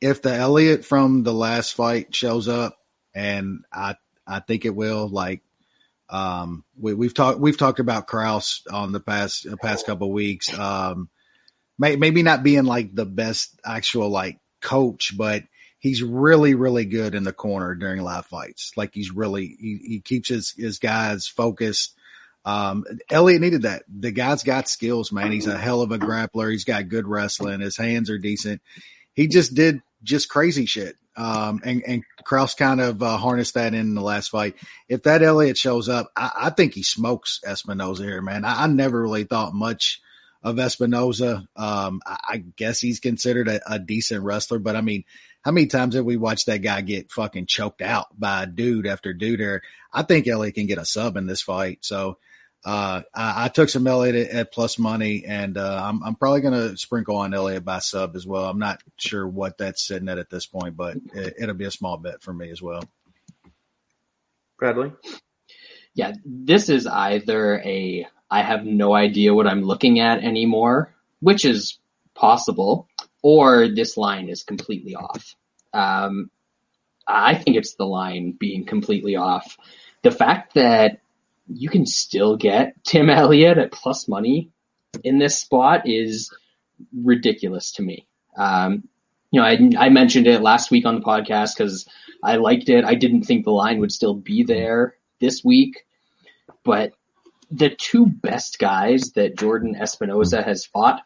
[0.00, 2.78] if the Elliott from the last fight shows up
[3.14, 3.96] and I,
[4.26, 5.42] I think it will, like,
[6.08, 10.56] um, we, we've talked we've talked about Krause on the past uh, past couple weeks.
[10.56, 11.08] Um,
[11.78, 15.44] may, maybe not being like the best actual like coach, but
[15.78, 18.72] he's really really good in the corner during live fights.
[18.76, 21.94] Like he's really he, he keeps his his guys focused.
[22.44, 23.82] Um, Elliott needed that.
[23.88, 25.32] The guy's got skills, man.
[25.32, 26.50] He's a hell of a grappler.
[26.50, 27.60] He's got good wrestling.
[27.60, 28.62] His hands are decent.
[29.14, 30.96] He just did just crazy shit.
[31.16, 34.54] Um, and, and Krause kind of uh, harnessed that in the last fight
[34.86, 38.44] if that Elliott shows up, I, I think he smokes Espinosa here, man.
[38.44, 40.00] I, I never really thought much
[40.46, 41.48] of Espinosa.
[41.56, 45.02] Um, I, I guess he's considered a, a decent wrestler, but I mean,
[45.42, 49.12] how many times have we watched that guy get fucking choked out by dude after
[49.12, 49.64] dude here?
[49.92, 51.78] I think Elliott can get a sub in this fight.
[51.80, 52.18] So,
[52.64, 56.42] uh, I, I took some Elliott at, at plus money and, uh, I'm, I'm probably
[56.42, 58.44] going to sprinkle on Elliott by sub as well.
[58.44, 61.72] I'm not sure what that's sitting at at this point, but it, it'll be a
[61.72, 62.84] small bet for me as well.
[64.60, 64.92] Bradley.
[65.94, 71.44] yeah, this is either a I have no idea what I'm looking at anymore, which
[71.44, 71.78] is
[72.14, 72.88] possible,
[73.22, 75.34] or this line is completely off.
[75.72, 76.30] Um,
[77.06, 79.56] I think it's the line being completely off.
[80.02, 81.00] The fact that
[81.48, 84.50] you can still get Tim Elliott at plus money
[85.04, 86.32] in this spot is
[86.92, 88.06] ridiculous to me.
[88.36, 88.88] Um,
[89.30, 91.86] you know, I, I mentioned it last week on the podcast because
[92.22, 92.84] I liked it.
[92.84, 95.84] I didn't think the line would still be there this week,
[96.64, 96.92] but
[97.50, 101.02] the two best guys that Jordan Espinosa has fought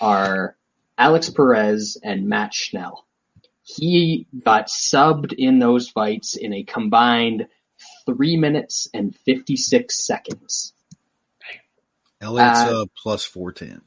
[0.00, 0.56] are
[0.96, 3.06] Alex Perez and Matt Schnell.
[3.62, 7.48] He got subbed in those fights in a combined
[8.06, 10.72] three minutes and 56 seconds.
[12.20, 13.82] Elliott's Uh, uh, plus 410.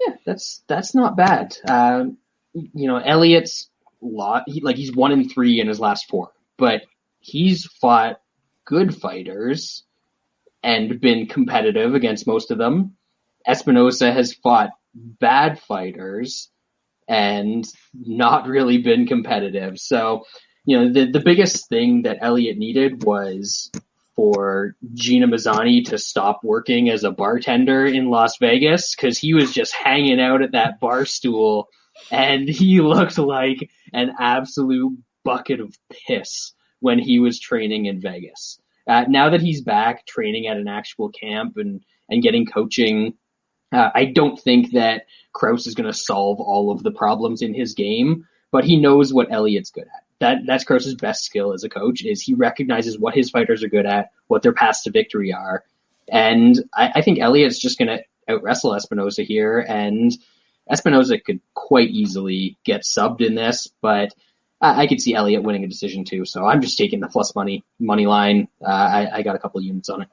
[0.00, 1.56] Yeah, that's that's not bad.
[1.66, 2.04] Uh,
[2.52, 3.68] you know, Elliott's
[4.00, 6.82] lot he, like he's one in three in his last four, but
[7.20, 8.20] he's fought
[8.64, 9.82] good fighters
[10.64, 12.96] and been competitive against most of them.
[13.46, 16.50] Espinosa has fought bad fighters
[17.06, 19.78] and not really been competitive.
[19.78, 20.24] So,
[20.64, 23.70] you know, the the biggest thing that Elliott needed was
[24.16, 29.52] for Gina Mazany to stop working as a bartender in Las Vegas because he was
[29.52, 31.68] just hanging out at that bar stool
[32.10, 38.58] and he looked like an absolute bucket of piss when he was training in Vegas.
[38.86, 43.14] Uh, now that he's back training at an actual camp and, and getting coaching,
[43.72, 47.54] uh, I don't think that Krause is going to solve all of the problems in
[47.54, 50.04] his game, but he knows what Elliott's good at.
[50.20, 53.68] That that's Krause's best skill as a coach is he recognizes what his fighters are
[53.68, 55.64] good at, what their paths to victory are,
[56.08, 60.12] and I, I think Elliott's just going to out wrestle Espinosa here, and
[60.70, 64.14] Espinosa could quite easily get subbed in this, but
[64.64, 66.24] I, I could see Elliott winning a decision too.
[66.24, 68.48] So I'm just taking the plus money money line.
[68.62, 70.08] Uh, I, I got a couple units on it.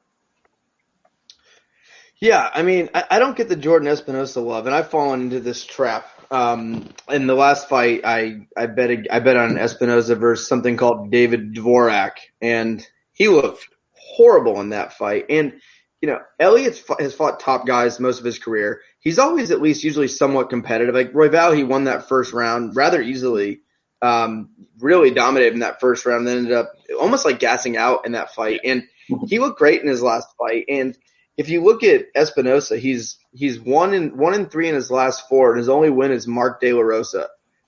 [2.19, 5.39] Yeah, I mean, I, I don't get the Jordan Espinosa love, and I've fallen into
[5.39, 6.07] this trap.
[6.29, 11.11] Um, in the last fight, I I bet I bet on Espinosa versus something called
[11.11, 15.25] David Dvorak, and he looked horrible in that fight.
[15.29, 15.53] And
[16.01, 18.81] you know, Elliott's has fought top guys most of his career.
[18.99, 20.95] He's always at least usually somewhat competitive.
[20.95, 23.61] Like Royval, he won that first round rather easily.
[24.01, 24.49] Um,
[24.79, 28.33] really dominated in that first round, then ended up almost like gassing out in that
[28.33, 28.61] fight.
[28.63, 28.83] And
[29.27, 30.65] he looked great in his last fight.
[30.69, 30.97] And
[31.37, 35.29] if you look at Espinosa, he's he's one in one in three in his last
[35.29, 37.27] four, and his only win is Mark De La Rosa.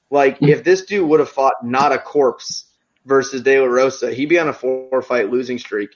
[0.10, 2.66] Like if this dude would have fought not a corpse
[3.06, 5.90] versus De La Rosa, he'd be on a four fight losing streak.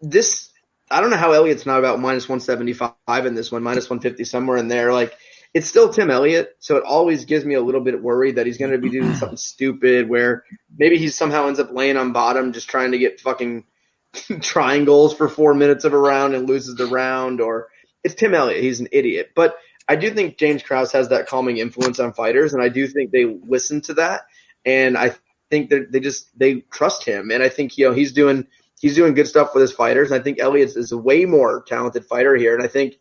[0.00, 0.50] This
[0.90, 3.90] I don't know how Elliott's not about minus one seventy five in this one, minus
[3.90, 4.92] one fifty somewhere in there.
[4.92, 5.16] Like
[5.54, 8.58] it's still Tim Elliott, so it always gives me a little bit worried that he's
[8.58, 10.44] going to be doing something stupid where
[10.76, 13.64] maybe he somehow ends up laying on bottom just trying to get fucking
[14.40, 17.68] triangles for four minutes of a round and loses the round, or
[18.04, 18.62] it's Tim Elliott.
[18.62, 19.30] He's an idiot.
[19.34, 19.56] But
[19.88, 23.10] I do think James Krause has that calming influence on fighters, and I do think
[23.10, 24.22] they listen to that,
[24.64, 25.14] and I
[25.50, 28.46] think that they just they trust him, and I think you know he's doing
[28.80, 30.10] he's doing good stuff with his fighters.
[30.10, 32.98] And I think Elliott is a way more talented fighter here, and I think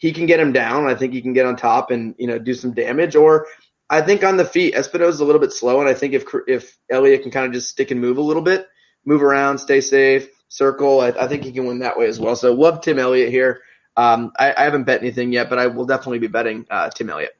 [0.00, 0.86] he can get him down.
[0.86, 3.14] I think he can get on top and you know do some damage.
[3.14, 3.46] Or
[3.88, 6.24] I think on the feet, Espinosa is a little bit slow, and I think if
[6.48, 8.66] if Elliott can kind of just stick and move a little bit,
[9.04, 12.34] move around, stay safe, circle, I, I think he can win that way as well.
[12.34, 13.60] So love Tim Elliott here.
[13.96, 17.10] Um, I, I haven't bet anything yet, but I will definitely be betting uh, Tim
[17.10, 17.36] Elliott.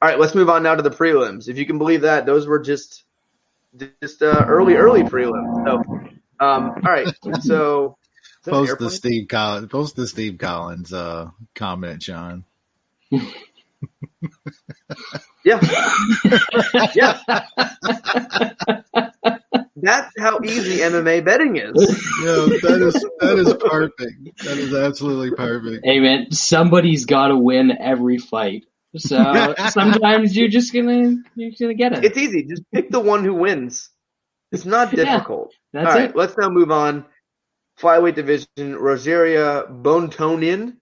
[0.00, 1.48] All right, let's move on now to the prelims.
[1.48, 3.02] If you can believe that, those were just
[4.00, 5.66] just uh, early, early prelims.
[5.66, 5.74] So,
[6.38, 7.08] um, all right,
[7.40, 7.98] so
[8.46, 12.44] post the Steve Collins, post the Steve Collins uh, comment, Sean.
[15.44, 15.60] yeah,
[16.94, 17.18] yeah.
[19.76, 21.74] That's how easy MMA betting is.
[22.22, 24.44] Yeah, that is that is perfect.
[24.44, 25.84] That is absolutely perfect.
[25.84, 28.64] Hey man, somebody's got to win every fight.
[28.96, 32.04] So sometimes you're just gonna you're just gonna get it.
[32.04, 32.44] It's easy.
[32.44, 33.90] Just pick the one who wins.
[34.52, 35.52] It's not difficult.
[35.72, 36.16] Yeah, that's All right, it.
[36.16, 37.04] let's now move on.
[37.80, 40.76] Flyweight division: Rogerio Bontorin,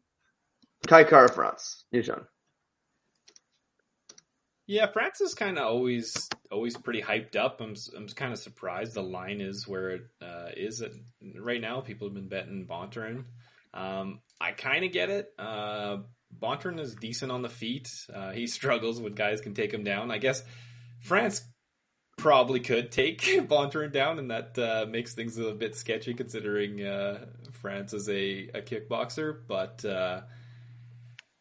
[0.87, 1.85] Kai Kara France.
[1.93, 2.27] John.
[4.67, 6.15] Yeah, France is kind of always
[6.51, 7.61] always pretty hyped up.
[7.61, 10.93] I'm I'm kind of surprised the line is where it uh, is at,
[11.39, 11.81] right now.
[11.81, 13.25] People have been betting Bontorin.
[13.75, 15.29] Um, I kind of get it.
[15.39, 15.99] Uh,
[16.79, 17.89] is decent on the feet.
[18.13, 20.11] Uh, he struggles when guys can take him down.
[20.11, 20.43] I guess
[21.01, 21.43] France
[22.25, 27.27] probably could take Bontorin down, and that uh, makes things a bit sketchy considering uh,
[27.53, 29.41] France is a, a kickboxer.
[29.47, 30.23] But uh,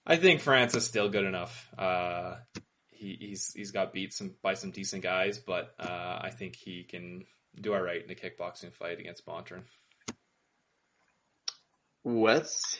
[0.06, 1.70] I think France is still good enough.
[1.78, 2.36] Uh,
[2.92, 6.84] he, he's he's got beat some by some decent guys, but uh, I think he
[6.84, 7.24] can
[7.56, 9.64] do all right in a kickboxing fight against Bontorin.
[12.04, 12.78] Wes.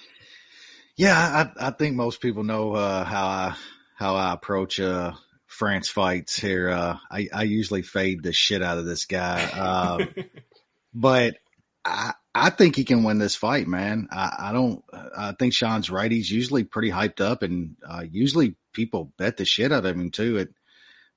[0.98, 1.16] Yeah,
[1.58, 3.56] I, I think most people know uh, how I
[3.96, 5.14] how I approach uh,
[5.54, 6.70] France fights here.
[6.70, 10.06] Uh, I, I usually fade the shit out of this guy, uh,
[10.94, 11.38] but
[11.86, 14.08] I I think he can win this fight, man.
[14.12, 14.84] I, I don't.
[15.16, 16.12] I think Sean's right.
[16.12, 20.10] He's usually pretty hyped up, and uh, usually people bet the shit out of him
[20.10, 20.40] too.
[20.40, 20.50] At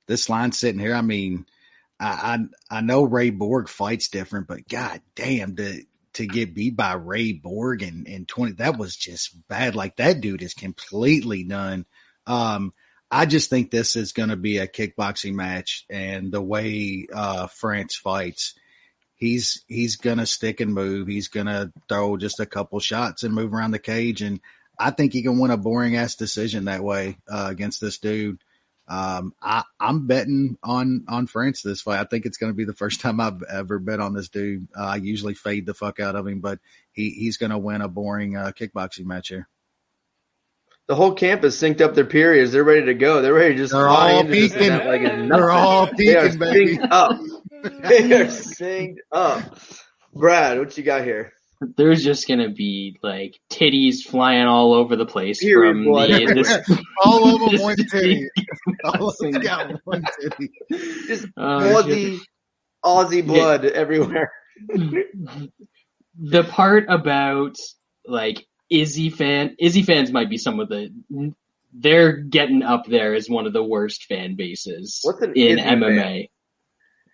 [0.07, 1.47] this line sitting here, I mean,
[1.99, 2.39] I
[2.71, 5.83] I, I know Ray Borg fights different, but god damn, to
[6.15, 9.75] to get beat by Ray Borg in, in twenty, that was just bad.
[9.75, 11.87] Like that dude is completely done.
[12.27, 12.75] Um,
[13.11, 17.47] I just think this is going to be a kickboxing match, and the way uh,
[17.47, 18.55] France fights,
[19.15, 21.07] he's he's going to stick and move.
[21.07, 24.41] He's going to throw just a couple shots and move around the cage, and
[24.79, 28.43] I think he can win a boring ass decision that way uh, against this dude.
[28.89, 32.01] Um, I, I'm betting on on France this fight.
[32.01, 34.69] I think it's going to be the first time I've ever bet on this dude.
[34.77, 36.59] Uh, I usually fade the fuck out of him, but
[36.93, 39.49] he, he's going to win a boring uh, kickboxing match here.
[40.89, 42.53] The whole camp has synced up their periods.
[42.53, 43.21] They're ready to go.
[43.21, 44.59] They're ready to just They're all into peaking.
[44.63, 45.29] event like it's.
[45.31, 46.77] They're all They are peaking, baby.
[46.79, 47.21] synced up.
[47.83, 49.59] They are synced up.
[50.15, 51.33] Brad, what you got here?
[51.77, 56.35] There's just gonna be like titties flying all over the place Period from blood the
[56.69, 58.29] this, All of them one titty.
[58.85, 60.51] All of them one titty.
[61.09, 62.19] Just Oh, Aussie,
[62.85, 64.31] Aussie blood everywhere.
[66.19, 67.57] the part about
[68.07, 70.91] like Izzy fan Izzy fans might be some of the
[71.73, 75.69] they're getting up there as one of the worst fan bases What's an in Izzy
[75.69, 76.31] MMA.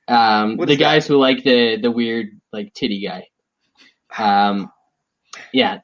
[0.09, 0.85] Um, What the is that?
[0.85, 3.29] guys who like the the weird like titty guy.
[4.17, 4.71] Um,
[5.53, 5.81] yeah.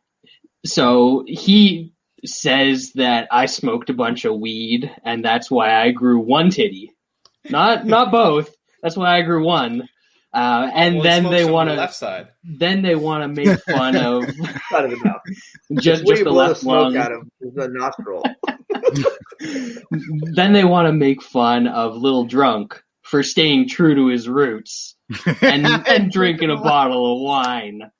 [0.66, 1.94] So he
[2.24, 6.92] says that I smoked a bunch of weed and that's why I grew one titty,
[7.48, 8.54] not not both.
[8.82, 9.88] That's why I grew one.
[10.34, 12.28] Uh, and Well, then they want to left side.
[12.44, 14.24] then they want to make fun of
[14.74, 15.20] Out of the mouth.
[15.80, 16.96] just just the blow the left smoke lung.
[16.98, 18.22] out of the nostril.
[19.40, 24.96] Then they want to make fun of Little Drunk for staying true to his roots
[25.40, 27.90] and and drinking a bottle of wine.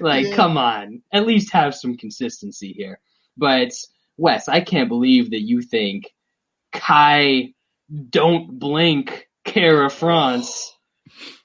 [0.00, 0.36] Like, Yeah.
[0.36, 3.00] come on, at least have some consistency here.
[3.36, 3.70] But
[4.18, 6.12] Wes, I can't believe that you think
[6.72, 7.54] Kai
[8.10, 10.75] don't blink Kara France,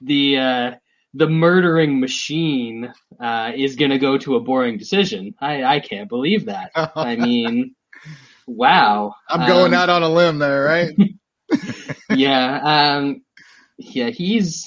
[0.00, 0.70] the uh,
[1.14, 5.34] the murdering machine, uh, is going to go to a boring decision.
[5.40, 6.70] I I can't believe that.
[6.74, 7.74] I mean,
[8.46, 9.14] wow.
[9.28, 10.90] I'm going Um, out on a limb there, right?
[12.10, 13.22] yeah, um,
[13.78, 14.66] yeah, he's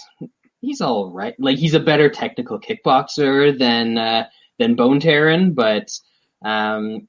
[0.61, 1.33] he's all right.
[1.39, 4.27] Like he's a better technical kickboxer than uh,
[4.59, 5.89] than Bontorin, but
[6.43, 7.07] um,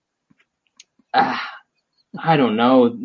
[1.15, 1.47] ah,
[2.19, 2.97] I don't know.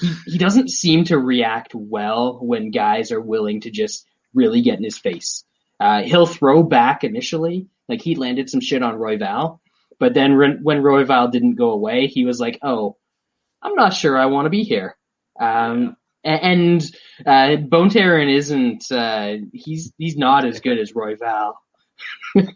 [0.00, 4.78] He he doesn't seem to react well when guys are willing to just really get
[4.78, 5.44] in his face.
[5.80, 9.60] Uh, he'll throw back initially, like he landed some shit on Roy Royval,
[9.98, 12.96] but then when when Royval didn't go away, he was like, "Oh,
[13.62, 14.96] I'm not sure I want to be here."
[15.38, 16.82] Um, and
[17.24, 21.54] uh, Bontorin isn't uh, he's he's not as good as Roy Royval,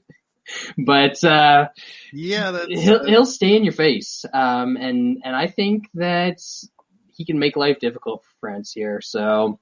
[0.78, 1.68] but uh,
[2.12, 4.24] Yeah, that's he'll he'll stay in your face.
[4.32, 6.40] Um, and and I think that
[7.14, 9.00] he can make life difficult for France here.
[9.00, 9.60] So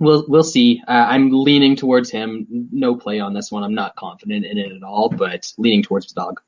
[0.00, 0.82] we'll we'll see.
[0.88, 2.46] Uh, I'm leaning towards him.
[2.72, 3.62] No play on this one.
[3.62, 6.40] I'm not confident in it at all, but leaning towards the dog.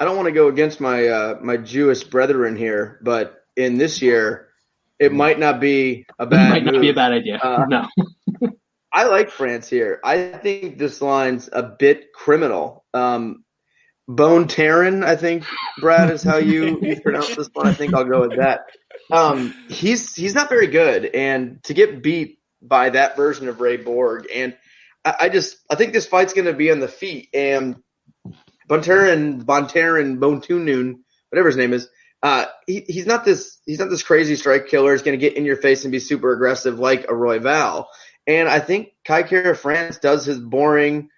[0.00, 4.00] I don't want to go against my uh, my Jewish brethren here, but in this
[4.00, 4.48] year,
[4.98, 6.82] it might not be a bad Might not move.
[6.82, 7.36] be a bad idea.
[7.38, 7.88] Uh, no.
[8.92, 10.00] I like France here.
[10.02, 12.86] I think this line's a bit criminal.
[12.94, 13.44] Um,
[14.08, 15.44] Bontorin, I think
[15.80, 17.66] Brad is how you, you pronounce this one.
[17.66, 18.60] I think I'll go with that.
[19.10, 23.76] Um, he's he's not very good, and to get beat by that version of Ray
[23.76, 24.56] Borg, and
[25.04, 27.28] I, I just I think this fight's going to be on the feet.
[27.32, 27.76] And
[28.68, 30.94] Bontorin, Bontorin, Bontunun,
[31.30, 31.88] whatever his name is,
[32.22, 34.92] uh, he, he's not this he's not this crazy strike killer.
[34.92, 37.86] He's going to get in your face and be super aggressive like a Royval.
[38.26, 41.10] And I think Kai Kara France does his boring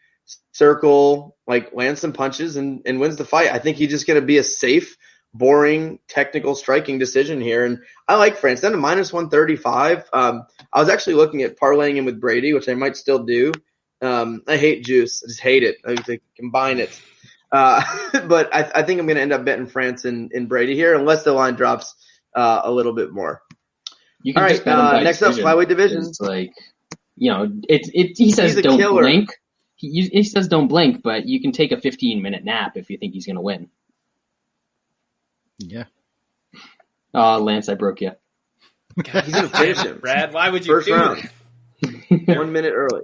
[0.53, 3.51] circle, like lands some punches and, and wins the fight.
[3.51, 4.97] I think he's just going to be a safe,
[5.35, 7.65] boring, technical striking decision here.
[7.65, 8.61] And I like France.
[8.61, 10.09] Then to minus 135.
[10.13, 13.53] Um, I was actually looking at parlaying him with Brady, which I might still do.
[14.01, 15.23] Um, I hate juice.
[15.25, 15.77] I just hate it.
[15.87, 17.01] I to combine it.
[17.51, 17.83] Uh,
[18.27, 20.95] but I, I think I'm going to end up betting France in, in Brady here
[20.95, 21.95] unless the line drops
[22.35, 23.43] uh, a little bit more.
[24.23, 25.99] You can All right, uh, next up, flyweight division.
[25.99, 26.53] It's like,
[27.17, 29.03] you know, it, it, he says don't killer.
[29.03, 29.31] blink.
[29.77, 32.99] He, he says don't blink, but you can take a 15 minute nap if you
[32.99, 33.71] think he's going to win.
[35.59, 35.85] Yeah.
[37.15, 38.13] Oh, Lance, I broke you.
[39.03, 39.99] God He's gonna damn finish him.
[39.99, 40.33] Brad.
[40.33, 41.31] Why would you First do round.
[41.83, 42.37] that?
[42.39, 43.03] One minute early.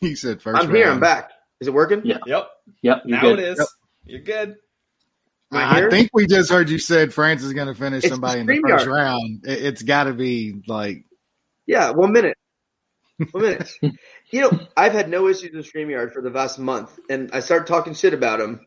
[0.00, 0.90] He said 1st I'm here.
[0.90, 1.30] I'm back.
[1.60, 2.02] Is it working?
[2.04, 2.18] Yeah.
[2.26, 2.48] Yep.
[2.82, 3.38] Yep, Now good.
[3.38, 3.58] it is.
[3.58, 3.68] Yep.
[4.06, 4.56] You're good.
[5.52, 8.40] I I think we just heard you said France is going to finish It's somebody
[8.40, 8.92] in the the first StreamYard.
[8.92, 9.44] round.
[9.46, 11.04] It, it's got to be like
[11.66, 12.36] Yeah, one minute.
[13.30, 13.70] One minute.
[14.30, 17.66] you know, I've had no issues with StreamYard for the last month, and I started
[17.68, 18.66] talking shit about him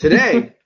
[0.00, 0.54] Today,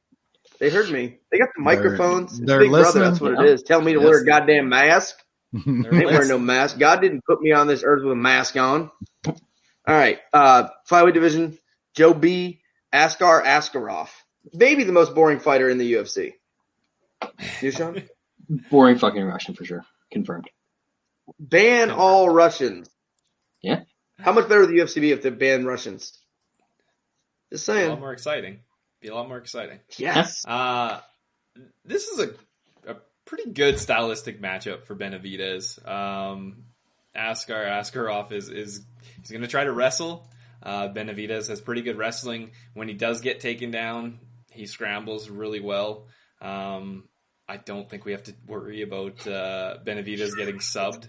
[0.61, 1.19] they heard me.
[1.31, 2.39] They got the They're- microphones.
[2.41, 3.43] They're Big Brother, that's what Yeah.
[3.43, 3.63] it is.
[3.63, 5.17] Tell me to wear a goddamn mask.
[5.53, 6.79] They're I ain't wearing no mask.
[6.79, 8.91] God didn't put me on this earth with a mask on.
[9.27, 9.35] All
[9.87, 10.19] right.
[10.33, 11.59] Uh, flyweight division,
[11.95, 12.61] Joe B.
[12.93, 14.09] Askar Askarov.
[14.53, 16.35] Maybe the most boring fighter in the UFC.
[17.61, 18.03] You, Sean?
[18.71, 19.85] Boring fucking Russian for sure.
[20.13, 20.49] Confirmed.
[21.39, 22.89] Ban all Russians.
[23.61, 23.81] Yeah.
[24.19, 26.19] How much better would the UFC be if they banned Russians?
[27.53, 27.87] Just saying.
[27.87, 28.61] A lot more exciting.
[29.01, 29.79] Be a lot more exciting.
[29.97, 30.45] Yes.
[30.45, 31.01] Uh,
[31.85, 35.87] this is a, a pretty good stylistic matchup for Benavidez.
[35.89, 36.65] Um,
[37.15, 38.85] Askar Askarov is is
[39.21, 40.29] he's going to try to wrestle.
[40.63, 42.51] Uh, Benavidez has pretty good wrestling.
[42.75, 44.19] When he does get taken down,
[44.51, 46.09] he scrambles really well.
[46.41, 47.05] Um,
[47.49, 51.09] I don't think we have to worry about uh, Benavidez getting subbed.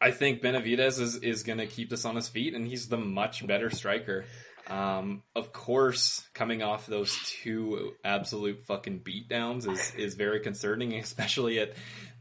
[0.00, 2.98] I think Benavidez is, is going to keep this on his feet, and he's the
[2.98, 4.24] much better striker.
[4.66, 11.58] Um, of course, coming off those two absolute fucking beatdowns is, is very concerning, especially
[11.58, 11.74] at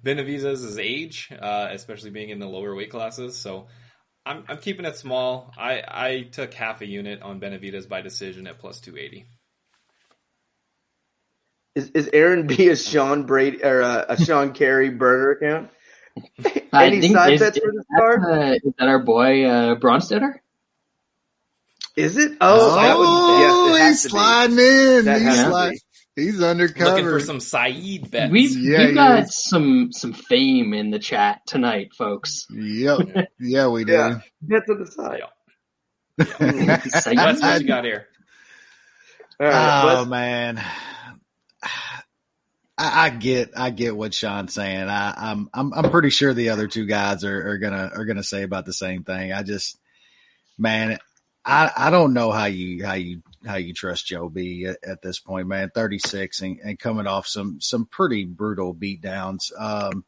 [0.03, 3.37] Benavidez's age, uh, especially being in the lower weight classes.
[3.37, 3.67] So
[4.25, 5.53] I'm, I'm keeping it small.
[5.57, 9.25] I, I took half a unit on Benavidez by decision at plus 280.
[11.75, 15.69] Is, is Aaron B a Sean Brady or a, a Sean Carey burner account?
[16.73, 18.23] I Any think- side is- bets is for this that, card?
[18.25, 20.33] uh, is that our boy uh, Bronstetter?
[21.95, 22.37] Is it?
[22.41, 24.19] Oh, that would, Oh, yes, it he's oh, to be.
[24.19, 24.57] sliding
[24.99, 25.05] in.
[25.05, 25.79] That he's has to sliding.
[26.15, 27.19] He's Looking undercover.
[27.19, 28.31] for some Saeed bets.
[28.31, 29.35] We've Yeah, we've got is.
[29.43, 32.45] some some fame in the chat tonight, folks.
[32.51, 33.27] Yep.
[33.39, 33.93] Yeah, we do.
[33.93, 34.19] Yeah.
[34.41, 35.21] Bets on the side.
[36.91, 37.17] Saeed?
[37.17, 38.07] That's what you got here.
[39.39, 40.63] All right, oh let's- man,
[42.77, 44.87] I, I get, I get what Sean's saying.
[44.89, 48.23] I, I'm, I'm, I'm pretty sure the other two guys are, are gonna, are gonna
[48.23, 49.31] say about the same thing.
[49.33, 49.77] I just,
[50.57, 50.97] man,
[51.45, 55.01] I, I don't know how you, how you, how you trust Joe B at, at
[55.01, 55.71] this point, man.
[55.73, 59.51] 36 and, and coming off some, some pretty brutal beatdowns.
[59.59, 60.05] Um,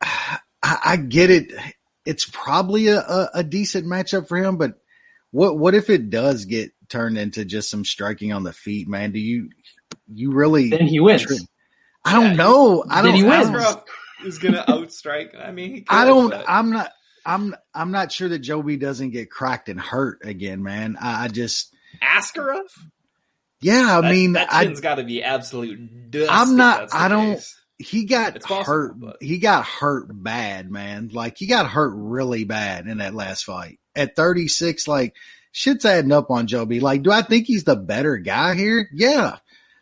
[0.00, 1.52] I, I get it.
[2.04, 4.74] It's probably a, a, a decent matchup for him, but
[5.30, 9.12] what, what if it does get turned into just some striking on the feet, man?
[9.12, 9.50] Do you,
[10.12, 10.70] you really?
[10.70, 11.22] Then he wins.
[11.24, 11.36] True.
[12.04, 12.84] I don't Yeah, know.
[12.88, 13.22] I Then don't.
[13.24, 13.76] he I wins.
[14.24, 15.38] is going to outstrike.
[15.40, 16.30] I mean, he I don't.
[16.30, 16.90] but- I'm not.
[17.24, 17.54] I'm.
[17.74, 20.96] I'm not sure that Joby doesn't get cracked and hurt again, man.
[21.00, 21.74] I, I just.
[22.02, 22.62] Askarov?
[23.60, 24.64] Yeah, I That- mean, that I.
[24.64, 26.30] chin's got to be absolute dust.
[26.32, 27.56] I'm not- I don't- case.
[27.78, 29.00] He got possible, hurt.
[29.00, 31.08] but- He got hurt bad, man.
[31.14, 33.78] Like he got hurt really bad in that last fight.
[33.96, 35.14] At 36, like
[35.52, 36.80] shit's adding up on Joby.
[36.80, 38.86] Like, do I think he's the better guy here?
[38.92, 39.38] Yeah.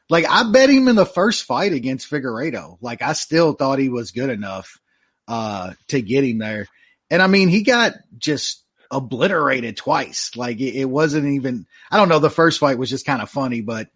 [0.08, 2.78] Like I bet him in the first fight against Figueiredo.
[2.80, 4.78] Like I still thought he was good enough
[5.26, 6.68] uh to get him there.
[7.10, 10.32] And I mean, he got just obliterated twice.
[10.36, 13.30] Like it, it wasn't even I don't know, the first fight was just kind of
[13.30, 13.88] funny, but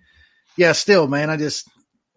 [0.56, 1.68] yeah, still, man, I just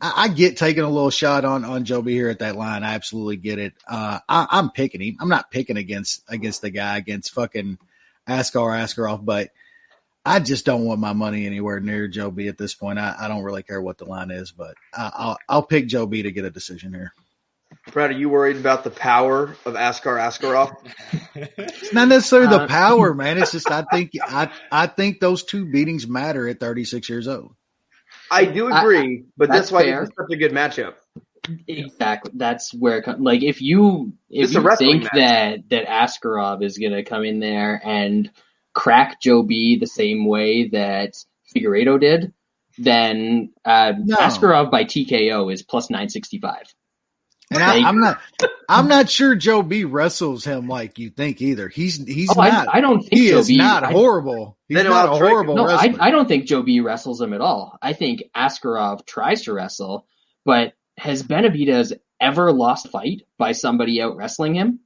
[0.01, 2.83] I, get taking a little shot on on Joby here at that line.
[2.83, 3.73] I absolutely get it.
[3.87, 5.17] Uh I, I'm picking him.
[5.19, 7.77] I'm not picking against against the guy against fucking
[8.27, 9.51] Askar Askarov, but
[10.25, 12.97] I just don't want my money anywhere near Joby at this point.
[12.97, 16.23] I, I don't really care what the line is, but I, I'll I'll pick Joby
[16.23, 17.13] to get a decision here.
[17.91, 20.75] Brad, are you worried about the power of Askar Askarov?
[21.35, 23.37] It's not necessarily the Uh, power, man.
[23.37, 27.55] It's just I think I I think those two beatings matter at 36 years old.
[28.31, 30.95] I do I- agree, but that's that's why it's such a good matchup.
[31.67, 32.31] Exactly.
[32.35, 33.19] That's where it comes.
[33.21, 35.11] Like if you if It's you think match.
[35.13, 38.31] that that Askarov is gonna come in there and
[38.73, 41.13] crack Joe B the same way that
[41.55, 42.33] Figueiredo did,
[42.79, 44.15] then uh, No.
[44.17, 46.63] Askarov by TKO is plus nine sixty five.
[47.55, 48.19] And I, I'm not
[48.69, 51.67] I'm not sure Joe B wrestles him like you think either.
[51.69, 52.67] He's he's Oh, not.
[52.73, 53.57] I don't think he Joe is B.
[53.57, 54.57] not horrible.
[54.67, 55.55] He's not a I'll horrible.
[55.55, 56.01] No, I, wrestler.
[56.03, 57.77] I don't think Joe B wrestles him at all.
[57.81, 60.05] I think Askarov tries to wrestle,
[60.45, 64.79] but has Benavidez ever lost fight by somebody out wrestling him?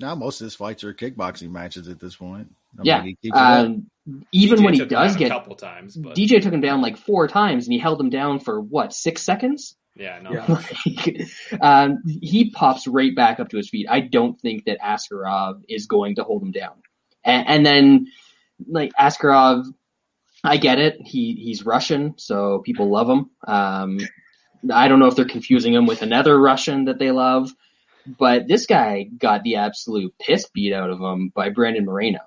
[0.00, 2.48] now most of his fights are kickboxing matches at this point.
[2.76, 3.02] I mean, Yeah.
[3.02, 3.66] he keeps it up.
[3.66, 3.86] Um,
[4.32, 6.96] even DJ when he does get a couple times, but DJ took him down like
[6.96, 9.76] four times, and he held him down for what six seconds.
[9.96, 10.30] Yeah, no.
[10.48, 11.28] Like,
[11.60, 13.86] um, he pops right back up to his feet.
[13.88, 16.82] I don't think that Askarov is going to hold him down.
[17.24, 18.06] And, and then,
[18.66, 19.66] like Askarov,
[20.42, 20.98] I get it.
[21.00, 23.30] He he's Russian, so people love him.
[23.46, 23.98] Um,
[24.72, 27.50] I don't know if they're confusing him with another Russian that they love,
[28.18, 32.20] but this guy got the absolute piss beat out of him by Brandon Moreno.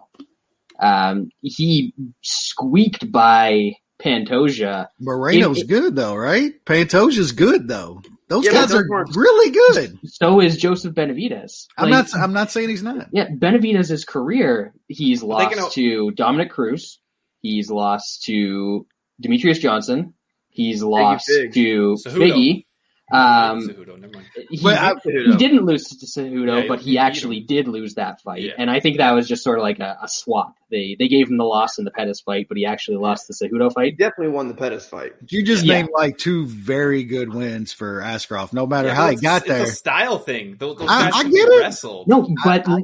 [0.80, 4.88] Um, he squeaked by Pantoja.
[5.00, 6.54] Moreno's it- it- good though, right?
[6.66, 8.02] Pantoja's good though.
[8.30, 9.98] Those Yeah, guys are weren't- really good.
[10.06, 11.68] So is Joseph Benavidez.
[11.78, 12.14] I'm not.
[12.14, 13.08] I'm not saying he's not.
[13.14, 17.00] Yeah, Benavidez' career, he's lost can to Dominick Cruz.
[17.42, 18.86] He's lost to
[19.24, 20.14] Demetrious Johnson.
[20.50, 21.54] He's lost Fig.
[21.54, 22.18] to Cejudo.
[22.18, 22.66] Figgy.
[23.10, 24.26] Um, Cejudo, never mind.
[24.50, 27.94] he, But I- he didn't lose to Cejudo, Yeah, but he he actually did lose
[27.96, 28.42] that fight.
[28.42, 28.52] Yeah.
[28.58, 30.58] And I think that was just sort of like a, a swap.
[30.70, 33.34] They they gave him the loss in the Pettis fight, but he actually lost the
[33.34, 33.86] Cejudo fight.
[33.86, 35.14] He definitely won the Pettis fight.
[35.30, 35.76] You just Yeah.
[35.76, 38.52] named like two very good wins for Askarov.
[38.52, 40.58] No matter Yeah, how well, he got it's there, a style thing.
[40.60, 41.62] Those, those I- I get it.
[41.62, 42.10] wrestled.
[42.10, 42.84] No, but I-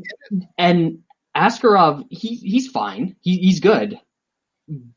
[0.57, 0.99] and
[1.35, 3.17] Askarov, he he's fine.
[3.19, 3.99] He he's good.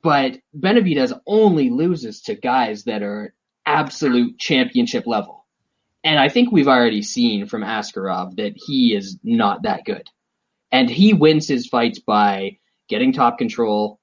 [0.03, 3.35] but Benavidez only loses to guys that are
[3.66, 5.44] absolute championship level.
[6.05, 10.09] And I think we've already seen from Askarov that he is not that good.
[10.70, 13.98] And he wins his fights by getting top control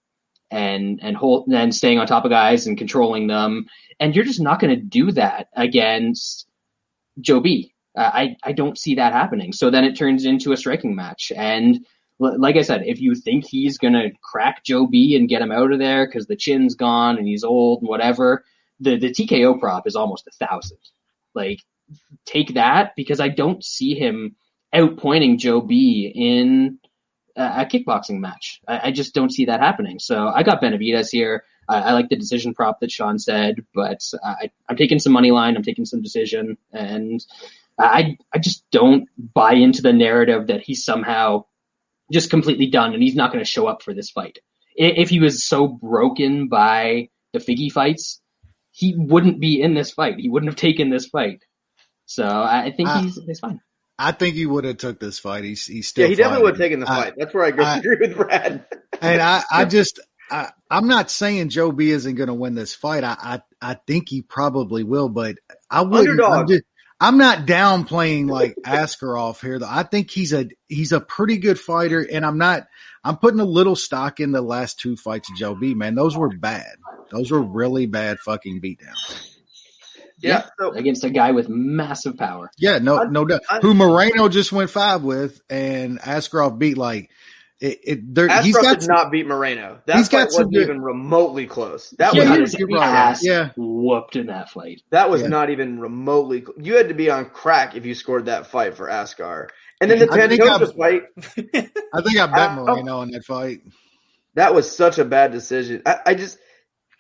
[0.52, 3.66] and and hold and staying on top of guys and controlling them.
[4.00, 6.48] And you're just not going to do that against
[7.22, 7.74] Joe B.
[7.98, 9.54] Uh, I I don't see that happening.
[9.54, 11.32] So then it turns into a striking match.
[11.36, 11.86] And
[12.22, 15.42] l- like I said, if you think he's going to crack Joe B and get
[15.42, 18.44] him out of there because the chin's gone and he's old and whatever,
[18.80, 20.80] the the TKO prop is almost a thousand.
[21.36, 21.60] Like
[22.26, 24.36] take that because I don't see him
[24.74, 26.80] outpointing Joe B in
[27.36, 28.62] a a kickboxing match.
[28.68, 30.00] I, I just don't see that happening.
[30.00, 31.44] So I got Benavidez here.
[31.68, 35.32] I, I like the decision prop that Sean said, but I, I'm taking some money
[35.32, 35.56] line.
[35.56, 37.24] I'm taking some decision, and
[37.80, 41.46] I I just don't buy into the narrative that he's somehow
[42.12, 44.40] just completely done and he's not going to show up for this fight.
[44.76, 48.22] If he was so broken by the Figgy fights,
[48.74, 50.18] he wouldn't be in this fight.
[50.20, 51.42] He wouldn't have taken this fight.
[52.06, 53.62] So I I think I- he's he's fine.
[54.00, 55.44] I think he would have took this fight.
[55.44, 57.14] He's he's still Yeah, he definitely would have taken the I- fight.
[57.16, 58.66] That's where I agree, I- agree with Brad.
[59.02, 60.00] And I, I just,
[60.32, 63.04] I, I'm not saying Joe B isn't going to win this fight.
[63.04, 65.36] I, I, I think he probably will, but
[65.70, 66.20] I wouldn't.
[66.22, 66.64] I'm, just,
[67.00, 69.60] I'm not downplaying like Askarov here.
[69.60, 72.64] Though I think he's a he's a pretty good fighter, and I'm not.
[73.04, 75.76] I'm putting a little stock in the last two fights of Joe B.
[75.76, 76.76] Man, those were bad.
[77.12, 79.30] Those were really bad fucking beatdowns.
[80.20, 80.46] Yeah.
[80.60, 82.50] So against a guy with massive power.
[82.58, 83.42] Yeah, no, I- no doubt.
[83.50, 87.10] I- Who Moreno just went five with, and Askarov beat like
[87.60, 87.80] it.
[87.84, 89.80] it there, he's Askarov got did some- not beat Moreno.
[89.86, 91.90] That he's got fight some wasn't good- even remotely close.
[91.98, 92.88] That He was got you're- his you're right.
[92.88, 93.50] ass Yeah.
[93.58, 94.82] whooped in that fight.
[94.92, 95.28] that was Yeah.
[95.28, 96.40] not even remotely.
[96.42, 99.50] cl- You had to be on crack if you scored that fight for Askar.
[99.82, 101.04] And then the I think Pantoja I'm- fight,
[101.94, 102.56] I think I bet Uh.
[102.64, 103.60] Moreno in that fight.
[104.36, 105.82] that was such a bad decision.
[105.86, 106.38] I, I just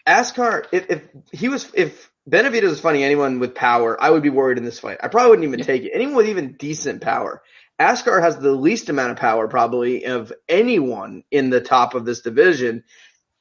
[0.05, 4.29] Askar, if, if he was, if Benavidez is fighting anyone with power, I would be
[4.29, 4.97] worried in this fight.
[5.01, 5.65] I probably wouldn't even Yeah.
[5.65, 5.91] take it.
[5.93, 7.41] Anyone with even decent power.
[7.79, 12.21] Askar has the least amount of power probably of anyone in the top of this
[12.21, 12.83] division.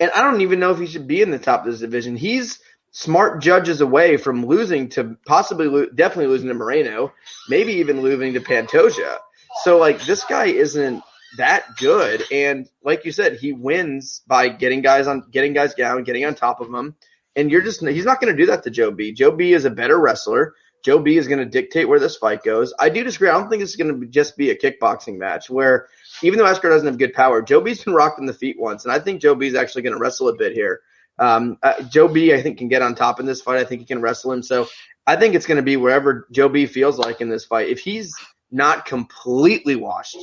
[0.00, 2.16] And I don't even know if he should be in the top of this division.
[2.16, 2.60] He's
[2.92, 7.12] smart judges away from losing to possibly, lo- definitely losing to Moreno,
[7.48, 9.18] maybe even losing to Pantoja.
[9.62, 11.02] So like this guy isn't
[11.36, 12.24] that good.
[12.30, 16.34] And like you said, he wins by getting guys on, getting guys down, getting on
[16.34, 16.94] top of them.
[17.34, 19.12] And you're just, he's not going to do that to Joe B.
[19.12, 20.54] Joe B is a better wrestler.
[20.84, 22.74] Joe B is going to dictate where this fight goes.
[22.78, 23.28] I do disagree.
[23.28, 25.86] I don't think is going to just be a kickboxing match where
[26.22, 28.84] even though Askar doesn't have good power, Joe B's been rocked in the feet once.
[28.84, 30.80] And I think Joe B is actually going to wrestle a bit here.
[31.18, 33.60] Um, uh, Joe B, I think, can get on top in this fight.
[33.60, 34.42] I think he can wrestle him.
[34.42, 34.68] So
[35.06, 37.68] I think it's going to be wherever Joe B feels like in this fight.
[37.68, 38.14] If he's
[38.50, 40.18] not completely washed,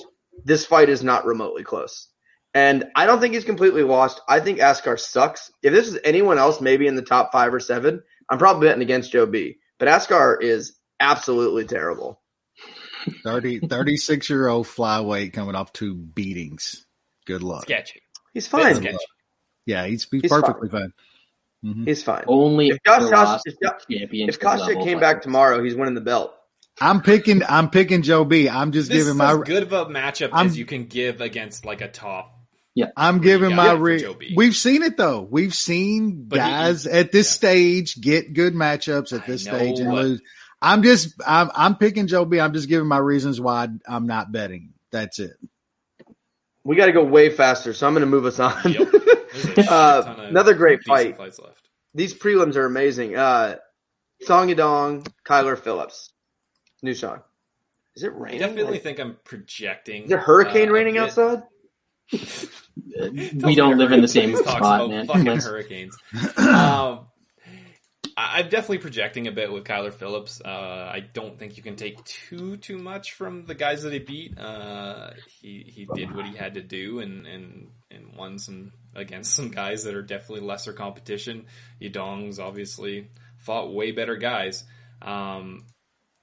[0.46, 2.08] this fight is not remotely close.
[2.54, 4.20] And I don't think he's completely washed.
[4.28, 5.52] I think Askar sucks.
[5.62, 8.82] If this is anyone else, maybe in the top five or seven, I'm probably betting
[8.82, 9.58] against Joe B.
[9.78, 12.22] But Askar is absolutely terrible.
[13.24, 16.86] 30, 36 year old flyweight coming off two beatings.
[17.26, 17.64] Good luck.
[17.64, 18.02] Sketchy.
[18.34, 18.76] He's fine.
[18.76, 18.98] sketchy.
[19.66, 20.92] Yeah, he's, he's, He's perfectly fine.
[21.64, 21.88] Mhm.
[21.88, 22.24] He's fine.
[22.28, 26.34] Only If Josh Josh- if Jo- If Kostya came back tomorrow, he's winning the belt.
[26.82, 27.42] I'm picking.
[27.48, 28.50] I'm picking Joe B.
[28.50, 29.34] I'm just This giving is my.
[29.34, 32.36] as good of a matchup I'm- as you can give against like a top.
[32.76, 33.74] Yeah, I'm giving my.
[33.74, 34.34] Re- Joe B.
[34.36, 35.22] We've seen it though.
[35.30, 37.32] We've seen But he- guys at this yeah.
[37.38, 40.22] stage get good matchups at this know, stage and lose.
[40.62, 41.14] I'm just.
[41.26, 41.50] I'm.
[41.56, 42.40] I'm picking Joe B.
[42.40, 44.74] I'm just giving my reasons why I'm not betting.
[44.92, 45.32] That's it.
[46.64, 48.54] We got to go way faster, so I'm going to move us on.
[48.72, 48.94] Yep.
[48.94, 49.20] A
[49.72, 51.18] Uh, another great fight.
[51.20, 51.40] Left.
[51.94, 53.16] These prelims are amazing.
[53.16, 53.56] Uh,
[54.24, 56.12] Song Yadong, Kyler Phillips.
[56.82, 57.22] New song.
[57.96, 58.42] Is it raining?
[58.44, 60.04] I definitely Like, think I'm projecting.
[60.04, 61.04] is there hurricane uh, raining bit.
[61.04, 61.44] outside?
[63.44, 65.08] we don't live in the same spot, about man.
[65.08, 65.96] Fucking hurricanes.
[66.38, 67.06] um,
[68.18, 70.42] I- I'm definitely projecting a bit with Kyler Phillips.
[70.44, 74.00] Uh, I don't think you can take too too much from the guys that he
[74.00, 74.38] beat.
[74.40, 75.12] Uh,
[75.42, 79.50] he he did what he had to do and and and won some against some
[79.50, 81.46] guys that are definitely lesser competition.
[81.82, 84.64] Yadong's obviously fought way better guys.
[85.02, 85.66] Um,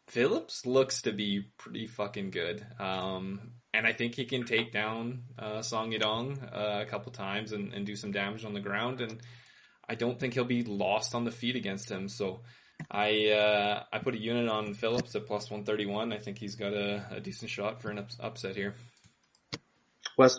[0.09, 2.65] Phillips looks to be pretty fucking good.
[2.78, 7.53] Um, and I think he can take down uh, Song Yadong uh, a couple times
[7.53, 9.01] and, and do some damage on the ground.
[9.01, 9.20] And
[9.89, 12.09] I don't think he'll be lost on the feet against him.
[12.09, 12.41] So
[12.91, 16.12] I uh, I put a unit on Phillips at plus 131.
[16.12, 18.74] I think he's got a, a decent shot for an ups- upset here.
[20.16, 20.39] Wes,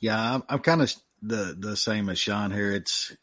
[0.00, 0.92] Yeah, I'm, I'm kind of
[1.22, 2.72] the the same as Sean here.
[2.72, 3.16] It's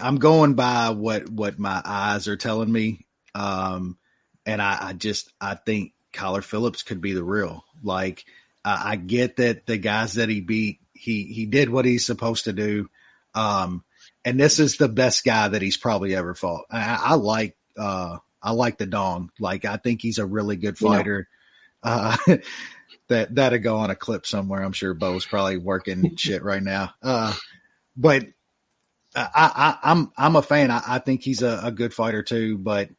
[0.00, 3.98] I'm going by what what my eyes are telling me, um,
[4.46, 7.64] and I, I just I think Kyler Phillips could be the real.
[7.82, 8.24] Like
[8.64, 12.44] I, I get that the guys that he beat he he did what he's supposed
[12.44, 12.88] to do.
[13.34, 13.84] Um,
[14.24, 16.64] and this is the best guy that he's probably ever fought.
[16.70, 19.30] I, I like uh, I like the Dong.
[19.38, 21.28] Like I think he's a really good fighter.
[21.82, 22.16] Uh,
[23.08, 24.62] that that'll go on a clip somewhere.
[24.62, 26.92] I'm sure Bo's probably working shit right now.
[27.02, 27.34] Uh,
[27.96, 28.24] but
[29.14, 30.70] I, I, I'm I'm a fan.
[30.70, 32.58] I, I think he's a, a, good fighter too.
[32.58, 32.90] But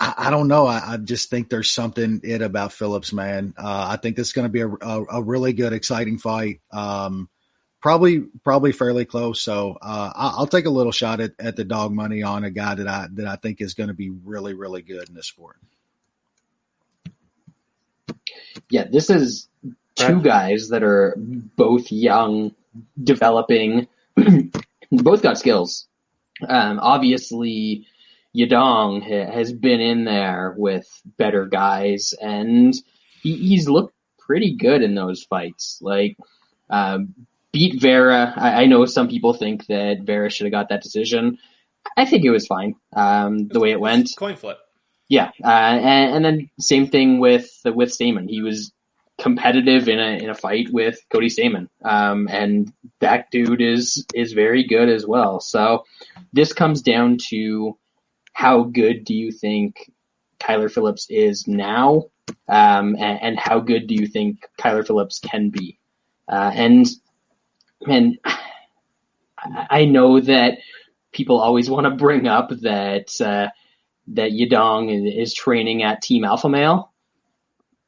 [0.00, 0.66] I, I don't know.
[0.66, 3.54] I, I, just think there's something it about Phillips, man.
[3.56, 6.60] Uh, I think this is going to be a, a, a, really good, exciting fight.
[6.70, 7.28] Um,
[7.80, 9.40] probably probably fairly close.
[9.40, 12.74] So uh, I'll take a little shot at, at the dog money on a guy
[12.74, 15.56] that I that I think is going to be really really good in this sport.
[18.70, 19.48] Yeah, this is
[19.94, 22.54] two guys that are both young,
[23.02, 23.88] developing,
[24.90, 25.86] both got skills.
[26.46, 27.86] Um, obviously,
[28.36, 30.86] Yadong has been in there with
[31.16, 32.74] better guys, and
[33.22, 35.78] he, he's looked pretty good in those fights.
[35.80, 36.16] Like,
[36.70, 37.14] um,
[37.52, 38.34] beat Vera.
[38.36, 41.38] I, I, know some people think that Vera should have got that decision.
[41.96, 44.10] I think it was fine um, the way it went.
[44.16, 44.58] Coin flip.
[45.08, 48.28] Yeah, uh, and, and, then same thing with with Stamann.
[48.28, 48.72] He was
[49.18, 54.34] competitive in a in a fight with Cody Stamann, um, and that dude is is
[54.34, 55.40] very good as well.
[55.40, 55.84] So
[56.34, 57.78] this comes down to
[58.38, 59.90] how good do you think
[60.38, 62.04] Kyler Phillips is now,
[62.48, 65.80] um, and, and, how good do you think Kyler Phillips can be?
[66.28, 66.86] Uh, and
[67.84, 68.18] and
[69.36, 70.58] I know that
[71.10, 73.48] people always want to bring up that uh,
[74.14, 76.92] that Yadong is training at Team Alpha Male.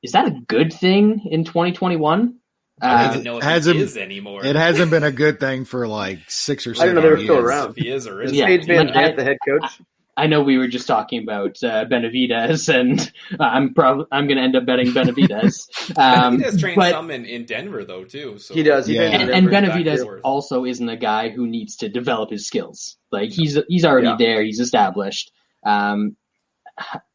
[0.02, 2.34] Is that a good thing in 2021?
[2.82, 4.44] I don't uh, know if hasn't, he is anymore.
[4.44, 6.90] It hasn't been a good thing for like six or seven.
[6.90, 7.70] I don't know they're still around.
[7.70, 9.80] If he is or is yeah, Paige VanZant, the head coach.
[10.16, 13.00] I know we were just talking about uh, Benavidez, and
[13.38, 15.68] uh, I'm probably I'm going to end up betting Benavidez.
[15.96, 18.38] Um, Benavidez trained but, some in, in Denver though too.
[18.38, 18.54] So.
[18.54, 19.02] He does, he yeah.
[19.02, 22.96] And, and Benavidez also isn't a guy who needs to develop his skills.
[23.10, 24.16] Like he's he's already yeah.
[24.18, 25.32] there, he's established.
[25.64, 26.16] Um,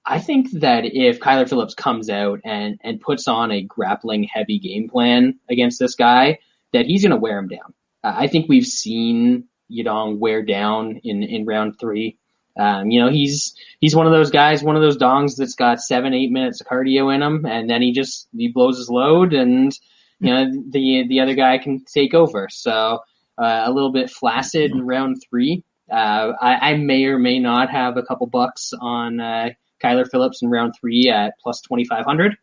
[0.05, 4.59] I think that if Kyler Phillips comes out and and puts on a grappling heavy
[4.59, 6.39] game plan against this guy,
[6.73, 7.73] that he's going to wear him down.
[8.03, 12.17] Uh, I think we've seen Yadong wear down in in round three.
[12.57, 15.79] Um, you know, he's he's one of those guys, one of those dongs that's got
[15.79, 19.33] seven, eight minutes of cardio in him, and then he just he blows his load,
[19.33, 19.77] and
[20.19, 22.47] you know the the other guy can take over.
[22.49, 22.99] So
[23.37, 25.63] uh, a little bit flaccid in round three.
[25.91, 29.49] Uh, I, I, may or may not have a couple bucks on uh,
[29.83, 32.37] Kyler Phillips in round three at plus twenty five hundred.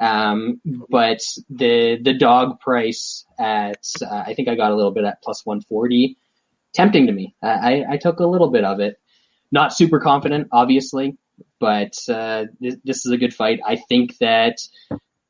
[0.00, 1.18] Um, but
[1.50, 5.44] the the dog price at uh, I think I got a little bit at plus
[5.44, 6.16] one forty,
[6.72, 7.34] tempting to me.
[7.42, 8.98] I, I took a little bit of it.
[9.50, 11.16] Not super confident, obviously,
[11.58, 13.60] but uh, this, this, is a good fight.
[13.66, 14.58] I think that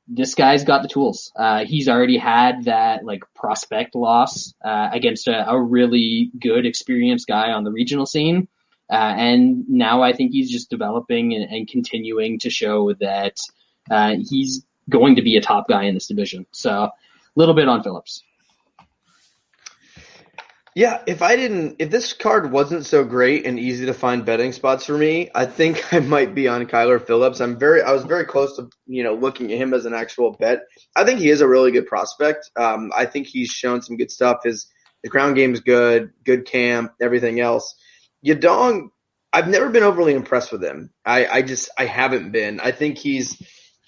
[0.08, 1.30] this guy's got the tools.
[1.36, 7.28] Uh, he's already had that like prospect loss uh, against a, a, really good, experienced
[7.28, 8.48] guy on the regional scene,
[8.90, 13.36] uh, and now I think he's just developing and, and continuing to show that
[13.90, 16.46] uh, he's going to be a top guy in this division.
[16.52, 16.92] So, a
[17.36, 18.24] little bit on Phillips.
[20.78, 24.52] Yeah, if I didn't, if this card wasn't so great and easy to find betting
[24.52, 27.40] spots for me, I think I might be on Kyler Phillips.
[27.40, 30.36] I'm very, I was very close to, you know, looking at him as an actual
[30.38, 30.60] bet.
[30.94, 32.52] I think he is a really good prospect.
[32.54, 34.44] Um, I think he's shown some good stuff.
[34.44, 34.70] His,
[35.02, 37.74] the ground game's good, good camp, everything else.
[38.24, 38.90] Yadong,
[39.32, 40.90] I've never been overly impressed with him.
[41.04, 42.60] I, I just, I haven't been.
[42.60, 43.36] I think he's,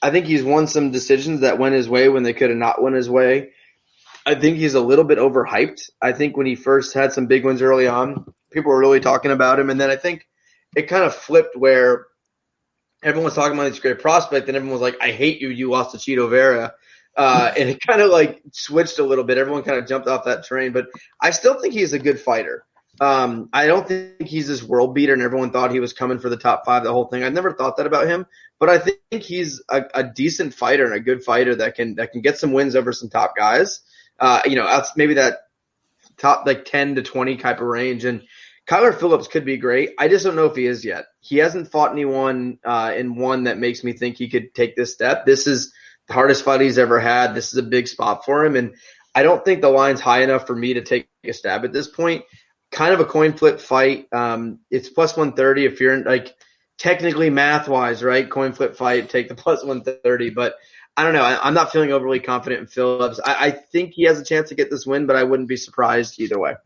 [0.02, 2.82] I think he's won some decisions that went his way when they could have not
[2.82, 3.52] went his way.
[4.31, 5.90] I think he's a little bit overhyped.
[6.01, 9.32] I think when he first had some big wins early on, people were really talking
[9.32, 10.28] about him, and then I think
[10.77, 12.07] it kind of flipped where
[13.02, 15.69] everyone was talking about this great prospect, and everyone was like, "I hate you, you
[15.69, 16.73] lost to Chito Vera,"
[17.16, 19.36] uh, and it kind of like switched a little bit.
[19.36, 20.86] Everyone kind of jumped off that train, but
[21.20, 22.65] I still think he's a good fighter.
[23.01, 26.28] Um, I don't think he's this world beater, and everyone thought he was coming for
[26.28, 26.85] the top five.
[26.85, 27.24] The whole thing.
[27.24, 28.27] I never thought that about him,
[28.61, 32.12] but I think he's a, a decent fighter and a good fighter that can that
[32.12, 33.81] can get some wins over some top guys
[34.20, 35.38] uh, you know, maybe that
[36.18, 38.05] top like 10 to 20 type of range.
[38.05, 38.22] And
[38.68, 39.90] Kyler Phillips could be great.
[39.98, 41.06] I just don't know if he is yet.
[41.20, 44.92] He hasn't fought anyone uh, in one that makes me think he could take this
[44.92, 45.26] step.
[45.26, 45.72] This is
[46.06, 47.34] the hardest fight he's ever had.
[47.34, 48.56] This is a big spot for him.
[48.56, 48.74] And
[49.14, 51.88] I don't think the line's high enough for me to take a stab at this
[51.88, 52.24] point.
[52.70, 54.06] Kind of a coin flip fight.
[54.12, 56.34] Um, it's plus 130 if you're in, like
[56.78, 58.30] technically math wise, right?
[58.30, 60.30] Coin flip fight, take the plus 130.
[60.30, 60.55] But
[61.01, 61.22] I don't know.
[61.22, 63.18] I, am not feeling overly confident in Phillips.
[63.24, 65.56] I, I think he has a chance to get this win, but I wouldn't be
[65.56, 66.56] surprised either way.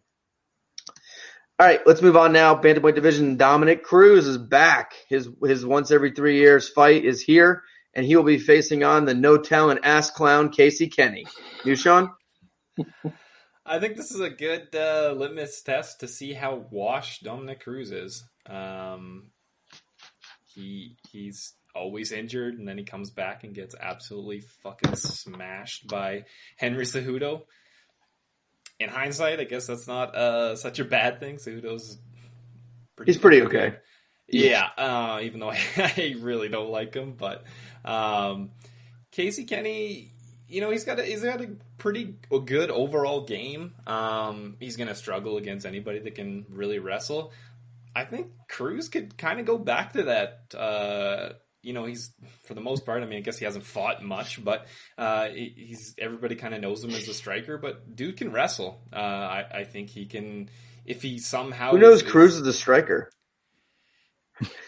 [1.61, 2.57] All right, let's move on now.
[2.57, 3.37] Bantamweight division.
[3.37, 4.95] Dominick Cruz is back.
[5.09, 7.63] His his once every three years fight is here,
[7.95, 11.27] and he will be facing on the no talent ass clown Casey Kenney.
[11.65, 12.11] You, Sean?
[13.65, 17.93] I think this is a good uh, litmus test to see how washed Dominick Cruz
[17.93, 18.25] is.
[18.47, 19.31] Um,
[20.53, 26.25] he he's always injured, and then he comes back and gets absolutely fucking smashed by
[26.57, 27.43] Henry Cejudo.
[28.81, 31.37] In hindsight, I guess that's not uh, such a bad thing.
[31.37, 31.99] Cejudo's
[33.05, 33.71] He's pretty okay.
[33.71, 33.81] good.
[34.29, 37.45] Yeah, uh, even though I, I really don't like him, but
[37.85, 38.51] um,
[39.11, 40.13] Casey Kenney,
[40.49, 43.75] you know, he's got a, he's got a pretty good overall game.
[43.87, 47.33] Um, he's gonna struggle against anybody that can really wrestle.
[47.95, 50.55] I think Cruz could kind of go back to that.
[50.57, 51.35] Uh,
[51.65, 52.13] you know, he's
[52.45, 53.03] for the most part.
[53.03, 54.67] I mean, I guess he hasn't fought much, but
[54.99, 57.59] uh, he's everybody kind of knows him as a striker.
[57.59, 58.81] But dude can wrestle.
[58.93, 60.51] Uh, I, I think he can.
[60.85, 63.11] If he somehow Who knows is- Cruz is the striker?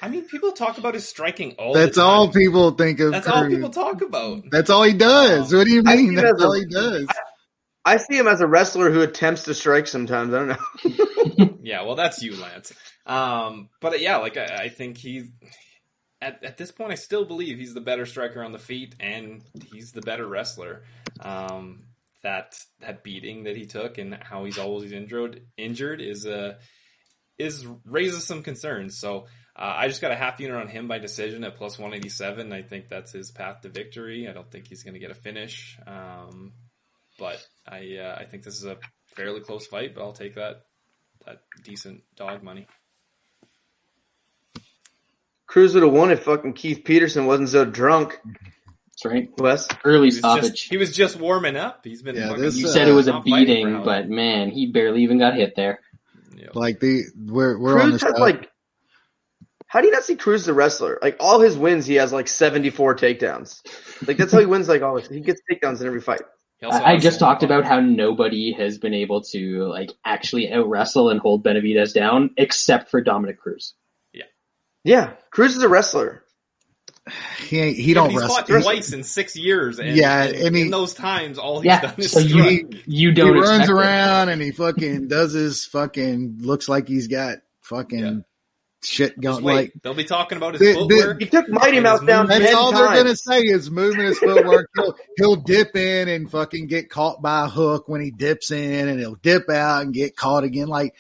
[0.01, 1.75] I mean, people talk about his striking all.
[1.75, 2.09] That's the time.
[2.11, 3.11] all people think of.
[3.13, 4.45] That's all people talk about.
[4.51, 5.53] That's all he does.
[5.53, 6.15] Um, what do you mean?
[6.15, 7.07] That's as a- all he does.
[7.85, 10.33] I see him as a wrestler who attempts to strike sometimes.
[10.35, 11.53] I don't know.
[11.67, 12.73] Yeah, well, that's you, Lance.
[13.07, 15.25] Um, but yeah, like I, I think he's
[16.27, 19.43] at at this point, I still believe he's the better striker on the feet, and
[19.73, 20.83] he's the better wrestler.
[21.21, 21.85] Um,
[22.23, 26.55] that that beating that he took and how he's always injured injured is uh
[27.39, 28.99] is raises some concerns.
[28.99, 31.95] So uh, I just got a half unit on him by decision at plus one
[31.95, 32.53] eighty seven.
[32.53, 34.29] I think that's his path to victory.
[34.29, 35.79] I don't think he's going to get a finish.
[35.87, 36.53] Um,
[37.19, 38.79] but I uh, I think this is a
[39.15, 40.63] fairly close fight, but I'll take that
[41.27, 42.67] that decent dog money.
[45.57, 48.21] Cruz would have won if fucking Keith Peterson wasn't so drunk.
[48.25, 49.31] That's right.
[49.39, 50.51] Wes, Early He was, stoppage.
[50.53, 51.81] just, he was just warming up.
[51.83, 52.15] He's been.
[52.15, 54.51] Yeah, fucking- this, you uh, said it was a not fighting for beating, but man,
[54.51, 55.81] he barely even got hit there.
[56.37, 56.49] Yeah.
[56.53, 58.51] Like the we're we're on Cruz the has like.
[59.67, 60.99] How do you not see Cruz the wrestler?
[61.01, 63.63] Like all his wins, he has like seventy four takedowns.
[64.07, 64.69] Like that's how he wins.
[64.69, 66.21] Like all his, he gets takedowns in every fight.
[66.63, 70.69] I, I just some- talked about how nobody has been able to like actually out
[70.69, 73.73] wrestle and hold Benavidez down except for Dominick Cruz.
[74.87, 76.23] Yeah, Cruz is a wrestler.
[77.47, 78.37] he ain't, he Yeah, don't he's wrestle.
[78.37, 81.67] fought twice in six years, and, Yeah, and, and he- in those times, all he's
[81.67, 82.75] Yeah, done is so you strike.
[82.87, 83.73] you He don't runs expect it.
[83.73, 88.13] around and he fucking does his fucking looks like he's got fucking Yeah.
[88.83, 89.45] shit going.
[89.45, 91.21] wait, Like they'll be talking about his The- the- footwork.
[91.21, 92.89] He took Mighty Mouse down movement- that's all times.
[92.95, 94.69] they're gonna say is moving his footwork.
[94.75, 98.89] he'll, he'll dip in and fucking get caught by a hook when he dips in,
[98.89, 100.67] and he'll dip out and get caught again.
[100.69, 100.95] Like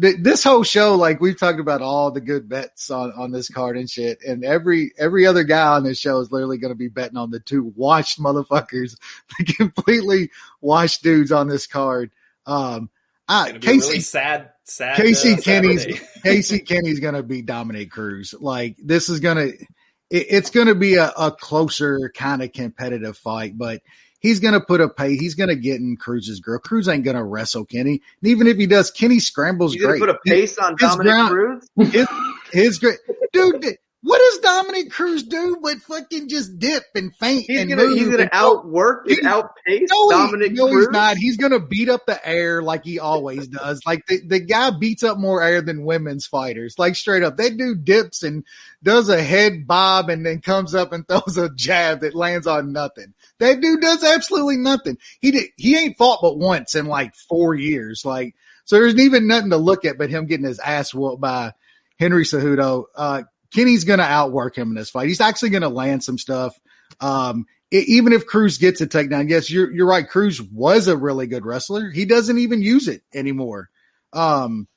[0.00, 3.48] th- this whole show, like we've talked about all the good bets on on this
[3.48, 6.78] card and shit, and every every other guy on this show is literally going to
[6.78, 8.96] be betting on the two washed motherfuckers,
[9.38, 10.30] the completely
[10.60, 12.10] washed dudes on this card.
[12.46, 12.90] Um,
[13.28, 14.96] I, It's gonna be a Casey really sad, sad.
[14.96, 15.86] Casey uh, Kenney's
[16.22, 18.34] Casey Kenney's gonna beat Dominick Cruz.
[18.38, 19.66] Like this is gonna it,
[20.10, 23.82] it's gonna be a, a closer kind of competitive fight, but
[24.20, 25.16] he's gonna put a pay.
[25.16, 26.58] He's gonna get in Cruz's girl.
[26.58, 30.00] Cruz ain't gonna wrestle Kenney, and even if he does, Kenney scrambles He's great.
[30.00, 31.92] put a pace on his Dominick ground- Cruz.
[31.92, 32.06] his,
[32.52, 32.98] his great
[33.32, 33.76] dude.
[34.06, 37.98] What does Dominick Cruz do but fucking just dip and faint He's and gonna move
[37.98, 40.84] he's gonna and outwork and outpace no, he- Dominick no, Cruz.
[40.86, 41.16] he's not.
[41.16, 43.82] He's gonna beat up the air like he always does.
[43.84, 46.78] Like the, the guy beats up more air than women's fighters.
[46.78, 48.44] Like straight up, that dude dips and
[48.80, 52.72] does a head bob and then comes up and throws a jab that lands on
[52.72, 53.12] nothing.
[53.40, 54.98] That dude does absolutely nothing.
[55.20, 58.04] He did, he ain't fought but once in like four years.
[58.04, 61.54] Like so, there's even nothing to look at but him getting his ass whooped by
[61.98, 62.84] Henry Cejudo.
[62.94, 63.22] Uh,
[63.54, 65.08] Kenney's gonna outwork him in this fight.
[65.08, 66.58] He's actually gonna land some stuff.
[67.00, 70.08] Um, e- even if Cruz gets a takedown, yes, you're you're right.
[70.08, 71.90] Cruz was a really good wrestler.
[71.90, 73.68] He doesn't even use it anymore.
[74.12, 74.68] Um,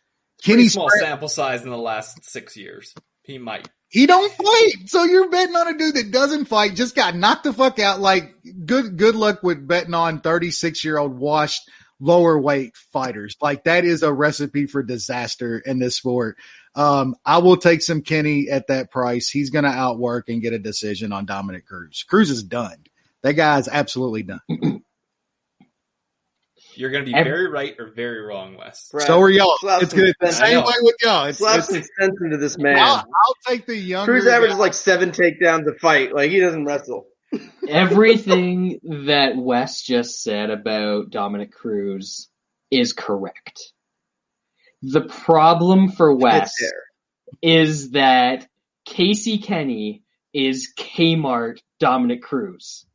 [0.43, 2.93] Kenney's small sample size in the last six years.
[3.23, 3.69] He might.
[3.89, 6.75] he don't fight, so you're betting on a dude that doesn't fight.
[6.75, 7.99] Just got knocked the fuck out.
[7.99, 8.33] Like
[8.65, 11.69] good good luck with betting on 36 year old washed
[11.99, 13.35] lower weight fighters.
[13.41, 16.37] Like that is a recipe for disaster in this sport.
[16.75, 19.29] Um, I will take some Kenney at that price.
[19.29, 22.03] He's going to outwork and get a decision on Dominick Cruz.
[22.07, 22.83] Cruz is done.
[23.23, 24.41] That guy's absolutely done.
[26.75, 28.87] You're going to be Ev- very right or very wrong, Wes.
[28.89, 29.57] Brad, so are y'all.
[29.59, 30.15] slap It's some good.
[30.23, 31.25] sense- Same I way with y'all.
[31.25, 32.77] It's, Slap it's some sense into this man.
[32.79, 34.13] I'll, I'll take the younger.
[34.13, 34.59] Cruz averages guy.
[34.61, 36.13] like seven takedowns a fight.
[36.15, 37.07] Like he doesn't wrestle.
[37.67, 42.29] Everything that Wes just said about Dominick Cruz
[42.71, 43.73] is correct.
[44.81, 46.53] The problem for Wes
[47.41, 48.47] is that
[48.85, 50.03] Casey Kenney
[50.33, 52.85] is Kmart Dominick Cruz.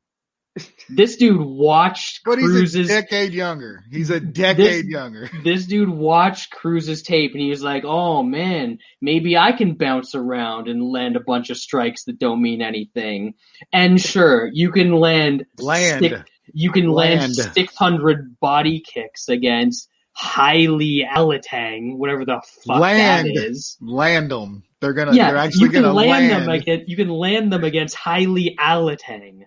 [0.89, 3.82] This dude watched But he's a Cruz's decade younger.
[3.90, 5.31] He's a decade This- younger.
[5.44, 10.15] this dude watched Cruz's tape and he was like, "Oh man, maybe I can bounce
[10.15, 13.35] around and land a bunch of strikes that don't mean anything."
[13.73, 16.05] And sure, you can land Land.
[16.05, 17.55] six- You can land, Land.
[17.55, 19.89] 600 body kicks against
[20.19, 23.27] Heili Alateng, whatever the fuck Land.
[23.27, 23.77] that is.
[23.81, 24.62] Land them.
[24.81, 25.15] They're gonna.
[25.15, 26.43] Yeah, they're actually you can gonna land, land.
[26.43, 29.43] them against you can land them against Heili Alateng.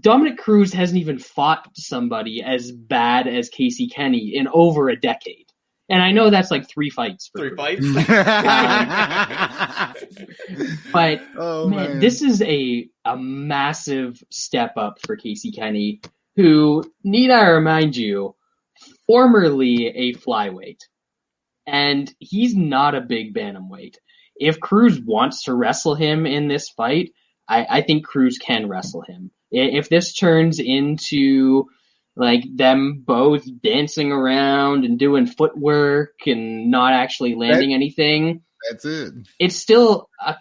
[0.00, 5.46] Dominick Cruz hasn't even fought somebody as bad as Casey Kenney in over a decade.
[5.90, 7.94] And I know that's like three fights for Three Cruz.
[7.94, 10.04] fights.
[10.92, 16.00] But oh man, man, this is a a massive step up for Casey Kenney,
[16.36, 18.34] who need I remind you,
[19.10, 20.82] formerly a flyweight,
[21.66, 23.96] and he's not a big bantamweight.
[24.36, 27.10] If Cruz wants to wrestle him in this fight,
[27.48, 29.32] I, I think Cruz can wrestle him.
[29.50, 31.64] If this turns into
[32.14, 39.12] like them both dancing around and doing footwork and not actually landing anything, that's it.
[39.40, 40.36] it's still a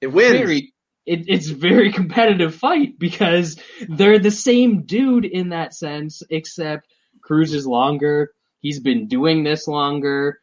[0.00, 0.32] It wins.
[0.38, 0.72] very
[1.04, 6.86] it, it's very competitive fight because they're the same dude in that sense, except
[7.22, 8.32] Cruz is longer.
[8.60, 10.40] He's been doing this longer.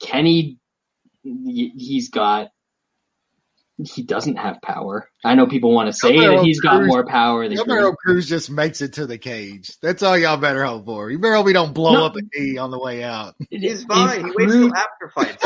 [0.00, 0.58] Kenney,
[1.22, 2.48] he's got.
[3.76, 5.08] He doesn't have power.
[5.24, 7.64] I know people want to say better that hope he's got more power than Y'all
[7.64, 7.94] Cruz.
[8.04, 9.72] Cruz just makes it to the cage.
[9.82, 11.10] That's all y'all better hope for.
[11.10, 12.06] You better hope he don't blow No.
[12.06, 13.34] up a knee on the way out.
[13.50, 14.18] He's fine.
[14.26, 15.44] He waits Cruz- till after fights.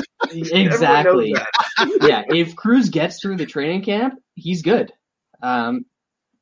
[0.53, 1.35] exactly.
[1.35, 1.45] Everyone
[1.89, 1.99] knows that.
[2.03, 4.93] yeah, if Cruz gets through the training camp, he's good.
[5.43, 5.87] Um,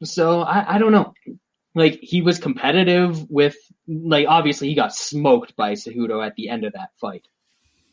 [0.03, 1.15] so I, I don't know.
[1.77, 3.55] Like he was competitive with,
[3.87, 7.29] like obviously he got smoked by Cejudo at the end of that fight,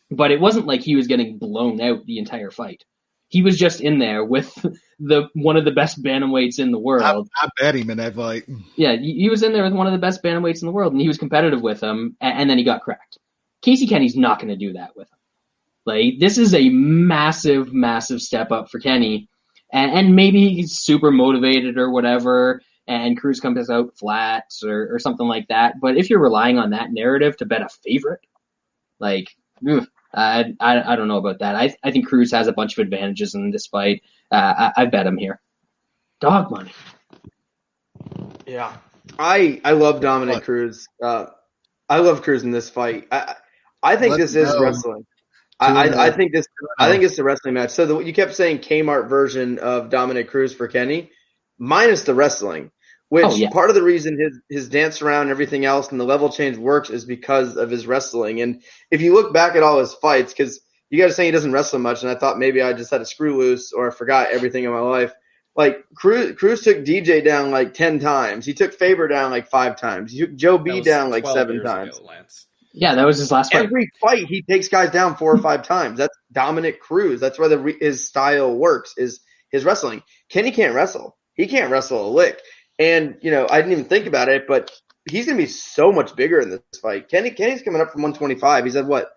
[0.09, 2.85] but it wasn't like he was getting blown out the entire fight.
[3.27, 4.53] He was just in there with
[4.99, 7.29] the one of the best bantamweights in the I, world.
[7.35, 8.45] I bet him in that fight.
[8.77, 10.93] Yeah, he he was in there with one of the best bantamweights in the world,
[10.93, 13.17] and he was competitive with him, and, and then he got cracked.
[13.61, 15.17] Casey Kenney's not going to do that with him.
[15.85, 19.27] Like this is a massive, massive step up for Kenney,
[19.73, 24.99] and, and maybe he's super motivated or whatever, and Cruz comes out flat or, or
[24.99, 25.79] something like that.
[25.79, 28.21] But if you're relying on that narrative to bet a favorite,
[28.99, 29.35] like
[29.69, 31.55] ugh, I, I I don't know about that.
[31.55, 34.03] I I think Cruz has a bunch of advantages in this fight.
[34.31, 35.41] Uh, I, I bet him here.
[36.19, 36.71] Dog money.
[38.45, 38.75] Yeah,
[39.19, 40.43] I I love Dominick What?
[40.43, 40.87] Cruz.
[41.01, 41.27] Uh,
[41.89, 43.07] I love Cruz in this fight.
[43.11, 43.35] I
[43.81, 44.61] I think Let's this is go.
[44.61, 45.05] wrestling.
[45.59, 46.45] I, I, I think this
[46.79, 47.71] I think it's a wrestling match.
[47.71, 51.11] So the, you kept saying Kmart version of Dominick Cruz for Kenney,
[51.57, 52.71] minus the wrestling.
[53.13, 53.51] Which Oh, yeah.
[53.51, 56.57] part of the reason his his dance around and everything else and the level change
[56.57, 58.41] works is because of his wrestling.
[58.41, 60.59] And if you look back at all his fights, because
[60.89, 63.01] you got to say he doesn't wrestle much, and I thought maybe I just had
[63.01, 65.13] a screw loose or I forgot everything in my life.
[65.55, 68.47] Like Cruz, Cruz took DJ down like ten times.
[68.47, 70.11] He took Faber down like five times.
[70.11, 71.95] He took Joe B down like seven times.
[71.99, 72.07] ago,
[72.73, 73.65] Yeah, that was his last fight.
[73.65, 75.99] Every fight he takes guys down four or five times.
[75.99, 77.21] That's Dominick Cruz.
[77.21, 79.19] That's why the his style works is
[79.51, 80.01] his wrestling.
[80.29, 81.15] Kenney can't wrestle.
[81.35, 82.39] He can't wrestle a lick.
[82.79, 84.71] And you know, I didn't even think about it, but
[85.09, 87.09] he's gonna be so much bigger in this fight.
[87.09, 88.65] Kenney Kenney's coming up from 125.
[88.65, 89.11] He's had what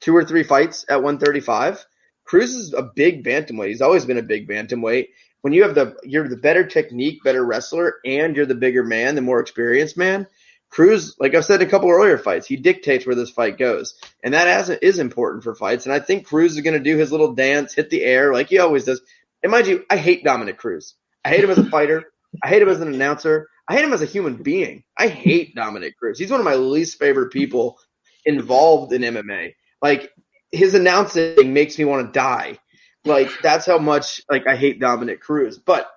[0.00, 1.84] two or three fights at 135.
[2.24, 3.68] Cruz is a big bantamweight.
[3.68, 5.08] He's always been a big bantamweight.
[5.40, 9.14] When you have the you're the better technique, better wrestler, and you're the bigger man,
[9.14, 10.26] the more experienced man.
[10.70, 13.94] Cruz, like I've said in a couple earlier fights, he dictates where this fight goes,
[14.22, 15.86] and that has, is important for fights.
[15.86, 18.48] And I think Cruz is going to do his little dance, hit the air like
[18.48, 19.00] he always does.
[19.42, 20.94] And mind you, I hate Dominick Cruz.
[21.24, 22.04] I hate him as a fighter.
[22.42, 23.48] I hate him as an announcer.
[23.68, 24.84] I hate him as a human being.
[24.96, 26.18] I hate Dominick Cruz.
[26.18, 27.78] He's one of my least favorite people
[28.24, 29.54] involved in MMA.
[29.82, 30.10] Like
[30.50, 32.58] his announcing makes me want to die.
[33.04, 35.58] Like that's how much like I hate Dominick Cruz.
[35.58, 35.88] But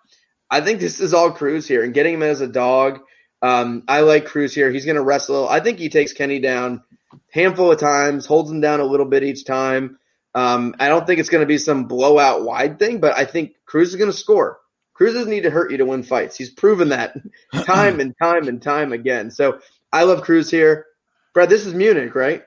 [0.50, 3.00] I think this is all Cruz here, and getting him as a dog.
[3.42, 4.70] Um, I like Cruz here.
[4.70, 5.50] He's going to wrestle.
[5.50, 6.84] I think he takes Kenney down
[7.32, 9.98] handful of times, holds him down a little bit each time.
[10.36, 13.54] Um, I don't think it's going to be some blowout wide thing, but I think
[13.66, 14.60] Cruz is going to score.
[15.02, 16.38] Cruz doesn't need to hurt you to win fights.
[16.38, 17.16] He's proven that
[17.66, 19.32] time and time and time again.
[19.32, 19.58] So
[19.92, 20.86] I love Cruz here.
[21.34, 22.44] Brad, this is Munich, right?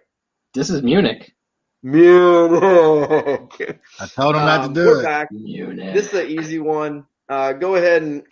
[0.52, 1.34] This is Munich.
[1.82, 3.80] Munich.
[4.00, 5.04] I told him not to Um, do we're it.
[5.04, 5.28] back.
[5.32, 5.94] Munich.
[5.94, 7.06] This is an easy one.
[7.28, 8.22] Uh, go ahead and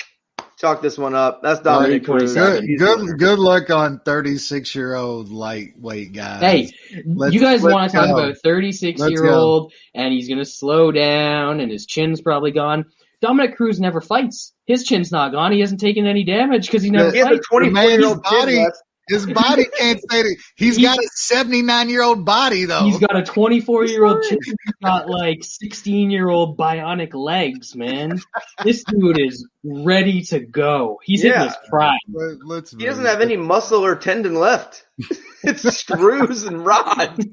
[0.56, 1.42] chalk this one up.
[1.42, 2.34] That's Dominick Cruz.
[2.34, 2.76] 27.
[2.76, 6.40] Good, good, good luck on thirty-six year old lightweight guys.
[6.40, 6.70] Hey,
[7.06, 8.16] Let's- you guys want to talk go.
[8.22, 12.52] about 36 Let's year old and he's going to slow down and his chin's probably
[12.52, 12.84] gone.
[13.22, 14.52] Dominick Cruz never fights.
[14.66, 15.52] His chin's not gone.
[15.52, 17.48] He hasn't taken any damage because he never He has a fights.
[17.48, 18.76] 24 year old body- left.
[19.08, 20.36] His body can't say that.
[20.56, 22.84] He's got a 79 year old body, though.
[22.84, 24.38] He's got a 24 year old chick.
[24.44, 28.20] He's got like 16 year old bionic legs, man.
[28.64, 30.98] This dude is ready to go.
[31.02, 31.98] He's in his prime.
[32.12, 34.84] Let- Let's He doesn't have any muscle or tendon left.
[35.42, 37.24] it's screws and rods.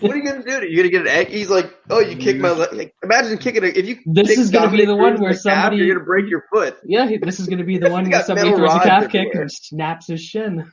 [0.00, 0.66] what are you gonna do?
[0.66, 1.28] You gonna get an egg?
[1.28, 2.72] He's like, oh, you kick my leg.
[2.72, 3.68] Like, imagine kicking a.
[3.68, 3.98] If you.
[4.06, 6.76] This is gonna be the one where the somebody calf, you're gonna break your foot.
[6.84, 9.14] Yeah, this is going to be the one where somebody throws a rods calf kick
[9.26, 9.42] everywhere.
[9.42, 10.70] and snaps his shin.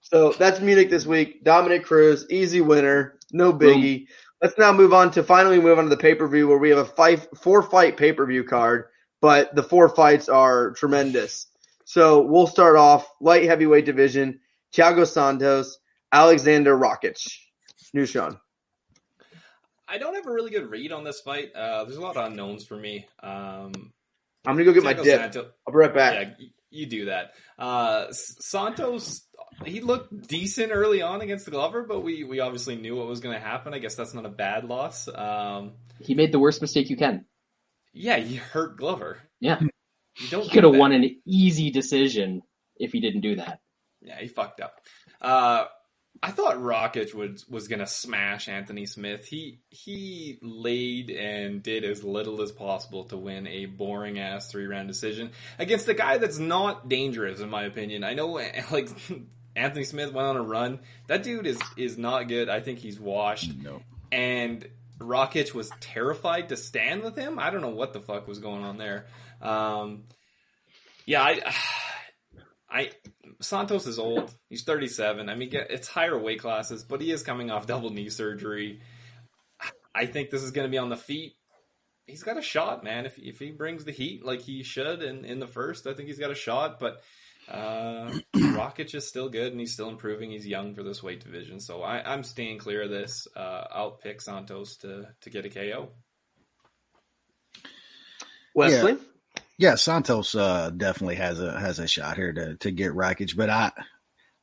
[0.00, 1.42] So that's Munich this week.
[1.42, 4.06] Dominick Cruz, easy winner, no biggie.
[4.42, 6.68] Let's now move on to finally move on to the pay per view where we
[6.70, 8.86] have a five four fight pay per view card,
[9.20, 11.46] but the four fights are tremendous.
[11.84, 14.40] So we'll start off light heavyweight division:
[14.74, 15.78] Thiago Santos,
[16.12, 17.24] Aleksandar Rakic.
[17.94, 18.38] New Sean.
[19.86, 21.52] I don't have a really good read on this fight.
[21.54, 23.06] Uh, there's a lot of unknowns for me.
[23.22, 23.92] Um,
[24.46, 25.34] I'm gonna go get my dip.
[25.66, 26.36] I'll be right back.
[26.38, 27.32] yeah, you do that.
[27.58, 29.22] Uh, Santos,
[29.64, 33.20] he looked decent early on against the Glover, but we, we obviously knew what was
[33.20, 33.74] going to happen.
[33.74, 35.08] I guess that's not a bad loss.
[35.08, 37.24] Um, He made the worst mistake you can.
[37.92, 39.18] yeah, he hurt Glover.
[39.40, 39.60] Yeah.
[40.18, 42.42] You don't He could have won an easy decision
[42.76, 43.60] if he didn't do that.
[44.00, 44.74] Yeah, he fucked up.
[45.20, 45.64] Uh,
[46.22, 49.26] I thought Rakic was was gonna smash Anthony Smith.
[49.26, 54.66] He he laid and did as little as possible to win a boring ass three
[54.66, 58.04] round decision against a guy that's not dangerous in my opinion.
[58.04, 58.26] I know
[58.70, 58.88] like
[59.56, 60.78] Anthony Smith went on a run.
[61.08, 62.48] That dude is is not good.
[62.48, 63.52] I think he's washed.
[63.56, 63.82] No.
[64.12, 64.66] And
[64.98, 67.38] Rakic was terrified to stand with him.
[67.38, 69.06] I don't know what the fuck was going on there.
[69.40, 70.04] Um,
[71.06, 71.54] yeah, I,
[72.70, 72.90] I
[73.42, 74.34] Santos is old.
[74.48, 75.28] He's 37.
[75.28, 78.80] I mean, it's higher weight classes, but he is coming off double knee surgery.
[79.94, 81.34] I think this is going to be on the feet.
[82.06, 83.06] He's got a shot, man.
[83.06, 86.08] If if he brings the heat like he should in in the first, I think
[86.08, 86.80] he's got a shot.
[86.80, 87.00] But
[87.48, 90.30] uh, Rakic is still good and he's still improving.
[90.30, 93.28] He's young for this weight division, so I, I'm staying clear of this.
[93.36, 95.90] Uh, I'll pick Santos to to get a KO.
[98.54, 98.92] Wesley.
[98.92, 98.98] Yeah,
[99.76, 103.70] Santos uh, definitely has a has a shot here to to get Rakic, but I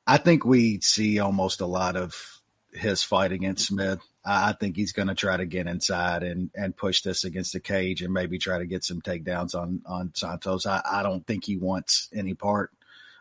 [0.08, 2.42] I think we see almost a lot of
[2.72, 4.00] his fight against Smith.
[4.24, 7.52] I I think he's going to try to get inside and and push this against
[7.52, 10.66] the cage and maybe try to get some takedowns on on Santos.
[10.66, 12.72] I, I don't think he wants any part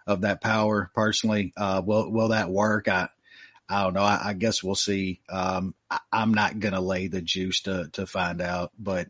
[0.07, 1.53] of that power personally.
[1.57, 2.87] Uh, will will that work?
[2.87, 3.09] I
[3.69, 4.03] I don't know.
[4.03, 5.21] I, I guess we'll see.
[5.29, 9.09] Um, I, I'm not going to lay the juice to to find out, but.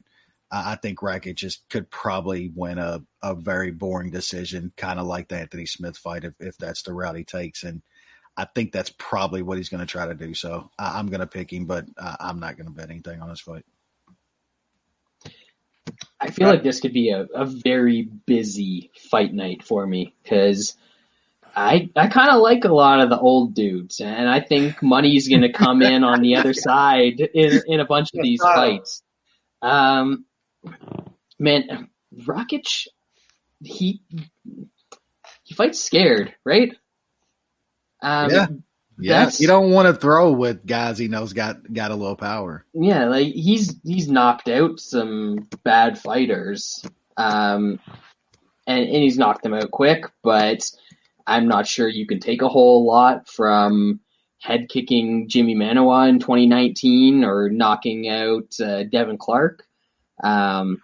[0.51, 5.07] I I think Rakic just could probably win a, a very boring decision, kind of
[5.07, 7.65] like the Anthony Smith fight, if, if that's the route he takes.
[7.65, 7.83] And
[8.37, 10.35] I think that's probably what he's going to try to do.
[10.35, 13.21] So I, I'm going to pick him, but uh, I'm not going to bet anything
[13.21, 13.65] on this fight.
[16.21, 20.77] I feel like this could be a, a very busy fight night for me because
[21.57, 25.29] I I kind of like a lot of the old dudes, and I think money's
[25.29, 29.03] going to come in on the other side in, in a bunch of these fights.
[29.63, 30.25] Um,
[31.39, 32.87] man, Rakic,
[33.63, 34.01] he
[35.45, 36.73] he fights scared, right?
[38.03, 38.47] Um, Yeah.
[39.01, 42.17] Yeah, That's- you don't want to throw with guys he knows got got a little
[42.17, 42.65] power.
[42.75, 46.85] Yeah, like he's he's knocked out some bad fighters,
[47.17, 47.79] um,
[48.67, 50.07] and and he's knocked them out quick.
[50.25, 50.69] But
[51.29, 54.01] I'm not sure you can take a whole lot from
[54.41, 59.65] head kicking Jimi Manuwa in 2019 or knocking out uh, Devin Clark.
[60.23, 60.83] Um,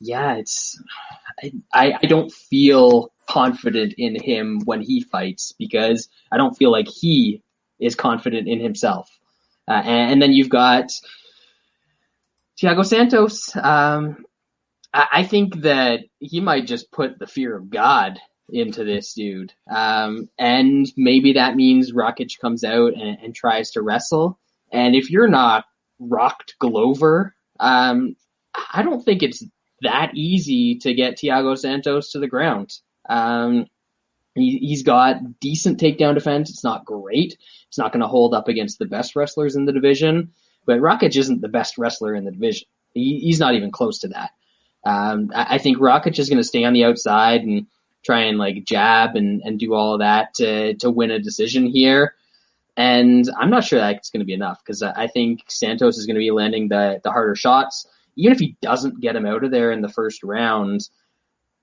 [0.00, 0.80] yeah, it's
[1.72, 6.88] I, I don't feel confident in him when he fights because I don't feel like
[6.88, 7.42] he
[7.80, 9.08] is confident in himself.
[9.68, 10.90] Uh, and, and then you've got
[12.60, 13.54] Thiago Santos.
[13.56, 14.24] Um,
[14.92, 18.18] I, I think that he might just put the fear of God
[18.48, 19.52] into this dude.
[19.70, 24.38] Um, and maybe that means Rakic comes out and, and tries to wrestle.
[24.70, 25.64] And if you're not
[25.98, 28.16] rocked Glover, um,
[28.74, 29.44] I don't think it's
[29.80, 32.72] that easy to get Thiago Santos to the ground.
[33.08, 33.66] Um,
[34.34, 36.50] he, he's got decent takedown defense.
[36.50, 37.38] It's not great.
[37.68, 40.32] It's not going to hold up against the best wrestlers in the division.
[40.66, 42.66] But Rakic isn't the best wrestler in the division.
[42.94, 44.30] He, he's not even close to that.
[44.84, 47.66] Um, I, I think Rakic is going to stay on the outside and
[48.04, 51.66] try and like jab and, and do all of that to, to win a decision
[51.66, 52.14] here.
[52.76, 56.14] And I'm not sure that's going to be enough because I think Santos is going
[56.14, 57.86] to be landing the, the harder shots.
[58.16, 60.88] Even if he doesn't get him out of there in the first round,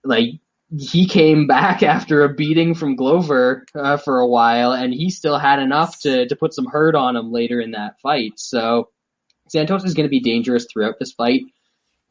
[0.03, 0.35] like
[0.77, 5.37] he came back after a beating from Glover uh, for a while, and he still
[5.37, 8.33] had enough to to put some hurt on him later in that fight.
[8.37, 8.89] So
[9.47, 11.41] Santos is going to be dangerous throughout this fight,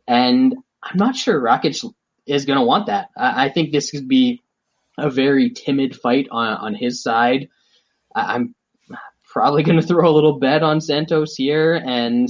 [0.06, 1.84] and I'm not sure Rakic
[2.26, 3.10] is going to want that.
[3.16, 4.42] I, I think this could be
[4.98, 7.48] a very timid fight on on his side.
[8.14, 8.54] I, I'm
[9.38, 12.28] probably going to throw a little bet on Santos here, and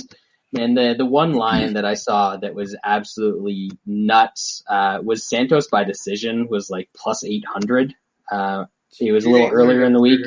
[0.56, 5.68] and the the one line that I saw that was absolutely nuts uh, was Santos
[5.68, 7.94] by decision was like plus eight hundred.
[8.30, 8.66] Uh,
[9.00, 10.20] it was a little earlier in the week.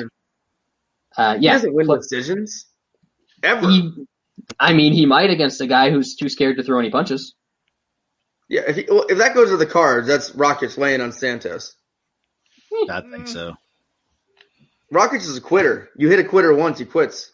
[1.16, 2.66] Uh, yeah, doesn't win pl- decisions
[3.42, 3.68] ever.
[3.68, 3.92] he,
[4.58, 7.34] I mean, he might against a guy who's too scared to throw any punches.
[8.48, 11.74] yeah, if, he, well, if that goes to the cards, that's Rockets laying on Santos.
[12.88, 13.52] I think so.
[14.92, 15.88] Rockets is a quitter.
[15.96, 17.32] You hit a quitter once, he quits.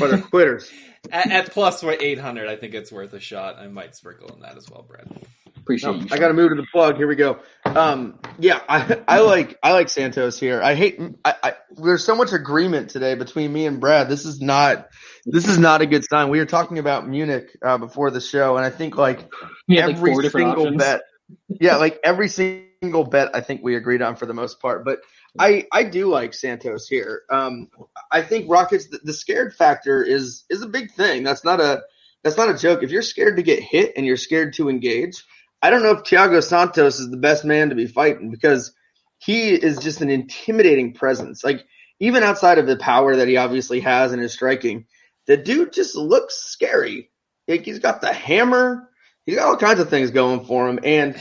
[0.00, 0.70] Or they're quitters.
[1.10, 3.58] At, at plus eight hundred, I think it's worth a shot.
[3.58, 5.08] I might sprinkle in that as well, Brad.
[5.56, 6.06] Appreciate No, you.
[6.12, 6.96] I got to move to the plug.
[6.96, 7.40] Here we go.
[7.64, 10.62] Um, yeah, I, I like I like Santos here.
[10.62, 11.00] I hate.
[11.24, 14.08] I, I there's so much agreement today between me and Brad.
[14.08, 14.86] This is not
[15.26, 16.28] this is not a good sign.
[16.28, 19.28] We were talking about Munich uh, before the show, and I think like
[19.66, 21.02] We had like every single bet.
[21.48, 24.84] Yeah, like every single bet I think we agreed on for the most part.
[24.84, 25.00] But
[25.38, 27.22] I I do like Santos here.
[27.30, 27.68] Um,
[28.10, 31.22] I think Rockets the, the scared factor is is a big thing.
[31.22, 31.82] That's not a
[32.22, 32.82] that's not a joke.
[32.82, 35.24] If you're scared to get hit and you're scared to engage,
[35.62, 38.72] I don't know if Thiago Santos is the best man to be fighting because
[39.18, 41.42] he is just an intimidating presence.
[41.42, 41.64] Like
[42.00, 44.86] even outside of the power that he obviously has in his striking,
[45.26, 47.10] the dude just looks scary.
[47.48, 48.88] Like he's got the hammer.
[49.24, 50.80] He's got all kinds of things going for him.
[50.82, 51.16] And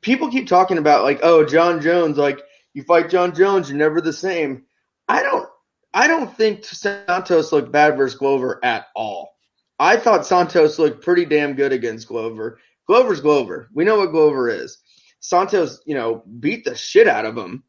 [0.00, 2.40] people keep talking about like, oh, Jon Jones, like
[2.76, 4.64] you fight Jon Jones, you're never the same.
[5.08, 5.48] I don't
[5.94, 9.34] I don't think Santos looked bad versus Glover at all.
[9.78, 12.58] I thought Santos looked pretty damn good against Glover.
[12.86, 13.70] Glover's Glover.
[13.72, 14.76] We know what Glover is.
[15.20, 17.64] Santos, you know, beat the shit out of him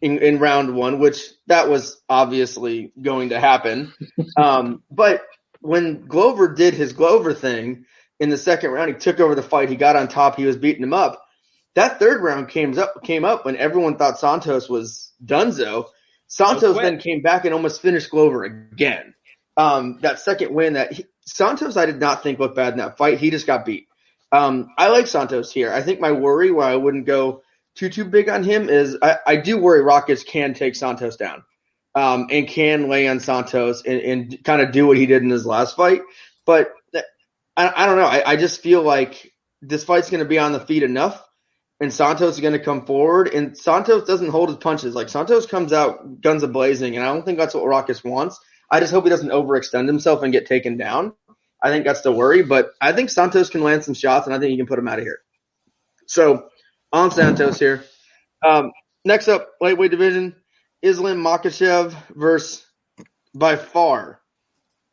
[0.00, 3.92] in, in round one, which that was obviously going to happen.
[4.38, 5.22] Um, but
[5.60, 7.86] when Glover did his Glover thing
[8.20, 9.70] in the second round, he took over the fight.
[9.70, 10.36] He got on top.
[10.36, 11.25] He was beating him up.
[11.76, 15.86] That third round came up came up when everyone thought Santos was Dunzo.
[16.26, 19.14] Santos then came back and almost finished Glover again.
[19.56, 22.96] Um, that second win that he, Santos, I did not think looked bad in that
[22.98, 23.18] fight.
[23.18, 23.86] He just got beat.
[24.32, 25.72] Um, I like Santos here.
[25.72, 27.42] I think my worry why I wouldn't go
[27.76, 31.44] too too big on him is I, I do worry Rockets can take Santos down.
[31.94, 35.30] Um, and can lay on Santos and, and kind of do what he did in
[35.30, 36.02] his last fight.
[36.44, 37.06] But that-
[37.56, 38.04] I, I don't know.
[38.04, 39.32] I, I just feel like
[39.62, 41.22] this fight's going to be on the feet enough
[41.80, 44.94] and Santos is going to come forward and Santos doesn't hold his punches.
[44.94, 48.40] Like Santos comes out guns a blazing and I don't think that's what Rockets wants.
[48.70, 51.12] I just hope he doesn't overextend himself and get taken down.
[51.62, 54.38] I think that's the worry, but I think Santos can land some shots and I
[54.38, 55.20] think he can put him out of here.
[56.06, 56.48] So
[56.92, 57.84] on Santos here.
[58.46, 58.72] Um,
[59.04, 60.36] next up, lightweight division,
[60.82, 62.64] Islam Makhachev versus
[63.34, 64.20] by far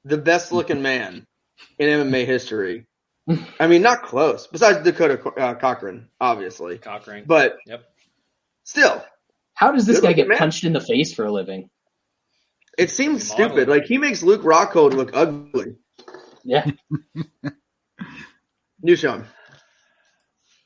[0.03, 1.25] the best looking man
[1.79, 2.87] in MMA history.
[3.59, 4.47] I mean, not close.
[4.47, 7.23] Besides Dakota uh, Cochrane, obviously, Cochrane.
[7.25, 7.83] but Yep.
[8.63, 9.03] still,
[9.53, 10.37] How does this guy get man.
[10.37, 11.69] punched in the face for a living?
[12.77, 13.45] it seems Model.
[13.49, 13.67] stupid.
[13.69, 15.75] Like he makes Luke Rockhold look ugly.
[16.43, 16.65] Yeah,
[18.81, 19.25] New Sean.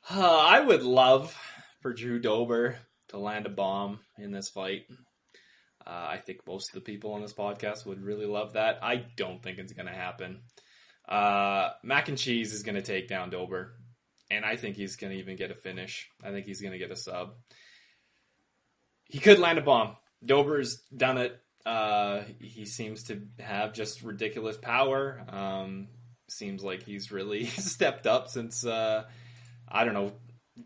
[0.10, 1.36] Uh, I would love
[1.82, 2.78] for Drew Dober
[3.10, 4.84] to land a bomb in this fight.
[5.86, 8.80] Uh, I think most of the people on this podcast would really love that.
[8.82, 10.42] I don't think it's going to happen.
[11.08, 13.74] Uh, Mac and Cheese is going to take down Dober,
[14.30, 16.10] and I think he's going to even get a finish.
[16.24, 17.36] I think he's going to get a sub.
[19.06, 19.96] He could land a bomb.
[20.26, 21.40] Dober's done it.
[21.66, 25.22] Uh, he seems to have just ridiculous power.
[25.30, 25.88] Um,
[26.30, 29.04] seems like he's really stepped up since uh,
[29.68, 30.14] I don't know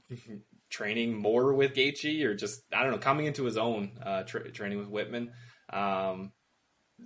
[0.69, 4.51] training more with Gaethje or just I don't know coming into his own uh, tra-
[4.51, 5.31] training with Whitman.
[5.72, 6.31] Um,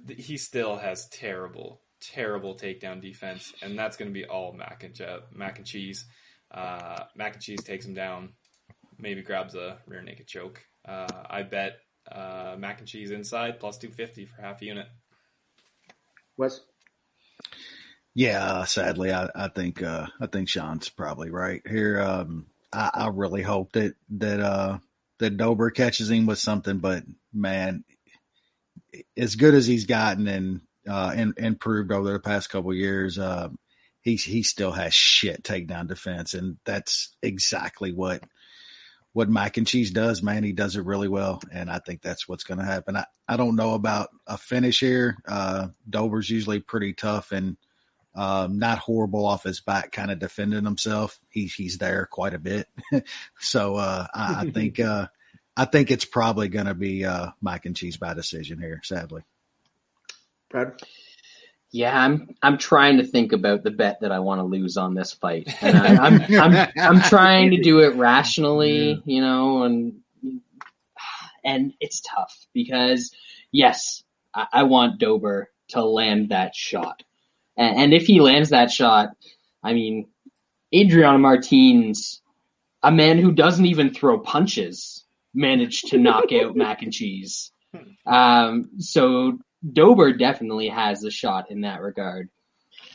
[0.07, 4.84] th- he still has terrible, terrible takedown defense, and that's going to be all mac
[4.84, 6.06] and che- mac and cheese.
[6.52, 8.30] Uh, mac and cheese takes him down,
[8.98, 10.62] maybe grabs a rear naked choke.
[10.88, 11.78] Uh, I bet
[12.12, 14.88] uh, mac and cheese inside plus two fifty for half a unit.
[16.38, 16.62] Wes.
[18.14, 22.00] Yeah, sadly, I, I think uh, I think Sean's probably right here.
[22.00, 24.78] Um, I, I really hope that that uh,
[25.20, 27.04] that Dober catches him with something, but
[27.34, 27.84] man,
[29.18, 33.49] as good as he's gotten and uh, improved over the past couple years, uh,
[34.02, 38.24] he he still has shit takedown defense, and that's exactly what
[39.14, 40.22] what Mac and Cheese does.
[40.22, 42.95] Man, he does it really well, and I think that's what's going to happen.
[42.95, 45.18] I I don't know about a finish here.
[45.28, 47.57] Uh, Dober's usually pretty tough and
[48.14, 51.20] um, not horrible off his back, kind of defending himself.
[51.30, 52.68] He's he's there quite a bit,
[53.40, 55.07] so uh, I, I think uh,
[55.57, 58.82] I think it's probably going to be uh, Mac and Cheese by decision here.
[58.84, 59.24] Sadly,
[60.50, 60.74] Brad.
[61.72, 61.98] yeah.
[61.98, 65.14] I'm I'm trying to think about the bet that I want to lose on this
[65.14, 70.00] fight, and I, I'm I'm I'm trying to do it rationally, you know, and
[71.44, 73.12] and it's tough because
[73.52, 74.04] yes,
[74.34, 77.04] I, I want Dober to land that shot,
[77.58, 79.10] and, and if he lands that shot,
[79.64, 80.08] I mean,
[80.74, 82.22] Adriano Martins,
[82.84, 87.52] a man who doesn't even throw punches, managed to knock out Mac and Cheese.
[88.06, 89.40] Um, so
[89.74, 92.30] Dober definitely has a shot in that regard.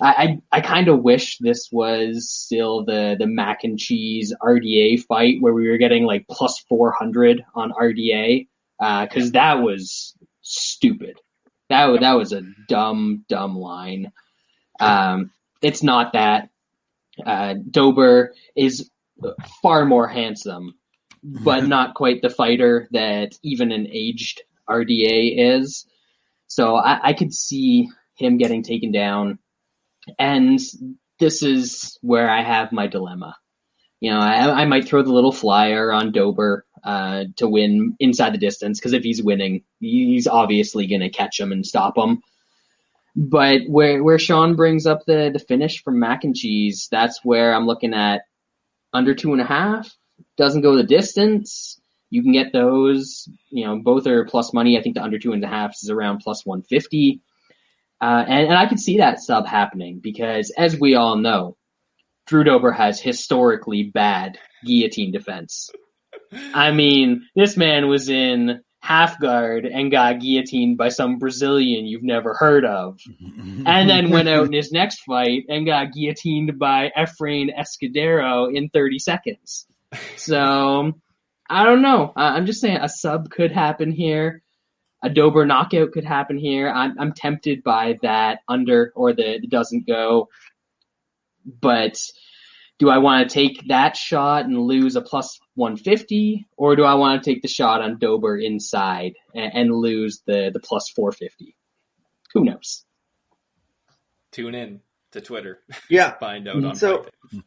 [0.00, 5.04] I, I, I kind of wish this was still the, the mac and cheese RDA
[5.04, 8.46] fight where we were getting like plus 400 on RDA,
[8.80, 11.18] uh, cause that was stupid.
[11.68, 14.12] That, that was a dumb, dumb line.
[14.80, 15.30] Um,
[15.62, 16.48] it's not that.
[17.24, 18.90] Uh, Dober is
[19.62, 20.74] far more handsome,
[21.22, 25.86] but not quite the fighter that even an aged RDA is.
[26.50, 29.38] So I, I could see him getting taken down.
[30.18, 30.58] And
[31.20, 33.36] this is where I have my dilemma.
[34.00, 38.34] You know, I, I might throw the little flyer on Dober uh, to win inside
[38.34, 42.20] the distance because if he's winning, he's obviously going to catch him and stop him.
[43.14, 47.54] But where where Sean brings up the the finish from Mac and Cheese, that's where
[47.54, 48.22] I'm looking at
[48.92, 49.94] under two and a half.
[50.36, 51.79] Doesn't go the distance.
[52.10, 53.28] You can get those.
[53.50, 54.78] You know, both are plus money.
[54.78, 57.20] I think the under two and a half is around plus one fifty.
[58.00, 61.56] Uh, and, and I could see that sub happening because, as we all know,
[62.26, 65.70] Drew Dober has historically bad guillotine defense.
[66.54, 72.02] I mean, this man was in half guard and got guillotined by some Brazilian you've
[72.02, 76.90] never heard of, and then went out in his next fight and got guillotined by
[76.96, 79.66] Efrain Escudero in 30 seconds.
[80.16, 80.92] So,
[81.50, 82.12] I don't know.
[82.16, 84.42] I- I'm just saying a sub could happen here.
[85.02, 86.68] A Dober knockout could happen here.
[86.70, 90.28] I'm, I'm tempted by that under or the, the doesn't go.
[91.60, 91.98] But
[92.78, 96.94] do I want to take that shot and lose a plus 150, or do I
[96.94, 101.56] want to take the shot on Dober inside and, and lose the, the plus 450?
[102.34, 102.84] Who knows?
[104.32, 104.80] Tune in
[105.12, 105.60] to Twitter.
[105.88, 106.10] Yeah.
[106.18, 107.42] find out on So- Fight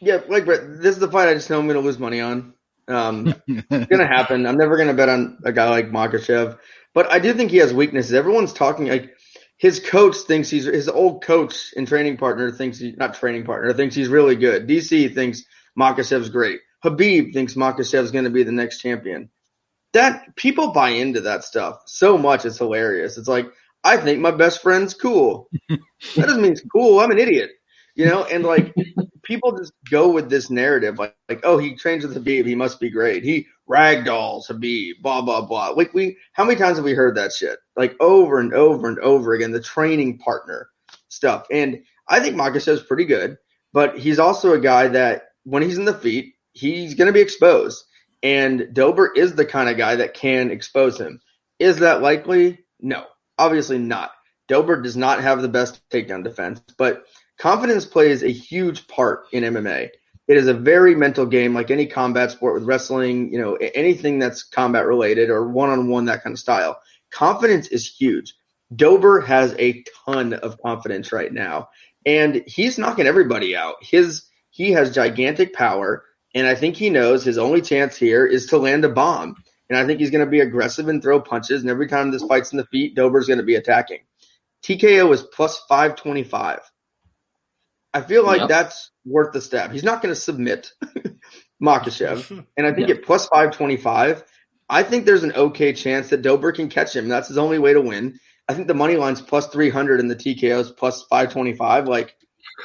[0.00, 2.20] Yeah, like Brett, this is the fight I just know I'm going to lose money
[2.20, 2.54] on.
[2.88, 4.46] Um, it's to happen.
[4.46, 6.58] I'm never to bet on a guy like Makhachev,
[6.94, 8.12] but I do think he has weaknesses.
[8.12, 9.14] Everyone's talking like
[9.56, 13.72] his coach thinks he's his old coach and training partner thinks he's not training partner
[13.72, 14.66] thinks he's really good.
[14.66, 15.44] DC thinks
[15.78, 16.60] Makhachev's great.
[16.84, 19.30] Khabib thinks Makhachev's going to be the next champion.
[19.92, 22.44] That people buy into that stuff so much.
[22.44, 23.18] It's hilarious.
[23.18, 23.46] It's like
[23.84, 25.48] I think my best friend's cool.
[25.68, 25.80] that
[26.16, 27.00] doesn't mean he's cool.
[27.00, 27.50] I'm an idiot,
[27.94, 28.24] you know.
[28.24, 28.74] And like
[29.22, 32.80] people just go with this narrative, like like oh he trains with Khabib, he must
[32.80, 33.24] be great.
[33.24, 35.68] He ragdolls Khabib, blah blah blah.
[35.70, 37.58] Like we, how many times have we heard that shit?
[37.76, 40.68] Like over and over and over again, the training partner
[41.08, 41.46] stuff.
[41.50, 43.38] And I think Makhachev's pretty good,
[43.72, 47.20] but he's also a guy that when he's in the feet, he's going to be
[47.20, 47.84] exposed.
[48.22, 51.20] And Dober is the kind of guy that can expose him.
[51.58, 52.60] Is that likely?
[52.80, 53.04] No,
[53.38, 54.12] obviously not.
[54.48, 57.04] Dober does not have the best takedown defense, but
[57.42, 59.88] confidence plays a huge part in MMA.
[60.28, 64.20] It is a very mental game, like any combat sport with wrestling, you know, anything
[64.20, 66.80] that's combat related or one on one, that kind of style.
[67.10, 68.34] Confidence is huge.
[68.76, 71.68] Dober has a ton of confidence right now,
[72.06, 73.74] and he's knocking everybody out.
[73.80, 76.04] His he has gigantic power,
[76.36, 79.34] and I think he knows his only chance here is to land a bomb.
[79.68, 81.62] And I think he's going to be aggressive and throw punches.
[81.62, 84.00] And every time this fight's in the feet, Dober's going to be attacking.
[84.62, 86.60] TKO is plus 525.
[87.94, 88.48] I feel like Yep.
[88.48, 89.72] that's worth the stab.
[89.72, 90.72] He's not going to submit
[91.62, 92.44] Makhachev.
[92.56, 94.24] And I think at plus 525,
[94.68, 97.08] I think there's an okay chance that Dober can catch him.
[97.08, 98.18] That's his only way to win.
[98.48, 101.86] I think the money line's plus 300 and the TKO's plus 525.
[101.88, 102.16] Like,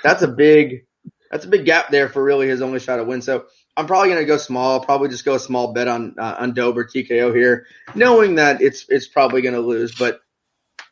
[0.04, 0.86] that's a big,
[1.32, 3.22] that's a big gap there for really his only shot at win.
[3.22, 3.46] So
[3.76, 4.80] I'm probably going to go small.
[4.80, 8.86] Probably just go a small bet on, uh, on Dober TKO here, knowing that it's,
[8.90, 10.20] it's probably going to lose, but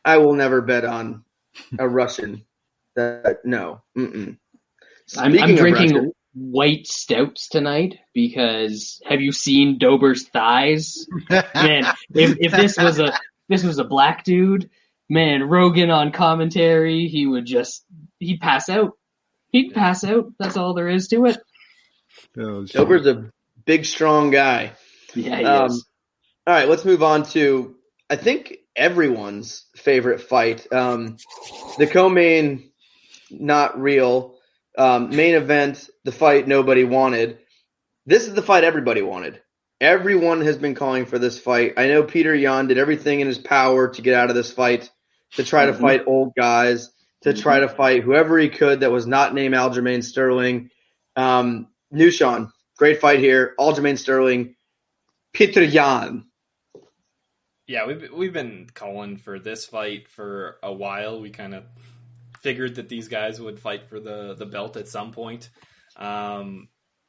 [0.04, 1.24] I will never bet on
[1.78, 2.44] a Russian
[2.96, 3.82] that, no.
[3.96, 4.36] Mm-mm.
[5.16, 11.06] I'm, I'm drinking Russian- white stouts tonight because have you seen Dober's thighs?
[11.30, 13.12] Man, if, if this was a
[13.48, 14.68] this was a black dude,
[15.08, 17.84] man, Rogan on commentary, he would just
[18.18, 18.92] he'd pass out.
[19.52, 20.32] He'd pass out.
[20.38, 21.38] That's all there is to it.
[22.38, 22.64] Oh.
[22.66, 23.30] Dober's a
[23.64, 24.72] big, strong guy.
[25.14, 25.86] Yeah, he Um, is.
[26.46, 27.76] All right, let's move on to
[28.10, 30.70] I think everyone's favorite fight.
[30.72, 31.16] Um,
[31.78, 32.70] the co-main,
[33.30, 34.36] not real.
[34.78, 37.38] Um, main event, the fight nobody wanted.
[38.04, 39.40] This is the fight everybody wanted.
[39.80, 41.74] Everyone has been calling for this fight.
[41.76, 44.90] I know Peter Yan did everything in his power to get out of this fight,
[45.32, 45.80] to try to Mhm.
[45.80, 46.90] fight old guys,
[47.22, 50.70] to try to fight whoever he could that was not named Aljamain Sterling.
[51.16, 53.54] Um, Nushan, great fight here.
[53.58, 54.56] Aljamain Sterling,
[55.32, 56.24] Peter Yan.
[57.66, 61.20] Yeah, we've we've been calling for this fight for a while.
[61.20, 61.64] We kind of
[62.46, 65.50] figured that these guys would fight for the the belt at some point.
[65.96, 66.68] Um,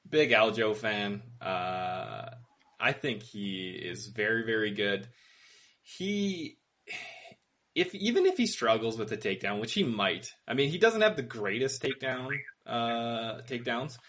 [0.10, 1.22] big Aljo fan.
[1.40, 2.32] Uh,
[2.80, 5.08] I think he is very very good.
[5.84, 6.58] He
[7.76, 10.34] if even if he struggles with the takedown, which he might.
[10.48, 12.30] I mean, he doesn't have the greatest takedown
[12.66, 14.00] uh takedowns,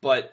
[0.00, 0.32] but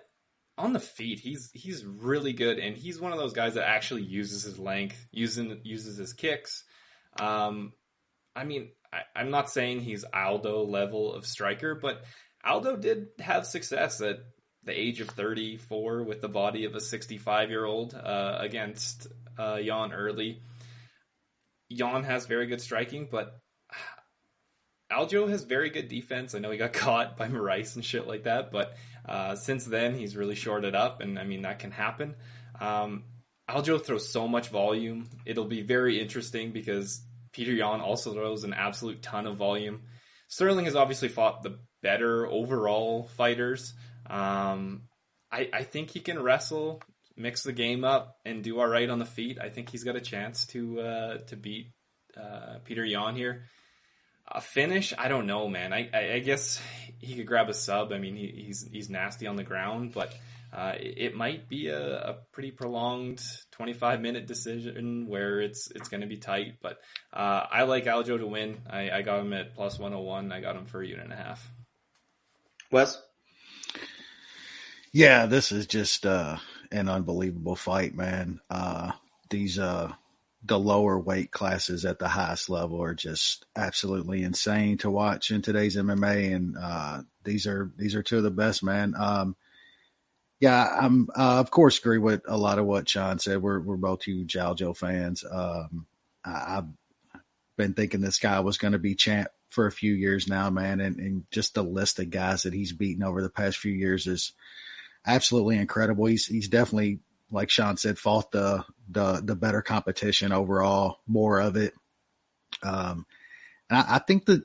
[0.58, 4.02] on the feet, he's he's really good, and he's one of those guys that actually
[4.02, 6.64] uses his length, using uses his kicks.
[7.20, 7.74] Um,
[8.40, 12.04] I mean, I, am not saying he's Aldo level of striker, but
[12.44, 14.20] Aldo did have success at
[14.64, 19.08] the age of 34 with the body of a 65 year old uh, against
[19.38, 20.42] uh, Yan Early.
[21.68, 23.40] Yan has very good striking, but
[24.90, 26.34] Aljo has very good defense.
[26.34, 28.74] I know he got caught by Moraes and shit like that, but
[29.06, 32.16] uh, since then he's really shorted up, and I mean that can happen.
[32.60, 33.04] Um,
[33.50, 37.02] Aljo throws so much volume; it'll be very interesting because
[37.40, 39.84] Peter Yan also throws an absolute ton of volume.
[40.28, 43.74] Sterling has obviously fought the better overall fighters.
[44.10, 44.82] Um,
[45.32, 46.82] I, I think he can wrestle,
[47.16, 49.40] mix the game up, and do all right on the feet.
[49.42, 51.72] I think he's got a chance to uh, to beat
[52.18, 53.46] uh, Peter Yan here.
[54.28, 55.72] A finish, I don't know, man.
[55.72, 56.62] I, I, I, guess
[57.00, 57.94] he could grab a sub.
[57.94, 60.14] I mean, he, he's he's nasty on the ground, but
[60.52, 63.22] uh, it, might be a, a, pretty prolonged
[63.52, 66.56] 25 minute decision where it's it's going to be tight.
[66.62, 66.80] But
[67.14, 68.58] uh, I like Aljo to win.
[68.70, 70.32] I, I got him at plus 101.
[70.32, 71.48] I got him for a unit and a half.
[72.72, 73.02] Wes.
[74.92, 76.38] Yeah, this is just uh,
[76.72, 78.40] an unbelievable fight, man.
[78.50, 78.94] Uh,
[79.30, 79.94] these uh,
[80.44, 85.42] the lower weight classes at the highest level are just absolutely insane to watch in
[85.42, 88.96] today's MMA, and uh, these are these are two of the best, man.
[88.98, 89.36] Um,
[90.40, 93.42] yeah, I'm uh, of course agree with a lot of what Sean said.
[93.42, 95.24] We're we're both huge Aljo fans.
[95.30, 95.86] Um,
[96.24, 96.68] I, have
[97.58, 100.80] been thinking this guy was going to be champ for a few years now, man,
[100.80, 104.08] and, and just the list of guys that he's beaten over the past few years
[104.08, 104.32] is
[105.06, 106.06] absolutely incredible.
[106.06, 107.00] He's he's definitely
[107.32, 111.74] like Sean said, fought the the the better competition overall, more of it.
[112.64, 113.06] Um,
[113.70, 114.44] and I, I think that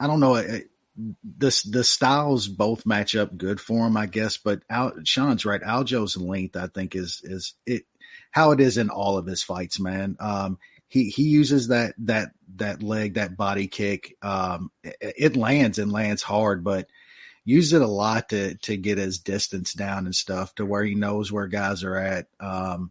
[0.00, 0.34] I don't know.
[0.34, 4.36] It, the the styles both match up good for him, I guess.
[4.36, 5.60] But Al, Sean's right.
[5.62, 7.84] Aljo's length, I think, is is it
[8.30, 10.16] how it is in all of his fights, man.
[10.20, 10.58] Um,
[10.88, 14.16] he he uses that that that leg, that body kick.
[14.22, 16.88] Um, it, it lands and lands hard, but
[17.44, 20.94] used it a lot to to get his distance down and stuff to where he
[20.94, 22.26] knows where guys are at.
[22.40, 22.90] Um,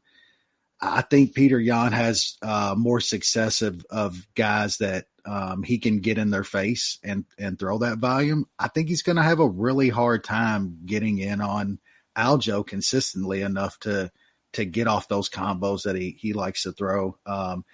[0.82, 6.00] I think Peter Yan has uh, more success of, of guys that um, he can
[6.00, 8.48] get in their face and and throw that volume.
[8.60, 11.80] I think he's going to have a really hard time getting in on
[12.18, 14.12] Aljo consistently enough to
[14.54, 17.18] to get off those combos that he he likes to throw.
[17.26, 17.66] Um,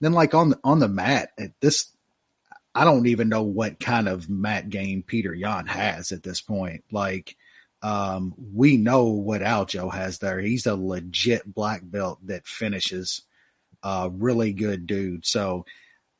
[0.00, 1.94] then like on the, on the mat, this
[2.74, 6.82] I don't even know what kind of mat game Peter Yan has at this point.
[6.90, 7.36] Like,
[7.82, 10.40] um, we know what Aljo has there.
[10.40, 13.22] He's a legit black belt that finishes
[13.82, 15.24] a really good dude.
[15.24, 15.66] So,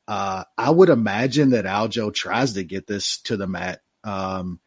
[0.07, 3.81] uh, I would imagine that Aljo tries to get this to the mat.
[4.03, 4.61] Um,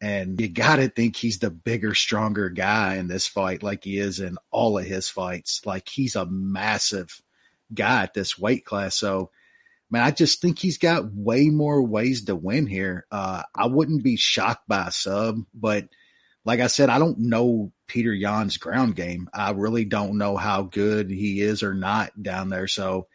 [0.00, 3.98] and you got to think he's the bigger, stronger guy in this fight, like he
[3.98, 5.62] is in all of his fights.
[5.64, 7.20] Like he's a massive
[7.72, 8.94] guy at this weight class.
[8.94, 9.30] So,
[9.90, 13.06] man, I just think he's got way more ways to win here.
[13.10, 15.88] Uh, I wouldn't be shocked by a sub, but
[16.44, 19.28] like I said, I don't know Peter Yan's ground game.
[19.34, 22.68] I really don't know how good he is or not down there.
[22.68, 23.08] So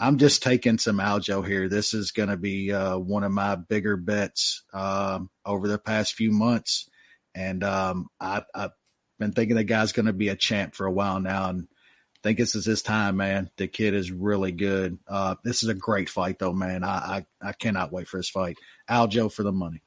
[0.00, 1.68] I'm just taking some Aljo here.
[1.68, 6.14] This is going to be uh, one of my bigger bets uh, over the past
[6.14, 6.88] few months.
[7.34, 8.72] And um, I, have
[9.18, 11.50] been thinking the guy's going to be a champ for a while now.
[11.50, 13.50] And I think this is his time, man.
[13.58, 14.98] The kid is really good.
[15.06, 16.82] Uh, this is a great fight, though, man.
[16.82, 18.56] I, I, I cannot wait for this fight.
[18.88, 19.82] Aljo for the money.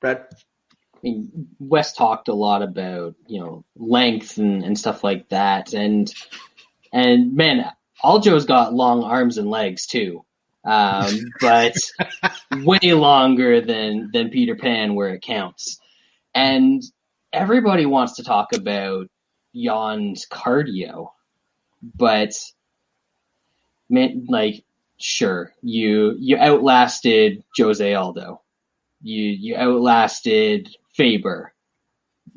[0.00, 0.24] Brad?
[0.94, 5.74] I mean, Wes talked a lot about you know length and, and stuff like that,
[5.74, 6.12] and
[6.92, 7.66] and man,
[8.02, 10.24] Aljo's got long arms and legs too,
[10.64, 11.76] um, but
[12.62, 15.78] way longer than than Peter Pan where it counts.
[16.34, 16.82] And
[17.32, 19.08] everybody wants to talk about
[19.52, 21.10] Yan's cardio,
[21.96, 22.32] but
[23.88, 24.64] man, like
[24.98, 28.40] sure you you outlasted Jose Aldo,
[29.02, 31.52] you you outlasted Faber.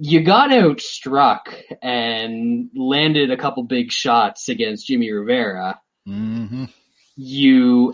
[0.01, 5.79] You got outstruck and landed a couple big shots against Jimmie Rivera.
[6.07, 6.65] Mm-hmm.
[7.17, 7.93] You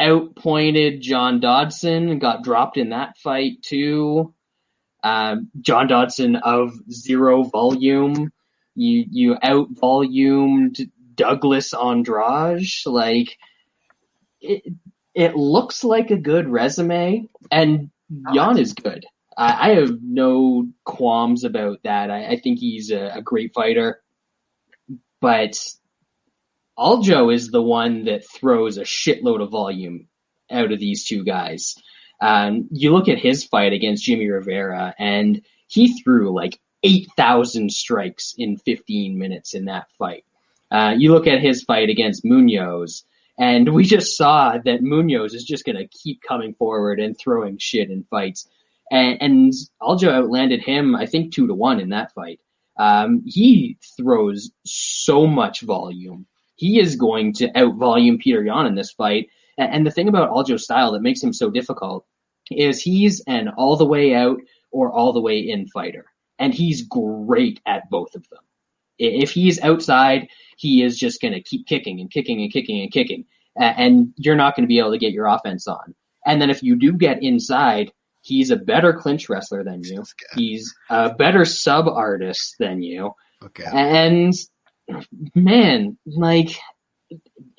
[0.00, 4.34] outpointed John Dodson and got dropped in that fight too.
[5.04, 8.32] Um, John Dodson of zero volume
[8.74, 10.78] you you out volumed
[11.14, 12.66] Douglas Andrade.
[12.86, 13.36] Like
[14.40, 14.62] it,
[15.14, 17.90] it looks like a good resume, and
[18.32, 19.04] Yan is good.
[19.40, 22.10] I, I have no qualms about that.
[22.10, 24.02] I, I think he's a, a great fighter,
[25.20, 25.58] but
[26.78, 30.08] Aljo is the one that throws a shitload of volume
[30.50, 31.74] out of these two guys.
[32.20, 38.34] Um, you look at his fight against Jimmie Rivera, and he threw like 8,000 strikes
[38.36, 40.24] in 15 minutes in that fight.
[40.70, 43.04] Uh, you look at his fight against Munhoz,
[43.38, 47.56] and we just saw that Munhoz is just going to keep coming forward and throwing
[47.56, 48.46] shit in fights.
[48.90, 52.40] And, and Aljo outlanded him, I think, two to one in that fight.
[52.78, 56.26] Um, he throws so much volume.
[56.56, 59.28] He is going to out volume Peter Yan in this fight.
[59.58, 62.04] And, and the thing about Aljo's style that makes him so difficult
[62.50, 64.40] is he's an all the way out
[64.72, 66.06] or all the way in fighter.
[66.38, 68.40] And he's great at both of them.
[68.98, 72.90] If he's outside, he is just going to keep kicking and kicking and kicking and
[72.90, 73.24] kicking.
[73.56, 75.94] And you're not going to be able to get your offense on.
[76.26, 77.92] And then if you do get inside,
[78.22, 80.04] he's a better clinch wrestler than you.
[80.34, 83.12] He's a better sub artist than you.
[83.42, 83.64] Okay.
[83.72, 84.34] And
[85.34, 86.50] man, like,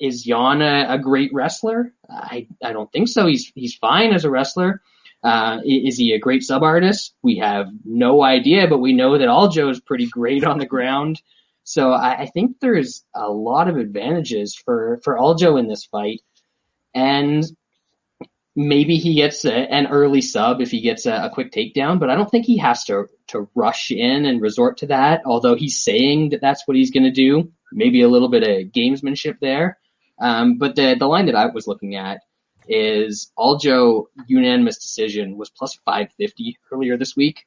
[0.00, 1.92] is Yan a, a great wrestler?
[2.08, 3.26] I, I don't think so.
[3.26, 4.80] He's he's fine as a wrestler.
[5.22, 7.14] Uh, is he a great sub artist?
[7.22, 11.22] We have no idea, but we know that Aljo is pretty great on the ground.
[11.64, 16.22] So I, I think there's a lot of advantages for for Aljo in this fight,
[16.94, 17.44] and
[18.54, 22.10] maybe he gets a, an early sub if he gets a, a, quick takedown, but
[22.10, 25.22] I don't think he has to to rush in and resort to that.
[25.24, 28.72] Although he's saying that that's what he's going to do, maybe a little bit of
[28.72, 29.78] gamesmanship there.
[30.20, 32.20] Um, but the the line that I was looking at
[32.68, 37.44] is Aljo unanimous decision was plus 550 earlier this week.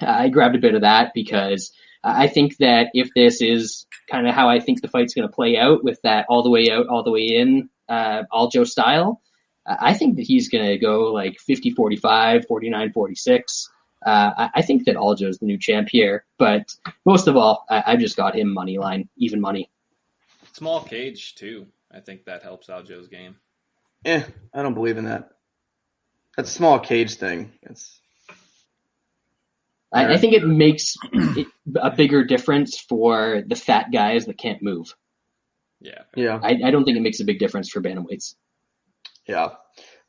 [0.00, 1.72] Uh, I grabbed a bit of that because
[2.04, 5.34] I think that if this is kind of how I think the fight's going to
[5.34, 9.20] play out with that all the way out, all the way in uh, Aljo style,
[9.66, 13.70] I think that he's going to go like 50 45, 49 46.
[14.04, 16.72] Uh, I, I think that Aljo's the new champ here, but
[17.04, 19.70] most of all, I, I just got him money line, even money.
[20.52, 21.66] Small cage too.
[21.90, 23.36] I think that helps Aljo's game.
[24.04, 24.22] Eh,
[24.54, 25.30] I don't believe in that.
[26.36, 27.52] That's a small cage thing.
[27.62, 28.00] It's.
[29.92, 34.62] I, I think it makes it a bigger difference for the fat guys that can't
[34.62, 34.94] move.
[35.80, 36.02] Yeah.
[36.14, 36.38] Yeah.
[36.42, 38.34] I, I don't think it makes a big difference for bantamweights.
[39.26, 39.50] Yeah.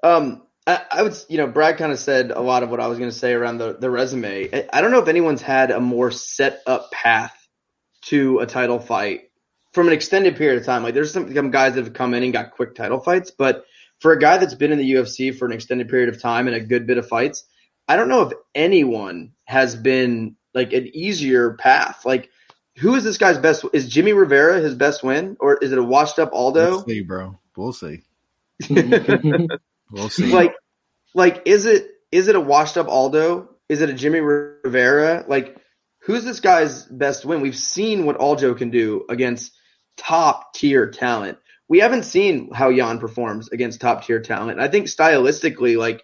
[0.04, 2.88] Um, I, I would, you know, Brad kind of said a lot of what I
[2.88, 4.50] was going to say around the, the resume.
[4.52, 7.34] I, I don't know if anyone's had a more set up path
[8.04, 9.30] to a title fight
[9.74, 10.84] from an extended period of time.
[10.84, 13.66] Like there's some, some guys that have come in and got quick title fights, but
[14.00, 16.56] for a guy that's been in the UFC for an extended period of time and
[16.56, 17.46] a good bit of fights,
[17.88, 22.06] I don't know if anyone has been like an easier path.
[22.06, 22.30] Like,
[22.78, 23.66] who is this guy's best?
[23.74, 26.70] Is Jimmie Rivera his best win, or is it a washed up Aldo?
[26.70, 27.40] We'll see, bro.
[27.56, 28.02] We'll see.
[28.64, 29.46] Mm-hmm.
[29.92, 30.32] we'll see.
[30.34, 30.54] Like,
[31.14, 33.50] like is it is it a washed up Aldo?
[33.70, 35.26] Is it a Jimmie Rivera?
[35.28, 35.58] Like,
[36.02, 37.42] who's this guy's best win?
[37.42, 39.52] We've seen what Aljo can do against
[39.98, 41.38] top tier talent.
[41.68, 44.62] We haven't seen how Yan performs against top tier talent.
[44.62, 46.04] I think stylistically, like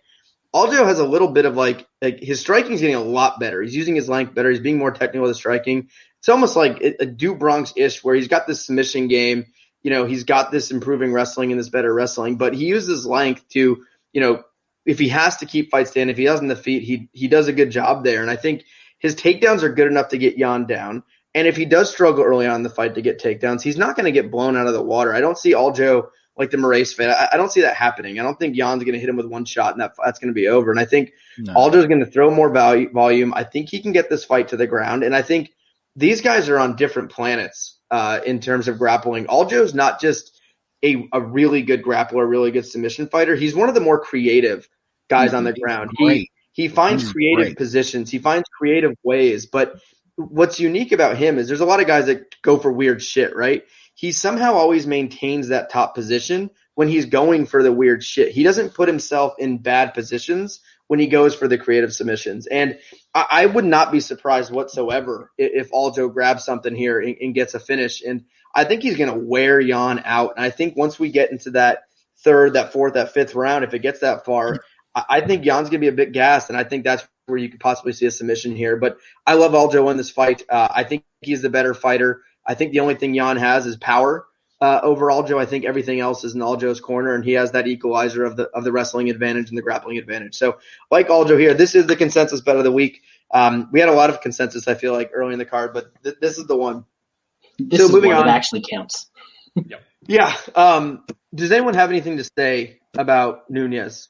[0.54, 3.62] Aljo has a little bit of like like his striking's getting a lot better.
[3.62, 4.52] He's using his length better.
[4.52, 5.90] He's being more technical with the striking.
[6.20, 9.46] It's almost like a, a Do Bronx ish where he's got this submission game.
[9.84, 13.48] You know, he's got this improving wrestling and this better wrestling, but he uses length
[13.50, 14.44] to, you know,
[14.86, 17.54] if he has to keep fights in, if he doesn't defeat, he he does a
[17.54, 18.22] good job there.
[18.22, 18.64] And I think
[19.00, 21.04] his takedowns are good enough to get Yan down.
[21.36, 23.96] And if he does struggle early on in the fight to get takedowns, he's not
[23.96, 25.14] going to get blown out of the water.
[25.14, 26.08] I don't see Aljo
[26.38, 27.10] like the Moraes fight.
[27.10, 28.20] I, I, don't see that happening.
[28.20, 30.30] I don't think Yan's going to hit him with one shot and that that's going
[30.30, 30.72] to be over.
[30.72, 31.54] And I think no.
[31.54, 33.34] Aljo's going to throw more value, volume.
[33.36, 35.04] I think he can get this fight to the ground.
[35.04, 35.52] And I think
[35.96, 39.28] these guys are on different planets uh, in terms of grappling.
[39.28, 40.42] Aljo's not just
[40.84, 43.36] a, a really good grappler, really good submission fighter.
[43.36, 44.68] He's one of the more creative
[45.10, 45.38] guys Mm-hmm.
[45.38, 45.92] on the ground.
[45.98, 47.58] He he finds creative great.
[47.58, 48.10] positions.
[48.12, 49.46] He finds creative ways.
[49.46, 49.80] But
[50.16, 53.36] what's unique about him is there's a lot of guys that go for weird shit,
[53.36, 53.64] right?
[53.96, 58.32] He somehow always maintains that top position when he's going for the weird shit.
[58.32, 62.48] He doesn't put himself in bad positions when he goes for the creative submissions.
[62.48, 62.78] And
[63.14, 67.36] I, I would not be surprised whatsoever if, if Aljo grabs something here and, and
[67.36, 68.02] gets a finish.
[68.02, 70.34] And I think he's going to wear Yan out.
[70.36, 71.84] And I think once we get into that
[72.24, 74.60] third, that fourth, that fifth round, if it gets that far,
[74.94, 76.50] I, I think Yan's going to be a bit gassed.
[76.50, 78.78] And I think that's where you could possibly see a submission here.
[78.78, 80.44] But I love Aljo in this fight.
[80.50, 82.22] Uh, I think he's the better fighter.
[82.46, 84.28] I think the only thing Yan has is power
[84.64, 85.38] uh, over Aljo.
[85.40, 88.46] I think everything else is in Aljo's corner, and he has that equalizer of the
[88.50, 90.36] of the wrestling advantage and the grappling advantage.
[90.36, 90.58] So,
[90.90, 93.02] like Aljo here, this is the consensus bet of the week.
[93.34, 95.92] Um, we had a lot of consensus, I feel like, early in the card, but
[96.04, 96.86] th- this is the one.
[97.60, 98.28] This So is moving one on.
[98.28, 99.10] that actually counts.
[100.08, 100.34] Yeah.
[100.56, 101.04] Um,
[101.34, 104.10] does anyone have anything to say about Nunes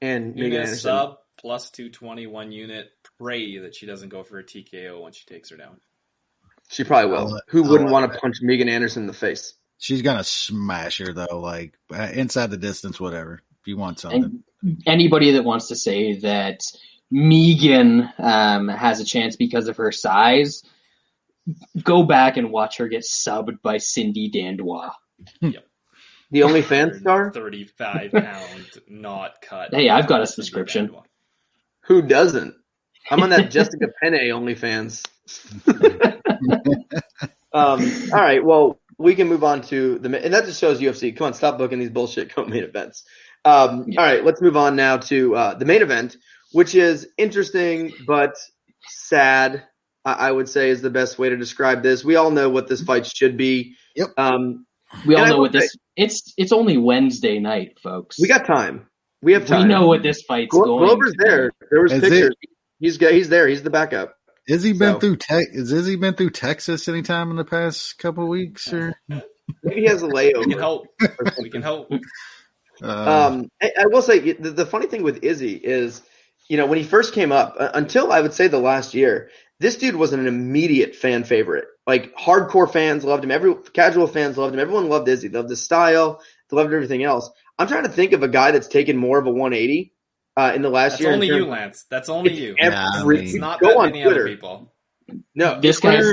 [0.00, 0.78] and Megan Nunes Anderson?
[0.78, 2.88] sub plus 220, one unit.
[3.18, 5.78] Pray that she doesn't go for a TKO once she takes her down.
[6.68, 7.34] She probably will.
[7.34, 9.54] I'll- Who I'll wouldn't want to punch Megan Anderson in the face?
[9.80, 13.40] She's gonna smash her though, like uh, inside the distance, whatever.
[13.62, 16.60] If you want something, And anybody that wants to say that
[17.10, 20.62] Megan um, has a chance because of her size,
[21.82, 24.92] go back and watch her get subbed by Cindy Dandois.
[26.32, 27.32] The only OnlyFans star?
[27.32, 29.74] 35 pound, not cut.
[29.74, 30.94] Hey, I've got a subscription.
[31.86, 32.54] Who doesn't?
[33.10, 35.04] I'm on that Jessica Penne OnlyFans.
[37.52, 41.16] um, all right, well, we can move on to the and that just shows UFC.
[41.16, 43.04] Come on, stop booking these bullshit co-main events.
[43.44, 44.00] Um, Yeah.
[44.00, 46.16] All right, let's move on now to uh, the main event,
[46.52, 48.36] which is interesting but
[48.86, 49.64] sad.
[50.04, 52.04] I I would say is the best way to describe this.
[52.04, 53.74] We all know what this fight should be.
[53.96, 54.08] Yep.
[54.18, 54.66] Um,
[55.06, 55.74] We all know what this.
[55.96, 58.18] It's it's only Wednesday night, folks.
[58.20, 58.86] we got time.
[59.22, 60.84] We have we know what this fight's Glo- going.
[60.86, 61.52] Glover's there.
[61.70, 62.34] There was Is pictures.
[62.78, 63.46] He's go- he's there.
[63.48, 64.16] He's the backup.
[64.50, 68.24] Izzy been So- through te- Has Izzy been through Texas anytime in the past couple
[68.24, 68.94] of weeks or?
[69.62, 70.60] Maybe he has a We can layover.
[70.60, 70.86] hope.
[71.40, 71.90] We can hope.
[72.82, 76.02] Uh, Um, I, I will say the, the funny thing with Izzy is,
[76.48, 79.30] you know, when he first came up, uh, until I would say the last year,
[79.58, 81.66] this dude was an immediate fan favorite.
[81.86, 83.30] Like hardcore fans loved him.
[83.32, 84.60] Every casual fans loved him.
[84.60, 85.28] Everyone loved Izzy.
[85.28, 86.22] Loved his style.
[86.48, 87.28] They loved everything else.
[87.58, 89.92] I'm trying to think of a guy that's taken more of a 180
[90.40, 91.10] uh, in the last That's year.
[91.10, 91.84] in only you, Lance.
[91.90, 92.54] That's only It's you.
[92.58, 94.20] every- Yeah, I mean- It's not go that on many Twitter.
[94.22, 94.72] other people.
[95.34, 96.04] No, This guy's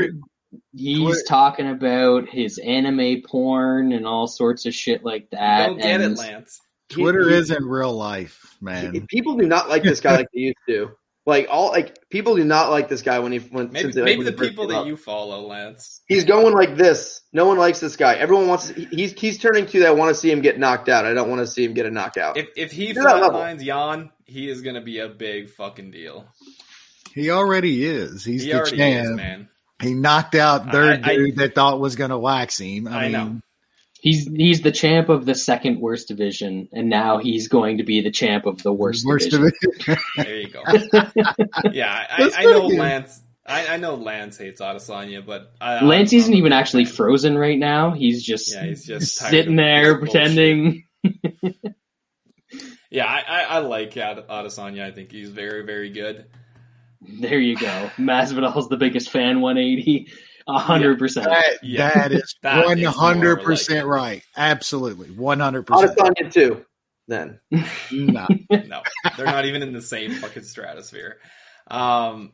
[0.75, 5.67] he's Twitter- talking about his anime porn and all sorts of shit like that.
[5.67, 6.59] Don't get it, and Lance.
[6.89, 9.05] Twitter he- isn't real life, man.
[9.07, 10.89] People do not like this guy like they used to.
[11.27, 14.05] Like all like people do not like this guy when he when Maybe, since, like,
[14.05, 14.87] maybe when the he people that up.
[14.87, 15.99] you follow, Lance.
[16.07, 17.21] He's going like this.
[17.33, 18.15] No one likes this guy.
[18.15, 18.69] Everyone wants.
[18.69, 19.89] He's he's turning to that.
[19.89, 21.05] I want to see him get knocked out.
[21.05, 22.37] I don't want to see him get a knockout.
[22.37, 23.31] If if he To that level.
[23.41, 26.25] flatlines Jan, he is going to be a big fucking deal.
[27.13, 28.23] He already is.
[28.23, 29.05] He's he the already champ.
[29.05, 29.49] is, man.
[29.81, 32.87] He knocked out their I- I- dude that thought was going to wax him.
[32.87, 33.41] I, I mean, know.
[34.07, 38.01] He's he's the champ of the second worst division, and now he's going to be
[38.01, 39.53] the champ of the worst, worst division.
[39.79, 39.97] division.
[40.15, 40.63] There you go.
[41.73, 42.79] yeah, I, I, I know good.
[42.79, 43.21] Lance.
[43.45, 46.95] I, I know Lance hates Adesanya, but I, Lance I'm- isn't I'm even actually fan.
[46.95, 47.91] frozen right now.
[47.91, 50.83] He's just Yeah, he's just sitting there pretending.
[52.89, 54.83] Yeah, I, I, I like Ad- Adesanya.
[54.83, 56.25] I think he's very, very good.
[57.01, 57.89] There you go.
[57.97, 59.41] Masvidal's the biggest fan.
[59.41, 60.07] 180,
[60.55, 61.25] hundred percent.
[61.27, 64.23] That is That is one hundred more percent right.
[64.35, 65.97] Absolutely, one hundred percent.
[65.97, 66.65] Adesanya too.
[67.07, 67.39] Then
[67.91, 68.81] No, No,
[69.15, 71.17] they're not even in the same fucking stratosphere.
[71.69, 72.33] Um,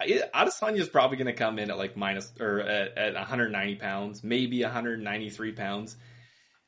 [0.00, 3.76] I- Adesanya is probably going to come in at like minus or at, at 190
[3.76, 5.96] pounds, maybe 193 pounds.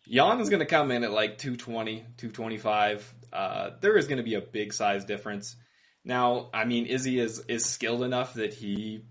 [0.08, 3.14] Jan is going to come in at like 220, 225.
[3.32, 5.56] Uh, there is going to be a big size difference.
[6.04, 9.04] Now, I mean, Izzy is is skilled enough that he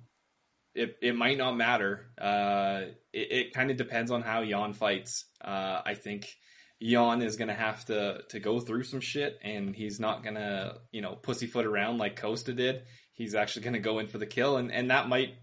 [0.73, 2.07] it it might not matter.
[2.17, 2.81] Uh,
[3.13, 5.25] it, it kind of depends on how Jan fights.
[5.43, 6.35] Uh, I think
[6.81, 11.01] Jan is gonna have to to go through some shit, and he's not gonna you
[11.01, 12.83] know pussyfoot around like Costa did.
[13.13, 15.35] He's actually gonna go in for the kill, and and that might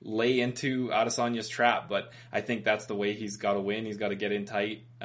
[0.00, 1.88] lay into Adesanya's trap.
[1.88, 3.86] But I think that's the way he's got to win.
[3.86, 5.04] He's got to get in tight uh,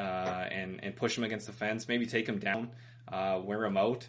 [0.52, 1.88] and and push him against the fence.
[1.88, 2.72] Maybe take him down,
[3.12, 4.08] wear him out.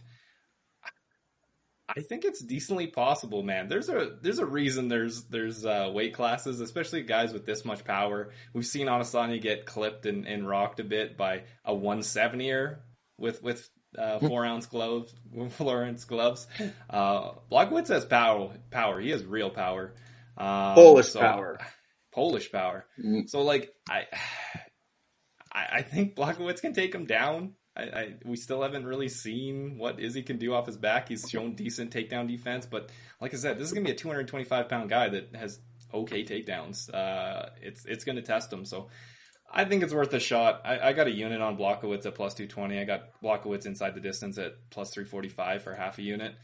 [1.97, 3.69] I think it's decently possible, man.
[3.69, 7.85] There's a there's a reason there's there's uh, weight classes, especially guys with this much
[7.85, 8.31] power.
[8.53, 12.79] We've seen Adesanya get clipped and, and rocked a bit by a 170er
[13.19, 13.69] with with
[13.99, 15.15] uh, four ounce gloves,
[15.51, 16.47] four ounce gloves.
[16.89, 18.55] Uh, Blachowicz has power.
[18.71, 19.01] Power.
[19.01, 19.95] He has real power.
[20.37, 21.59] Um, Polish so- power.
[22.13, 22.87] Polish power.
[23.03, 23.29] Mm.
[23.29, 24.07] So like I,
[25.53, 27.55] I, I think Blachowicz can take him down.
[27.81, 31.09] I, I we still haven't really seen what Izzy can do off his back.
[31.09, 32.91] He's shown decent takedown defense, but
[33.21, 35.61] like I said, this is gonna be a 225 pound guy that has
[35.93, 36.93] okay takedowns.
[36.93, 38.65] Uh, it's it's gonna test him.
[38.65, 38.89] So
[39.53, 40.63] I think it's worth a shot.
[40.65, 42.79] I, I got a unit on Blachowicz at plus 220.
[42.79, 46.35] I got Blachowicz inside the distance at plus 345 for half a unit.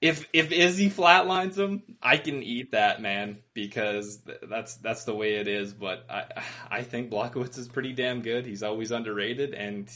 [0.00, 5.14] If if Izzy flatlines him, I can eat that man because th- that's that's the
[5.14, 5.74] way it is.
[5.74, 8.46] But I I think Blachowicz is pretty damn good.
[8.46, 9.90] He's always underrated, and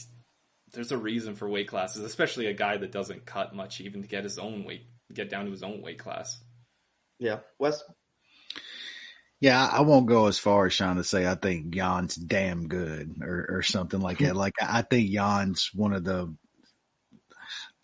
[0.73, 4.07] there's a reason for weight classes, especially a guy that doesn't cut much, even to
[4.07, 6.37] get his own weight, get down to his own weight class.
[7.19, 7.83] yeah, Wes.
[9.39, 13.21] yeah, I won't go as far as Sean to say I think Jan's damn good
[13.21, 14.35] or, or something like that.
[14.35, 16.35] Like I think Jan's one of the.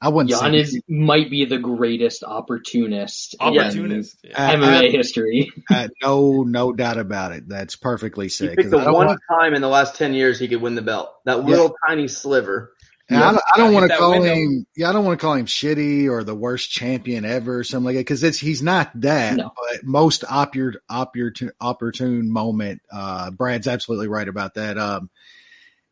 [0.02, 4.18] I wouldn't Jan say is might be the greatest opportunist in Opportunist.
[4.24, 4.50] Yeah.
[4.52, 5.52] Uh, MMA uh, history.
[5.70, 7.48] uh, no, no doubt about it.
[7.48, 8.58] That's perfectly He sick.
[8.58, 10.76] picked 'Cause the I one want, time in the last ten years he could win
[10.76, 11.14] the belt.
[11.26, 12.74] That little tiny sliver.
[13.10, 14.34] and I don't, don't want to call window.
[14.34, 14.66] him.
[14.76, 17.86] Yeah, I don't want to call him shitty or the worst champion ever or something
[17.86, 19.36] like that because it's he's not that.
[19.36, 19.52] No.
[19.70, 22.82] But most opportune, opportune, opportune moment.
[22.92, 24.78] Uh, Brad's absolutely right about that.
[24.80, 25.10] Um,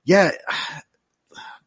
[0.05, 0.31] yeah,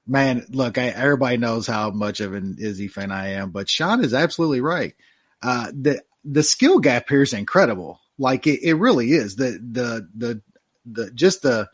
[0.06, 0.46] man.
[0.50, 4.14] Look, I, everybody knows how much of an Izzy fan I am, but Sean is
[4.14, 4.94] absolutely right.
[5.42, 8.00] Uh, the the skill gap here is incredible.
[8.18, 9.36] Like it, it really is.
[9.36, 10.42] The the the
[10.86, 11.68] the just the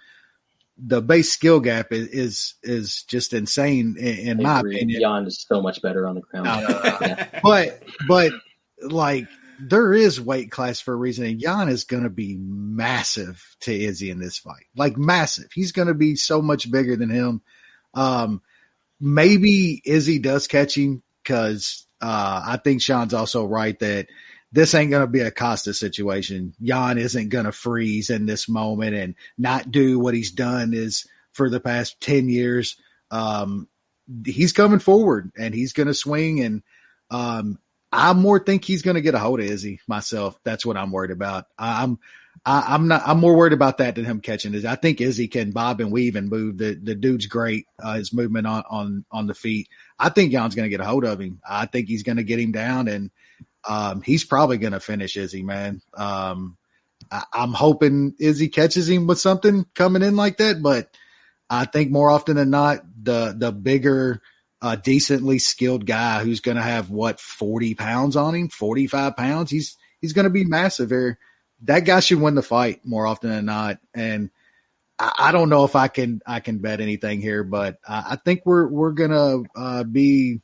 [0.78, 5.00] the base skill gap is is, is just insane in, in my opinion.
[5.00, 6.48] Jan is so much better on the ground.
[7.00, 7.40] Yeah.
[7.42, 8.32] But but
[8.82, 9.26] like
[9.60, 13.74] there is weight class for a reason, and Jan is going to be massive to
[13.74, 14.66] Izzy in this fight.
[14.76, 15.50] Like massive.
[15.52, 17.42] He's going to be so much bigger than him.
[17.94, 18.42] Um,
[19.00, 24.08] maybe Izzy does catch him because uh, I think Sean's also right that
[24.50, 26.54] this ain't going to be a Costa situation.
[26.62, 31.06] Jan isn't going to freeze in this moment and not do what he's done is
[31.32, 32.76] for the past 10 years.
[33.10, 33.68] Um,
[34.24, 36.40] he's coming forward and he's going to swing.
[36.40, 36.62] And,
[37.10, 37.58] um,
[37.90, 40.38] I more think he's going to get a hold of Izzy myself.
[40.44, 41.46] That's what I'm worried about.
[41.58, 41.98] I'm,
[42.44, 44.64] I, I'm not, I'm more worried about that than him catching it.
[44.64, 46.58] I think Izzy can bob and weave and move.
[46.58, 47.66] The, the dude's great.
[47.82, 49.68] Uh, his movement on, on, on the feet.
[49.98, 51.40] I think Jan's going to get a hold of him.
[51.48, 53.10] I think he's going to get him down and,
[53.68, 55.82] um, he's probably going to finish Izzy, man.
[55.94, 56.56] Um,
[57.10, 60.88] I, I'm hoping Izzy catches him with something coming in like that, but
[61.50, 64.20] I think more often than not, the the bigger,
[64.60, 69.16] uh, decently skilled guy who's going to have what forty pounds on him, forty five
[69.16, 69.50] pounds.
[69.50, 71.18] He's he's going to be massive here.
[71.62, 74.30] That guy should win the fight more often than not, and
[74.98, 78.16] I, I don't know if I can I can bet anything here, but I, I
[78.16, 80.40] think we're we're gonna uh, be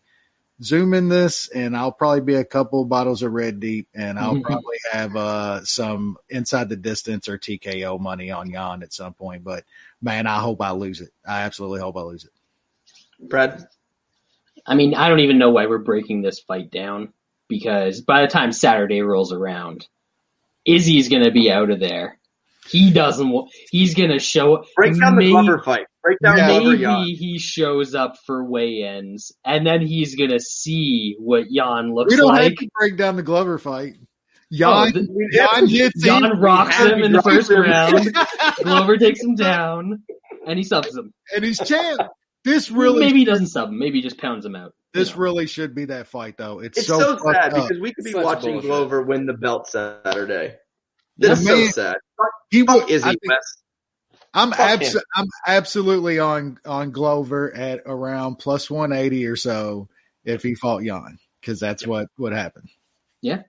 [0.63, 4.79] zooming this, and I'll probably be a couple bottles of red deep, and I'll probably
[4.93, 9.45] have uh, some inside the distance or TKO money on Jan at some point.
[9.45, 9.65] But
[10.01, 11.11] man, I hope I lose it.
[11.27, 12.31] I absolutely hope I lose it.
[13.29, 13.69] Brad,
[14.67, 17.13] I mean, I don't even know why we're breaking this fight down
[17.49, 19.87] because by the time Saturday rolls around,
[20.67, 22.19] Izzy's gonna be out of there.
[22.71, 23.33] He doesn't.
[23.71, 24.65] He's gonna show.
[24.77, 25.87] break down the Glover fight.
[26.03, 27.05] Break down Glover Maybe Jan.
[27.05, 32.29] he shows up for weigh-ins, and then he's gonna see what Jan looks We don't
[32.29, 32.43] like.
[32.45, 33.95] have to break down the Glover fight.
[34.63, 36.41] Oh, Jan, the- Jan him.
[36.41, 37.63] Rocks him in the first him.
[37.63, 38.15] round.
[38.63, 40.03] Glover takes him down,
[40.47, 41.13] and he subs him.
[41.35, 42.01] and he's champ.
[42.45, 43.79] This really, Maybe he doesn't sub him.
[43.79, 44.73] Maybe he just pounds him out.
[44.95, 45.17] You this know.
[45.21, 46.61] really should be that fight, though.
[46.61, 47.69] It's, It's so, so, sad up.
[47.69, 48.69] because we could be Such watching bullshit.
[48.69, 50.57] Glover win the belt Saturday.
[51.17, 51.73] Yeah, This is so man.
[51.73, 51.97] sad.
[52.51, 53.61] he will, Izzy I think- West.
[54.37, 59.89] I'm Fuck abs- I'm absolutely on on Glover at around plus 180 or so
[60.25, 62.65] if he fought Jan because that's what would happen.
[63.23, 63.43] Yeah.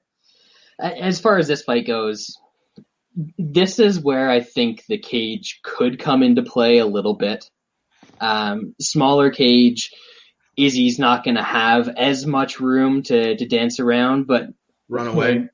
[0.79, 2.35] As far as this fight goes,
[3.39, 7.49] this is where I think the cage could come into play a little bit.
[8.21, 9.89] Um, smaller cage,
[10.57, 14.49] Izzy's not going to have as much room to, to dance around, but
[14.89, 15.49] Run away.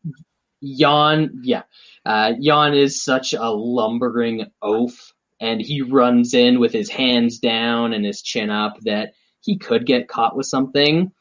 [0.64, 1.64] Jan, yeah,
[2.06, 7.94] uh, Jan is such a lumbering oaf, and he runs in with his hands down
[7.94, 11.11] and his chin up that he could get caught with something.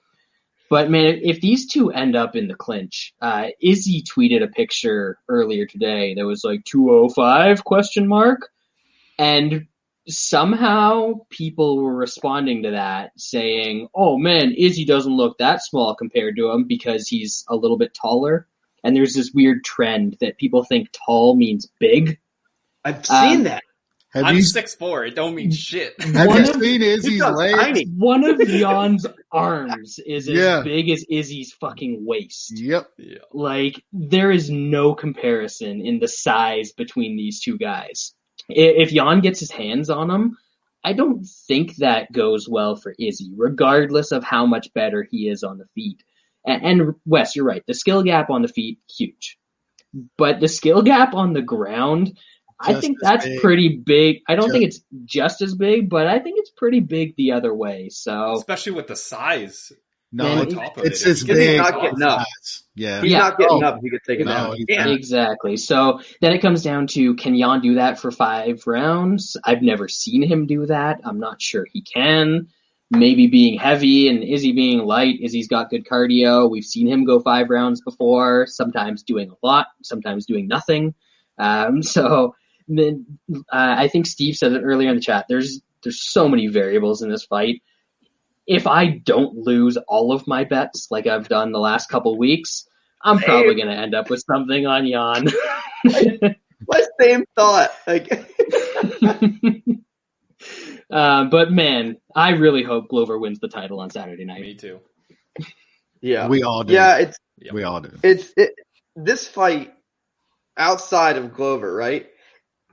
[0.68, 5.18] But man, if these two end up in the clinch, uh, Izzy tweeted a picture
[5.28, 8.50] earlier today that was like 205 question mark,
[9.18, 9.66] and
[10.10, 16.36] somehow people were responding to that saying, "Oh man, Izzy doesn't look that small compared
[16.36, 18.46] to him because he's a little bit taller."
[18.82, 22.18] And there's this weird trend that people think tall means big.
[22.84, 23.62] I've Um, seen that.
[24.12, 25.04] Have I'm you six four.
[25.04, 25.94] It don't mean shit.
[26.02, 27.54] have one you of- seen Izzy's legs?
[27.58, 27.84] tiny.
[27.96, 30.62] One of Jan's arms is as Yeah.
[30.64, 32.58] big as Izzy's fucking waist.
[32.58, 32.88] Yep.
[33.32, 38.14] Like there is no comparison in the size between these two guys.
[38.50, 40.36] I- If Jan gets his hands on him,
[40.82, 45.42] I don't think that goes well for Izzy, regardless of how much better he is
[45.42, 46.02] on the feet.
[46.46, 47.62] And, and Wes, you're right.
[47.66, 49.38] The skill gap on the feet, huge.
[50.16, 52.16] But the skill gap on the ground,
[52.58, 53.40] I think that's big.
[53.40, 54.18] pretty big.
[54.28, 57.32] I don't Just- think it's just as big, but I think it's pretty big the
[57.32, 57.88] other way.
[57.90, 59.72] So Especially with the size.
[60.12, 61.06] No, Man, it's, top of it's it.
[61.06, 61.58] If as he big.
[61.58, 62.26] not getting up.
[62.74, 63.00] Yeah.
[63.02, 63.18] He's Yeah.
[63.18, 63.66] not getting Oh.
[63.66, 64.56] up if he gets taken No, out.
[64.68, 64.88] Yeah.
[64.88, 65.56] Exactly.
[65.56, 69.36] So then it comes down to can Jan do that for five rounds?
[69.44, 71.00] I've never seen him do that.
[71.04, 72.48] I'm not sure he can.
[72.90, 75.20] Maybe being heavy and Izzy being light.
[75.22, 76.50] Izzy's got good cardio.
[76.50, 80.94] We've seen him go five rounds before, sometimes doing a lot, sometimes doing nothing.
[81.38, 82.34] Um, so
[82.66, 85.26] then uh, I think Steve said it earlier in the chat.
[85.28, 87.62] There's there's so many variables in this fight.
[88.50, 92.66] If I don't lose all of my bets like I've done the last couple weeks,
[93.02, 95.26] I'm probably going to end up with something on Jan.
[96.68, 97.70] My same thought.
[97.86, 98.10] Like,
[100.90, 104.40] uh, but man, I really hope Glover wins the title on Saturday night.
[104.40, 104.80] Me too.
[106.00, 106.74] yeah, We all do.
[106.74, 106.98] yeah.
[106.98, 107.54] It's Yep.
[107.54, 107.96] We all do.
[108.02, 108.50] it's it,
[108.96, 109.72] this fight
[110.58, 112.06] outside of Glover, right?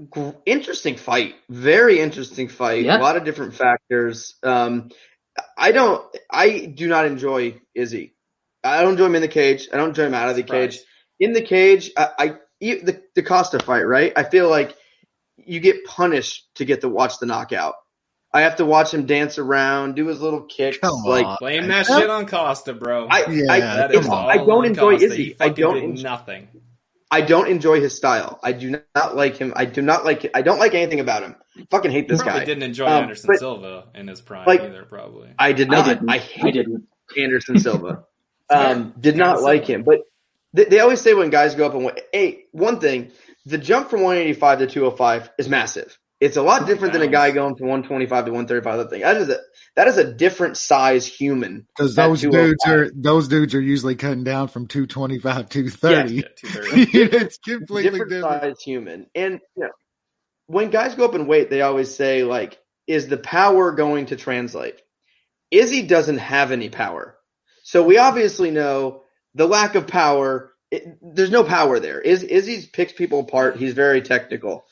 [0.10, 2.84] Gr- Interesting fight, very interesting fight.
[2.84, 2.98] Yeah.
[2.98, 4.36] A lot of different factors.
[4.44, 4.90] Um,
[5.58, 8.14] I don't, I do not enjoy Izzy.
[8.64, 9.68] I don't enjoy him in the cage.
[9.74, 10.76] I don't enjoy him out of the Surprise.
[10.78, 10.84] cage.
[11.20, 14.14] In the cage, I the the Costa fight, right?
[14.16, 14.76] I feel like
[15.38, 17.76] you get punished to get to watch the knockout.
[18.34, 20.78] I have to watch him dance around, do his little kicks.
[20.78, 21.38] Come like on.
[21.40, 23.08] Blame that shit on Costa, bro.
[23.10, 25.06] I, Yeah, I, that it's- is all I don't on enjoy Costa.
[25.06, 25.36] Izzy.
[25.40, 25.74] I don't.
[25.76, 26.48] did en- nothing.
[27.10, 28.38] I don't enjoy his style.
[28.44, 29.54] I do not like him.
[29.56, 30.30] I do not like.
[30.36, 31.36] I don't like anything about him.
[31.72, 32.46] Fucking hate this Probably guy.
[32.46, 34.84] didn't enjoy Um, Anderson but- Silva in his prime like- either.
[34.84, 35.30] Probably.
[35.38, 35.86] I did I not.
[35.88, 36.10] didn't.
[36.10, 36.88] I, I, didn't.
[37.18, 38.04] Anderson Silva.
[38.50, 39.84] Um, did Kinda not like him.
[39.84, 40.00] But
[40.54, 43.12] they, they always say when guys go up and wa- hey, one thing,
[43.46, 45.98] the jump from 185 to 205 is massive.
[46.20, 48.78] It's a lot different than a guy going from 125 to 135.
[48.80, 49.02] That thing.
[49.02, 49.38] That is a
[49.76, 51.68] that is a different size human.
[51.78, 55.70] Because those dudes are those dudes are usually cutting down from two twenty five to
[55.70, 56.16] thirty.
[56.16, 56.92] Yeah, 230.
[57.18, 58.42] it's completely different, different.
[58.42, 59.06] size human.
[59.14, 59.70] And you know,
[60.48, 62.58] when guys go up in weight, they always say like,
[62.88, 64.82] "Is the power going to translate?"
[65.52, 67.18] Izzy doesn't have any power,
[67.64, 69.04] so we obviously know
[69.36, 70.54] the lack of power.
[70.72, 72.02] It, there's no power there.
[72.02, 73.58] Iz, Izzy picks people apart.
[73.58, 74.66] He's very technical.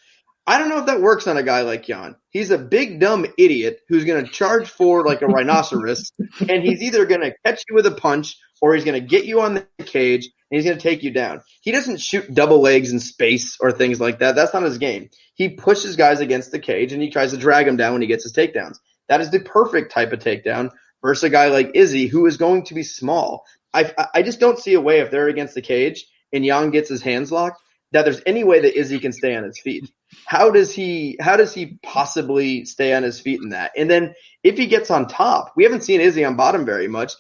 [0.47, 2.15] I don't know if that works on a guy like Jan.
[2.29, 6.81] He's a big dumb idiot who's going to charge forward like a rhinoceros, and he's
[6.81, 9.53] either going to catch you with a punch or he's going to get you on
[9.55, 11.41] the cage and he's going to take you down.
[11.61, 14.35] He doesn't shoot double legs in space or things like that.
[14.35, 15.09] That's not his game.
[15.35, 18.07] He pushes guys against the cage and he tries to drag them down when he
[18.07, 18.77] gets his takedowns.
[19.09, 20.71] That is the perfect type of takedown
[21.01, 23.45] versus a guy like Izzy who is going to be small.
[23.73, 26.89] I I just don't see a way if they're against the cage and Jan gets
[26.89, 27.61] his hands locked
[27.91, 29.89] that there's any way that Izzy can stay on his feet.
[30.25, 33.71] How does he how does he possibly stay on his feet in that?
[33.77, 34.13] And then
[34.43, 37.13] if he gets on top, we haven't seen Izzy on bottom very much.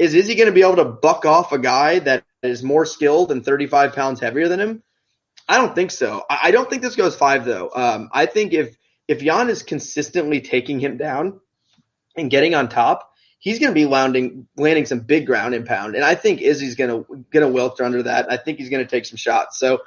[0.00, 3.30] Is Izzy going to be able to buck off a guy that is more skilled
[3.30, 4.82] and 35 pounds heavier than him?
[5.46, 6.24] I don't think so.
[6.30, 7.70] I don't think this goes five though.
[7.74, 8.76] Um, I think if
[9.08, 11.40] if Jan is consistently taking him down
[12.16, 15.96] and getting on top, he's going to be landing landing some big ground and pound.
[15.96, 18.32] And I think Izzy's going to going to wilt under that.
[18.32, 19.58] I think he's going to take some shots.
[19.58, 19.80] So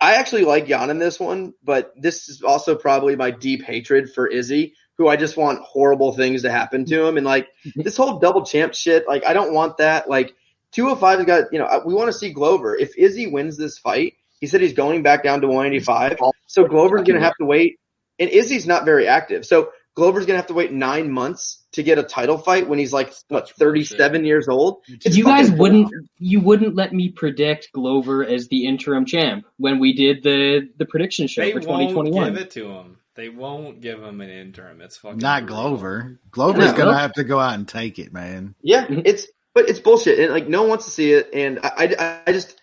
[0.00, 4.12] I actually like Jan in this one, but this is also probably my deep hatred
[4.12, 7.16] for Izzy, who I just want horrible things to happen to him.
[7.16, 10.08] And like this whole double champ shit, like I don't want that.
[10.08, 10.34] Like
[10.72, 12.76] 205 has got, you know, uh, we want to see Glover.
[12.76, 16.18] If Izzy wins this fight, he said he's going back down to 185.
[16.46, 17.78] So Glover's going to have to wait.
[18.18, 19.44] And Izzy's not very active.
[19.46, 22.78] So Glover's going to have to wait nine months to get a title fight when
[22.78, 24.82] he's like, what, 37 years old?
[24.88, 26.08] It's you guys wouldn't bullshit.
[26.18, 30.86] you wouldn't let me predict Glover as the interim champ when we did the the
[30.86, 32.32] prediction show They for won't 2021.
[32.34, 32.96] give it to him.
[33.14, 34.80] They won't give him an interim.
[34.80, 35.56] It's fucking Not brutal.
[35.70, 36.20] Glover.
[36.30, 36.78] Glover's No.
[36.78, 38.54] gonna have to go out and take it, man.
[38.62, 41.30] Yeah, it's but it's bullshit, and like no one wants to see it.
[41.34, 42.58] And I, I, I just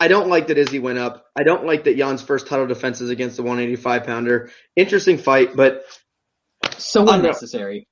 [0.00, 1.26] I don't like that Izzy went up.
[1.36, 4.50] I don't like that Jan's first title defense is against the 185 pounder.
[4.76, 5.84] Interesting fight, but
[6.78, 7.86] So I unnecessary.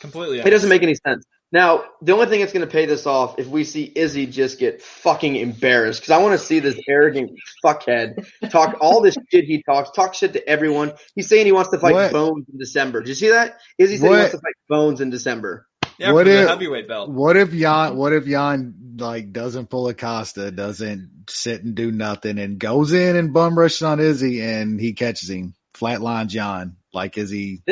[0.00, 0.40] Completely.
[0.40, 1.24] it doesn't make any sense.
[1.52, 4.58] Now, the only thing that's going to pay this off if we see Izzy just
[4.58, 7.30] get fucking embarrassed because I want to see this arrogant
[7.64, 10.92] fuckhead talk all this shit he talks, talk shit to everyone.
[11.14, 12.12] He's saying he wants to fight What?
[12.12, 13.00] Bones in December.
[13.00, 13.58] Did you see that?
[13.78, 15.66] Izzy said he wants to fight Bones in December.
[15.98, 17.10] Yeah, What for the if- heavyweight belt.
[17.10, 17.96] What if Jan?
[17.96, 22.92] What if Jan like doesn't pull a Costa, doesn't sit and do nothing, and goes
[22.92, 27.62] in and bum rushes on Izzy, and he catches him, flatline John, like Izzy.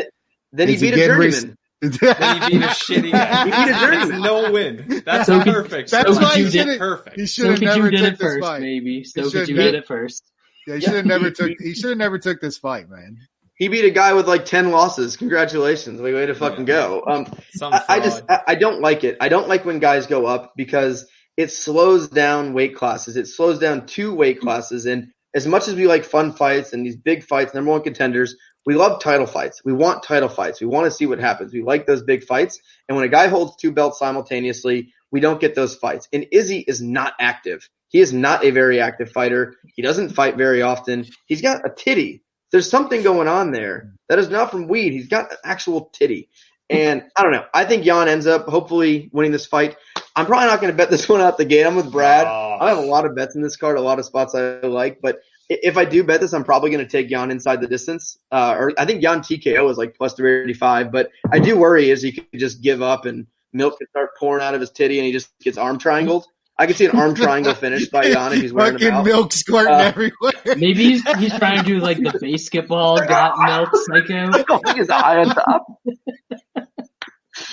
[0.52, 1.32] Then he Is he beat a getting journeyman.
[1.48, 1.56] res-
[1.90, 3.44] Then he beat a shitty guy.
[3.44, 5.02] He That's no win.
[5.05, 5.90] That's So could- perfect.
[5.90, 6.78] That's So why you he did should have.
[6.78, 7.20] perfect.
[7.20, 8.61] He should have Stokic, you never did took it this first, fight.
[8.61, 9.02] maybe.
[9.02, 10.24] Stokic, should've you never- did it first.
[10.66, 11.51] Yeah, he should have never took.
[11.61, 13.19] He should have never took this fight, man.
[13.56, 15.16] He beat a guy with like ten losses.
[15.16, 17.05] Congratulations, way way to fucking go.
[17.06, 18.23] Um, Some I, I just.
[18.31, 19.16] I, I don't like it.
[19.20, 21.06] I don't like when guys go up because
[21.36, 23.16] it slows down weight classes.
[23.16, 24.86] It slows down two weight classes.
[24.86, 28.35] And as much as we like fun fights and these big fights, number one contenders,
[28.66, 29.62] we love title fights.
[29.65, 30.61] We want title fights.
[30.61, 31.53] We want to see what happens.
[31.53, 32.59] We like those big fights.
[32.89, 36.09] And when a guy holds two belts simultaneously, we don't get those fights.
[36.12, 37.69] And Izzy is not active.
[37.89, 39.57] He is not a very active fighter.
[39.74, 41.07] He doesn't fight very often.
[41.27, 42.23] He's got a titty.
[42.51, 44.93] There's something going on there that is not from weed.
[44.93, 46.28] He's got an actual titty.
[46.70, 47.45] And I don't know.
[47.53, 49.77] I think Jan ends up hopefully winning this fight.
[50.16, 51.65] I'm probably not going to bet this one out the gate.
[51.66, 52.27] I'm with Brad.
[52.27, 52.59] Oh.
[52.61, 55.01] I have a lot of bets in this card, a lot of spots I like,
[55.03, 58.16] but if I do bet this, I'm probably going to take Jan inside the distance.
[58.32, 62.01] Uh, or I think Jan TKO is like plus 385, but I do worry is
[62.03, 65.07] he could just give up and milk could start pouring out of his titty and
[65.07, 66.27] he just gets arm triangled.
[66.57, 69.05] I could see an arm triangle finish by Jan if he's wearing them Fucking out.
[69.05, 70.32] milk squirting Uh, everywhere.
[70.47, 74.43] Maybe he's he's trying to do like the basketball got milk psycho.
[74.45, 75.66] Going his eye on top.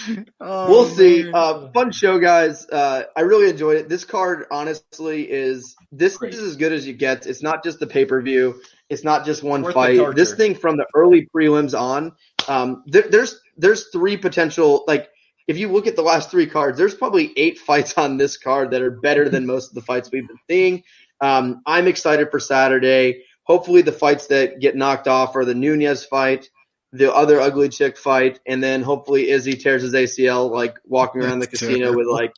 [0.43, 1.31] Oh, we'll see.
[1.31, 2.67] Uh, fun show, guys.
[2.67, 3.89] Uh, I really enjoyed it.
[3.89, 6.33] This card, honestly, is this Great.
[6.33, 7.27] is as good as you get.
[7.27, 8.61] It's not just the pay per view.
[8.89, 10.15] It's not just one Worth fight.
[10.15, 12.13] This thing from the early prelims on,
[12.47, 14.83] um, there, there's there's three potential.
[14.87, 15.09] Like
[15.47, 18.71] if you look at the last three cards, there's probably eight fights on this card
[18.71, 20.83] that are better than most of the fights we've been seeing.
[21.19, 23.23] Um, I'm excited for Saturday.
[23.43, 26.49] Hopefully, the fights that get knocked off are the Nunes fight
[26.93, 31.39] the other ugly chick fight, and then hopefully Izzy tears his ACL, like walking around
[31.39, 32.33] the casino with like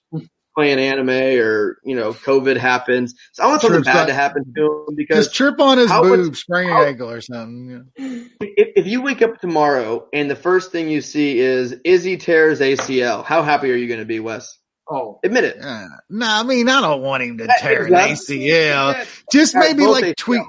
[0.55, 3.15] playing anime or you know COVID happens.
[3.31, 5.80] So I want something Trips bad on- to happen to him because Just trip on
[5.80, 7.89] his how much- boob, sprain an how- ankle or something.
[7.97, 8.27] if,
[8.75, 13.23] if you wake up tomorrow and the first thing you see is Izzy tears ACL,
[13.25, 14.57] how happy are you going to be, Wes?
[14.88, 15.57] Oh, Admit it.
[15.63, 19.07] Uh, no, I mean I don't want him to That- tear an that's- ACL.
[19.31, 20.15] Just Yeah, maybe like ACL.
[20.17, 20.41] tweak,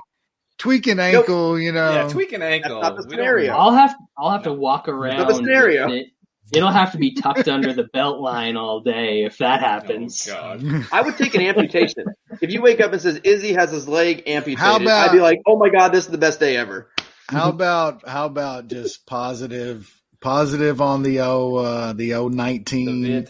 [0.58, 1.58] tweak an ankle.
[1.58, 2.80] You know, yeah, tweak an ankle.
[2.80, 3.52] not the scenario.
[3.54, 5.18] I'll have I'll have to walk around.
[5.18, 5.90] Not the scenario.
[5.90, 6.06] It.
[6.52, 10.26] It'll have to be tucked under the belt line all day if that Oh, happens.
[10.26, 10.62] God.
[10.92, 12.04] I would take an amputation.
[12.42, 15.20] if you wake up and says Izzy has his leg amputated, How about- I'd be
[15.20, 16.90] like, oh my god, this is the best day ever.
[17.28, 19.90] How about how about just positive
[20.20, 23.26] positive on the O uh the O The nineteen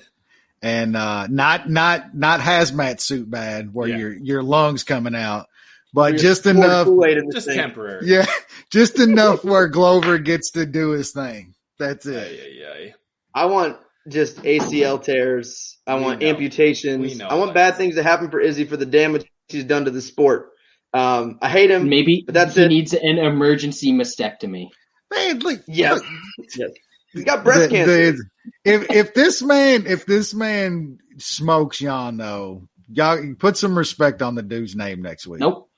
[0.62, 3.96] and uh not not not hazmat suit bad where Yeah.
[3.98, 5.46] your your lungs coming out,
[5.94, 7.56] but You're just enough Kool-Aid in this Just thing.
[7.58, 8.06] temporary.
[8.06, 8.26] yeah,
[8.70, 11.54] just enough where Glover gets to do his thing.
[11.78, 12.40] That's Ay, it.
[12.66, 12.94] ay, ay.
[13.34, 15.78] I want just ACL tears.
[15.86, 16.28] I We want know.
[16.28, 17.00] amputations.
[17.00, 17.72] We know I want that.
[17.72, 20.50] bad things to happen for Izzy for the damage he's done to the sport.
[20.92, 21.88] Um, I hate him.
[21.88, 22.68] Maybe But that's he it.
[22.68, 24.68] needs an emergency mastectomy.
[25.12, 26.00] Man, look, Yes.
[26.00, 26.04] look,
[26.56, 26.70] Yes.
[27.12, 28.12] He's got breast the- cancer.
[28.12, 28.24] the-
[28.64, 34.34] if if this man if this man smokes Jan though, y'all put some respect on
[34.34, 35.40] the dude's name next week.
[35.40, 35.70] Nope.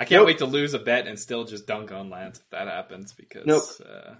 [0.00, 0.26] I can't Nope.
[0.28, 3.44] wait to lose a bet and still just dunk on Lance if that happens because
[3.46, 3.62] Nope.
[3.86, 4.14] uh,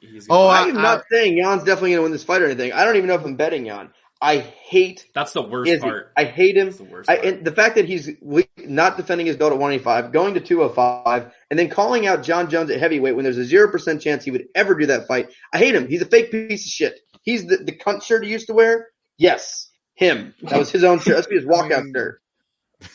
[0.00, 2.42] he, he's Oh, I I- am not saying Jan's definitely going to win this fight
[2.42, 2.72] or anything.
[2.72, 3.90] I don't even know if I'm betting Jan.
[4.20, 5.80] I hate that's the worst Izzy.
[5.82, 6.10] part.
[6.16, 6.66] I hate him.
[6.66, 7.26] That's the worst I, part.
[7.26, 8.10] and the fact that he's
[8.58, 12.70] not defending his belt at 185, going to 205, and then calling out Jon Jones
[12.70, 15.28] at heavyweight when there's a 0% chance he would ever do that fight.
[15.52, 15.86] I hate him.
[15.88, 17.00] He's a fake piece of shit.
[17.22, 18.88] He's the, the cunt shirt he used to wear.
[19.18, 19.70] Yes.
[19.94, 20.34] Him.
[20.42, 21.16] That was his own shirt.
[21.16, 22.20] That's his walkout shirt.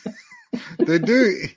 [0.78, 1.50] The dude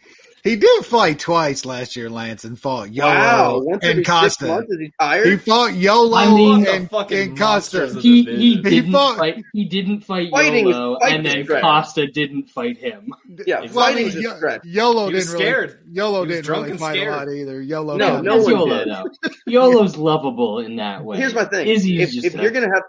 [0.43, 3.59] he did fight twice last year, Lance, and fought Yolo Wow.
[3.63, 4.45] Once and Costa.
[4.47, 4.91] months, he
[5.29, 7.87] He fought Yolo I mean- and, and Costa.
[7.99, 9.43] He he He didn't fought- fight.
[9.53, 11.61] He didn't fight Fighting Yolo, fighting and then great.
[11.61, 13.09] Costa didn't fight him.
[13.47, 13.61] yeah.
[13.63, 13.69] Exactly.
[13.75, 14.61] Well, I mean, stretch.
[14.65, 15.69] Yolo He didn't scared.
[15.85, 15.95] really.
[15.95, 17.07] Yolo didn't really fight scared.
[17.13, 17.61] a lot either.
[17.61, 17.97] Yolo.
[17.97, 18.87] No, no one Yolo did.
[18.89, 19.29] though.
[19.47, 21.17] Yolo's lovable in that way.
[21.17, 21.67] Here's my thing.
[21.67, 22.83] Izzy's If, if you're going to have,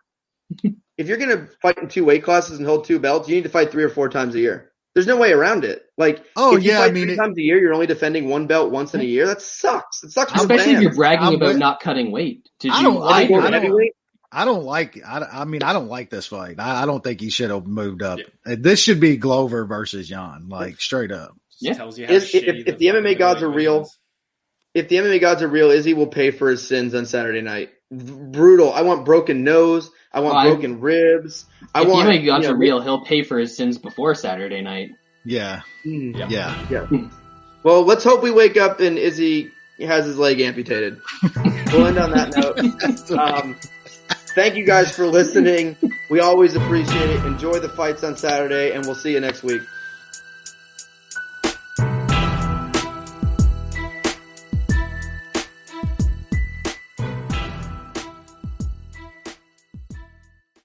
[0.99, 3.43] if you're going to fight in two weight classes and hold two belts, you need
[3.45, 4.71] to fight three or four times a year.
[4.95, 5.83] There's no way around it.
[5.99, 7.87] Like, Oh, if you yeah, fight I mean, three it- times a year, you're only
[7.87, 9.27] defending one belt once in a year.
[9.27, 10.05] That sucks.
[10.05, 12.49] It sucks for the especially if you're bragging I'm about with- not cutting weight.
[12.61, 13.91] Did I you don't- I lie don't- to I don't-
[14.37, 14.99] I don't like.
[15.07, 16.57] I, I mean, I don't like this fight.
[16.59, 18.19] I, I don't think he should have moved up.
[18.19, 18.53] Yeah.
[18.53, 21.37] Uh, This should be Glover versus Jan, like straight up.
[21.61, 21.75] Yeah.
[21.75, 23.99] tells you how Is- if- shitty if the MMA gods are real, is.
[24.75, 27.71] if the MMA gods are real, Izzy will pay for his sins on Saturday night.
[27.93, 28.73] Brutal.
[28.73, 29.89] I want broken nose.
[30.15, 31.45] I want I- broken ribs.
[31.75, 32.07] I if want.
[32.09, 34.93] the MMA gods you know, real, he'll pay for his sins before Saturday night.
[35.25, 36.31] Yeah, Mm.
[36.31, 36.67] Yeah.
[36.71, 37.09] yeah.
[37.63, 39.51] Well, let's hope we wake up and Izzy
[39.81, 41.01] has his leg amputated.
[41.73, 43.19] we'll end on that note.
[43.19, 43.57] Um,
[44.35, 45.77] thank you guys for listening.
[46.11, 47.25] We always appreciate it.
[47.25, 49.63] Enjoy the fights on Saturday, and we'll see you next week.